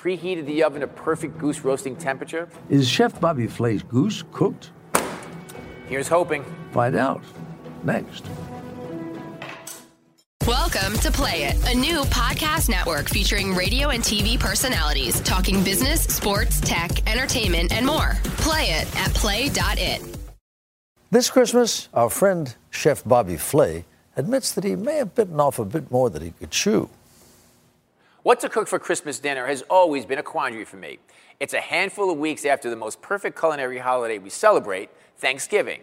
Preheated 0.05 0.45
the 0.45 0.61
oven 0.61 0.81
to 0.81 0.87
perfect 0.87 1.35
goose 1.39 1.61
roasting 1.61 1.95
temperature. 1.95 2.47
Is 2.69 2.87
Chef 2.87 3.19
Bobby 3.19 3.47
Flay's 3.47 3.81
goose 3.81 4.23
cooked? 4.31 4.69
Here's 5.87 6.07
hoping. 6.07 6.45
Find 6.71 6.95
out 6.95 7.23
next. 7.83 8.23
Welcome 10.45 10.93
to 10.99 11.11
Play 11.11 11.45
It, 11.45 11.73
a 11.73 11.75
new 11.75 12.01
podcast 12.03 12.69
network 12.69 13.09
featuring 13.09 13.55
radio 13.55 13.89
and 13.89 14.03
TV 14.03 14.39
personalities 14.39 15.19
talking 15.21 15.63
business, 15.63 16.03
sports, 16.03 16.61
tech, 16.61 16.91
entertainment, 17.11 17.71
and 17.71 17.83
more. 17.83 18.15
Play 18.37 18.65
it 18.65 18.95
at 18.97 19.11
play.it. 19.15 20.17
This 21.09 21.31
Christmas, 21.31 21.89
our 21.95 22.11
friend 22.11 22.55
Chef 22.69 23.03
Bobby 23.05 23.37
Flay 23.37 23.85
admits 24.15 24.51
that 24.51 24.65
he 24.65 24.75
may 24.75 24.97
have 24.97 25.15
bitten 25.15 25.39
off 25.39 25.57
a 25.57 25.65
bit 25.65 25.89
more 25.89 26.11
than 26.11 26.21
he 26.21 26.29
could 26.29 26.51
chew. 26.51 26.91
What 28.25 28.39
to 28.39 28.49
cook 28.49 28.67
for 28.67 28.79
Christmas 28.79 29.19
dinner 29.19 29.45
has 29.45 29.61
always 29.69 30.03
been 30.03 30.17
a 30.17 30.23
quandary 30.23 30.65
for 30.65 30.77
me. 30.77 30.97
It's 31.39 31.53
a 31.53 31.61
handful 31.61 32.09
of 32.09 32.17
weeks 32.17 32.43
after 32.43 32.71
the 32.71 32.75
most 32.75 32.99
perfect 32.99 33.37
culinary 33.37 33.77
holiday 33.77 34.17
we 34.17 34.31
celebrate, 34.31 34.89
Thanksgiving. 35.19 35.81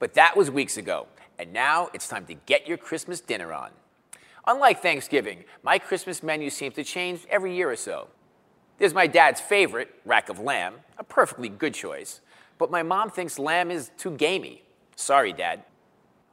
But 0.00 0.14
that 0.14 0.36
was 0.36 0.50
weeks 0.50 0.76
ago, 0.76 1.06
and 1.38 1.52
now 1.52 1.88
it's 1.94 2.08
time 2.08 2.26
to 2.26 2.34
get 2.34 2.66
your 2.66 2.78
Christmas 2.78 3.20
dinner 3.20 3.52
on. 3.52 3.70
Unlike 4.48 4.82
Thanksgiving, 4.82 5.44
my 5.62 5.78
Christmas 5.78 6.20
menu 6.20 6.50
seems 6.50 6.74
to 6.74 6.82
change 6.82 7.20
every 7.30 7.54
year 7.54 7.70
or 7.70 7.76
so. 7.76 8.08
There's 8.78 8.92
my 8.92 9.06
dad's 9.06 9.40
favorite, 9.40 9.94
rack 10.04 10.28
of 10.28 10.40
lamb, 10.40 10.74
a 10.98 11.04
perfectly 11.04 11.48
good 11.48 11.74
choice, 11.74 12.20
but 12.58 12.72
my 12.72 12.82
mom 12.82 13.08
thinks 13.08 13.38
lamb 13.38 13.70
is 13.70 13.92
too 13.96 14.10
gamey. 14.10 14.64
Sorry, 14.96 15.32
Dad. 15.32 15.62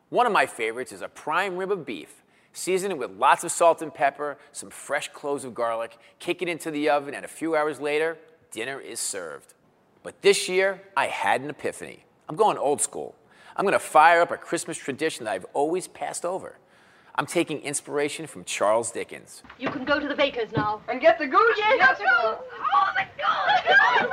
One 0.09 0.25
of 0.25 0.33
my 0.33 0.47
favorites 0.47 0.91
is 0.91 1.03
a 1.03 1.07
prime 1.07 1.55
rib 1.55 1.71
of 1.71 1.85
beef. 1.85 2.23
Season 2.55 2.89
it 2.89 2.97
with 2.97 3.11
lots 3.11 3.43
of 3.43 3.51
salt 3.51 3.81
and 3.81 3.93
pepper, 3.93 4.37
some 4.53 4.69
fresh 4.69 5.09
cloves 5.09 5.43
of 5.43 5.53
garlic, 5.53 5.97
kick 6.19 6.41
it 6.41 6.47
into 6.47 6.71
the 6.71 6.89
oven, 6.89 7.13
and 7.13 7.25
a 7.25 7.27
few 7.27 7.53
hours 7.53 7.81
later, 7.81 8.17
dinner 8.49 8.79
is 8.79 8.97
served. 8.97 9.53
But 10.03 10.21
this 10.21 10.47
year, 10.47 10.81
I 10.95 11.07
had 11.07 11.41
an 11.41 11.49
epiphany. 11.49 12.05
I'm 12.29 12.37
going 12.37 12.57
old 12.57 12.79
school. 12.79 13.13
I'm 13.57 13.65
going 13.65 13.73
to 13.73 13.79
fire 13.79 14.21
up 14.21 14.31
a 14.31 14.37
Christmas 14.37 14.77
tradition 14.77 15.25
that 15.25 15.31
I've 15.33 15.45
always 15.53 15.89
passed 15.89 16.23
over. 16.23 16.57
I'm 17.15 17.25
taking 17.25 17.59
inspiration 17.59 18.25
from 18.25 18.45
Charles 18.45 18.89
Dickens. 18.89 19.43
You 19.59 19.69
can 19.69 19.83
go 19.83 19.99
to 19.99 20.07
the 20.07 20.15
baker's 20.15 20.53
now. 20.53 20.81
And 20.87 21.01
get 21.01 21.19
the 21.19 21.27
goose? 21.27 21.57
Yes, 21.57 21.99
Oh, 22.01 22.39
the 22.95 23.03
goose! 23.17 24.09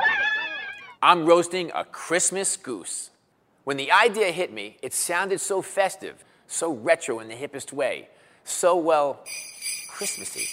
I'm 1.01 1.27
roasting 1.27 1.71
a 1.77 1.85
Christmas 1.85 2.57
goose. 2.57 3.11
When 3.63 3.77
the 3.77 3.93
idea 3.93 4.33
hit 4.33 4.53
me, 4.53 4.79
it 4.83 4.93
sounded 4.93 5.41
so 5.41 5.63
festive, 5.63 6.25
so 6.49 6.73
retro 6.73 7.21
in 7.21 7.29
the 7.29 7.35
hippest 7.37 7.73
way, 7.73 8.09
so, 8.45 8.77
well, 8.77 9.25
Christmassy. 9.89 10.49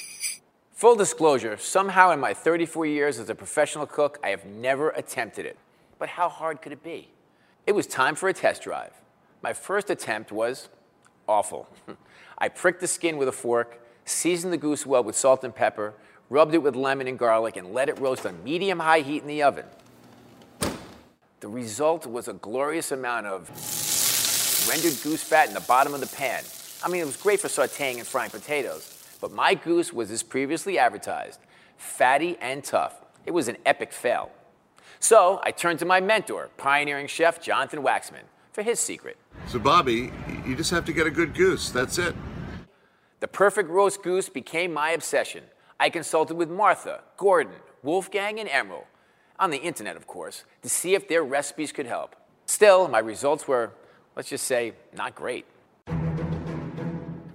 Full 0.73 0.95
disclosure, 0.95 1.57
somehow 1.57 2.11
in 2.11 2.19
my 2.19 2.33
34 2.33 2.85
years 2.85 3.19
as 3.19 3.29
a 3.29 3.35
professional 3.35 3.85
cook, 3.85 4.17
I 4.23 4.29
have 4.29 4.45
never 4.45 4.91
attempted 4.91 5.45
it. 5.45 5.57
But 5.97 6.09
how 6.09 6.29
hard 6.29 6.61
could 6.61 6.71
it 6.71 6.83
be? 6.83 7.09
It 7.67 7.73
was 7.73 7.85
time 7.85 8.15
for 8.15 8.29
a 8.29 8.33
test 8.33 8.61
drive. 8.61 8.93
My 9.41 9.53
first 9.53 9.89
attempt 9.89 10.31
was 10.31 10.69
awful. 11.27 11.67
I 12.37 12.47
pricked 12.47 12.79
the 12.79 12.87
skin 12.87 13.17
with 13.17 13.27
a 13.27 13.33
fork, 13.33 13.85
seasoned 14.05 14.53
the 14.53 14.57
goose 14.57 14.85
well 14.85 15.03
with 15.03 15.15
salt 15.15 15.43
and 15.43 15.53
pepper, 15.53 15.93
rubbed 16.29 16.53
it 16.53 16.59
with 16.59 16.75
lemon 16.75 17.07
and 17.07 17.19
garlic, 17.19 17.57
and 17.57 17.73
let 17.73 17.89
it 17.89 17.99
roast 17.99 18.25
on 18.25 18.43
medium 18.43 18.79
high 18.79 19.01
heat 19.01 19.21
in 19.21 19.27
the 19.27 19.43
oven. 19.43 19.65
The 21.41 21.47
result 21.47 22.05
was 22.05 22.27
a 22.27 22.33
glorious 22.33 22.91
amount 22.91 23.27
of 23.27 23.49
rendered 24.67 25.01
goose 25.03 25.23
fat 25.23 25.47
in 25.47 25.53
the 25.53 25.61
bottom 25.61 25.93
of 25.93 25.99
the 25.99 26.07
pan. 26.07 26.43
I 26.83 26.87
mean, 26.87 27.01
it 27.01 27.05
was 27.05 27.17
great 27.17 27.39
for 27.39 27.49
sauteing 27.49 27.97
and 27.97 28.07
frying 28.07 28.31
potatoes, 28.31 29.03
but 29.19 29.31
my 29.31 29.53
goose 29.53 29.91
was 29.91 30.11
as 30.11 30.23
previously 30.23 30.77
advertised 30.77 31.39
fatty 31.77 32.37
and 32.41 32.63
tough. 32.63 33.01
It 33.25 33.31
was 33.31 33.47
an 33.47 33.57
epic 33.65 33.93
fail. 33.93 34.31
So 34.99 35.39
I 35.43 35.51
turned 35.51 35.79
to 35.79 35.85
my 35.85 36.01
mentor, 36.01 36.49
pioneering 36.57 37.07
chef 37.07 37.41
Jonathan 37.41 37.81
Waxman, 37.81 38.23
for 38.51 38.63
his 38.63 38.79
secret. 38.79 39.17
So, 39.47 39.59
Bobby, 39.59 40.11
you 40.45 40.55
just 40.55 40.71
have 40.71 40.83
to 40.85 40.93
get 40.93 41.07
a 41.07 41.11
good 41.11 41.33
goose. 41.33 41.69
That's 41.69 41.97
it. 41.97 42.15
The 43.21 43.27
perfect 43.27 43.69
roast 43.69 44.03
goose 44.03 44.27
became 44.29 44.73
my 44.73 44.91
obsession. 44.91 45.43
I 45.79 45.89
consulted 45.89 46.35
with 46.35 46.49
Martha, 46.49 47.01
Gordon, 47.15 47.53
Wolfgang, 47.81 48.39
and 48.39 48.49
Emeril, 48.49 48.83
on 49.39 49.51
the 49.51 49.57
internet, 49.57 49.95
of 49.95 50.05
course, 50.05 50.43
to 50.63 50.69
see 50.69 50.95
if 50.95 51.07
their 51.07 51.23
recipes 51.23 51.71
could 51.71 51.85
help. 51.85 52.15
Still, 52.45 52.89
my 52.89 52.99
results 52.99 53.47
were, 53.47 53.71
let's 54.15 54.29
just 54.29 54.45
say, 54.45 54.73
not 54.93 55.15
great. 55.15 55.45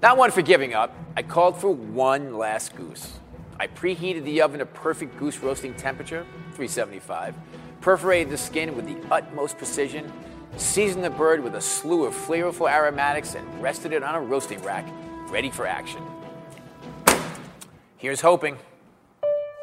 Not 0.05 0.19
one 0.19 0.31
for 0.33 0.43
giving 0.43 0.75
up, 0.75 0.95
I 1.17 1.23
called 1.23 1.57
for 1.57 1.71
one 1.71 2.37
last 2.37 2.77
goose. 2.77 3.15
I 3.59 3.69
preheated 3.69 4.25
the 4.25 4.43
oven 4.43 4.59
to 4.59 4.67
perfect 4.67 5.17
goose 5.17 5.39
roasting 5.39 5.73
temperature, 5.73 6.27
375, 6.53 7.35
perforated 7.81 8.31
the 8.31 8.37
skin 8.37 8.77
with 8.77 8.85
the 8.85 8.99
utmost 9.11 9.57
precision, 9.57 10.13
seasoned 10.59 11.05
the 11.05 11.09
bird 11.09 11.43
with 11.43 11.55
a 11.55 11.61
slew 11.63 12.05
of 12.05 12.13
flavorful 12.13 12.71
aromatics, 12.71 13.35
and 13.35 13.63
rested 13.63 13.95
it 13.95 14.03
on 14.03 14.15
a 14.15 14.21
roasting 14.21 14.63
rack, 14.63 14.85
ready 15.29 15.49
for 15.49 15.67
action. 15.67 16.03
Here's 17.97 18.21
hoping. 18.21 18.59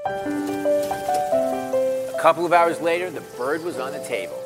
A 0.07 2.17
couple 2.19 2.47
of 2.47 2.51
hours 2.51 2.81
later, 2.81 3.11
the 3.11 3.21
bird 3.37 3.63
was 3.63 3.77
on 3.77 3.91
the 3.91 4.03
table. 4.05 4.43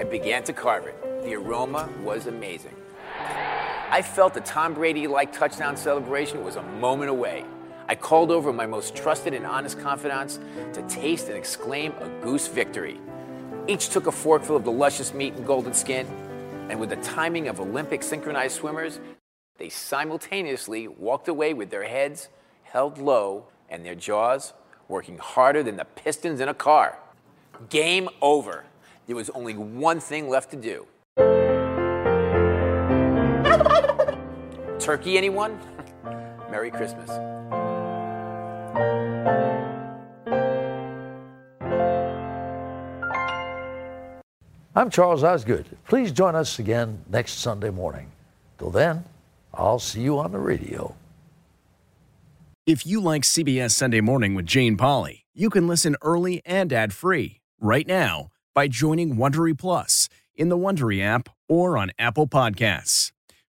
I 0.00 0.04
began 0.04 0.42
to 0.44 0.54
carve 0.54 0.86
it. 0.86 0.98
The 1.22 1.34
aroma 1.34 1.90
was 2.02 2.28
amazing. 2.28 2.74
I 3.90 4.02
felt 4.02 4.34
the 4.34 4.42
Tom 4.42 4.74
Brady 4.74 5.06
like 5.06 5.32
touchdown 5.32 5.74
celebration 5.74 6.44
was 6.44 6.56
a 6.56 6.62
moment 6.62 7.08
away. 7.08 7.46
I 7.88 7.94
called 7.94 8.30
over 8.30 8.52
my 8.52 8.66
most 8.66 8.94
trusted 8.94 9.32
and 9.32 9.46
honest 9.46 9.80
confidants 9.80 10.38
to 10.74 10.82
taste 10.88 11.28
and 11.28 11.36
exclaim 11.38 11.94
a 12.00 12.08
goose 12.22 12.48
victory. 12.48 13.00
Each 13.66 13.88
took 13.88 14.06
a 14.06 14.12
forkful 14.12 14.56
of 14.56 14.64
the 14.64 14.70
luscious 14.70 15.14
meat 15.14 15.32
and 15.34 15.46
golden 15.46 15.72
skin, 15.72 16.06
and 16.68 16.78
with 16.78 16.90
the 16.90 16.96
timing 16.96 17.48
of 17.48 17.60
Olympic 17.60 18.02
synchronized 18.02 18.56
swimmers, 18.56 19.00
they 19.56 19.70
simultaneously 19.70 20.86
walked 20.86 21.28
away 21.28 21.54
with 21.54 21.70
their 21.70 21.84
heads 21.84 22.28
held 22.64 22.98
low 22.98 23.46
and 23.70 23.86
their 23.86 23.94
jaws 23.94 24.52
working 24.86 25.16
harder 25.16 25.62
than 25.62 25.76
the 25.76 25.86
pistons 25.86 26.40
in 26.40 26.48
a 26.50 26.54
car. 26.54 26.98
Game 27.70 28.10
over. 28.20 28.66
There 29.06 29.16
was 29.16 29.30
only 29.30 29.54
one 29.54 29.98
thing 29.98 30.28
left 30.28 30.50
to 30.50 30.56
do. 30.56 30.86
Turkey, 34.88 35.18
anyone? 35.18 35.60
Merry 36.50 36.70
Christmas. 36.70 37.10
I'm 44.74 44.88
Charles 44.88 45.22
Osgood. 45.22 45.66
Please 45.86 46.10
join 46.10 46.34
us 46.34 46.58
again 46.58 47.04
next 47.10 47.32
Sunday 47.32 47.68
morning. 47.68 48.10
Till 48.56 48.70
then, 48.70 49.04
I'll 49.52 49.78
see 49.78 50.00
you 50.00 50.18
on 50.18 50.32
the 50.32 50.38
radio. 50.38 50.94
If 52.64 52.86
you 52.86 53.02
like 53.02 53.24
CBS 53.24 53.72
Sunday 53.72 54.00
Morning 54.00 54.34
with 54.34 54.46
Jane 54.46 54.78
Pauley, 54.78 55.24
you 55.34 55.50
can 55.50 55.68
listen 55.68 55.96
early 56.00 56.40
and 56.46 56.72
ad-free 56.72 57.42
right 57.60 57.86
now 57.86 58.28
by 58.54 58.68
joining 58.68 59.16
Wondery 59.16 59.58
Plus 59.58 60.08
in 60.34 60.48
the 60.48 60.56
Wondery 60.56 61.02
app 61.02 61.28
or 61.46 61.76
on 61.76 61.90
Apple 61.98 62.26
Podcasts. 62.26 63.12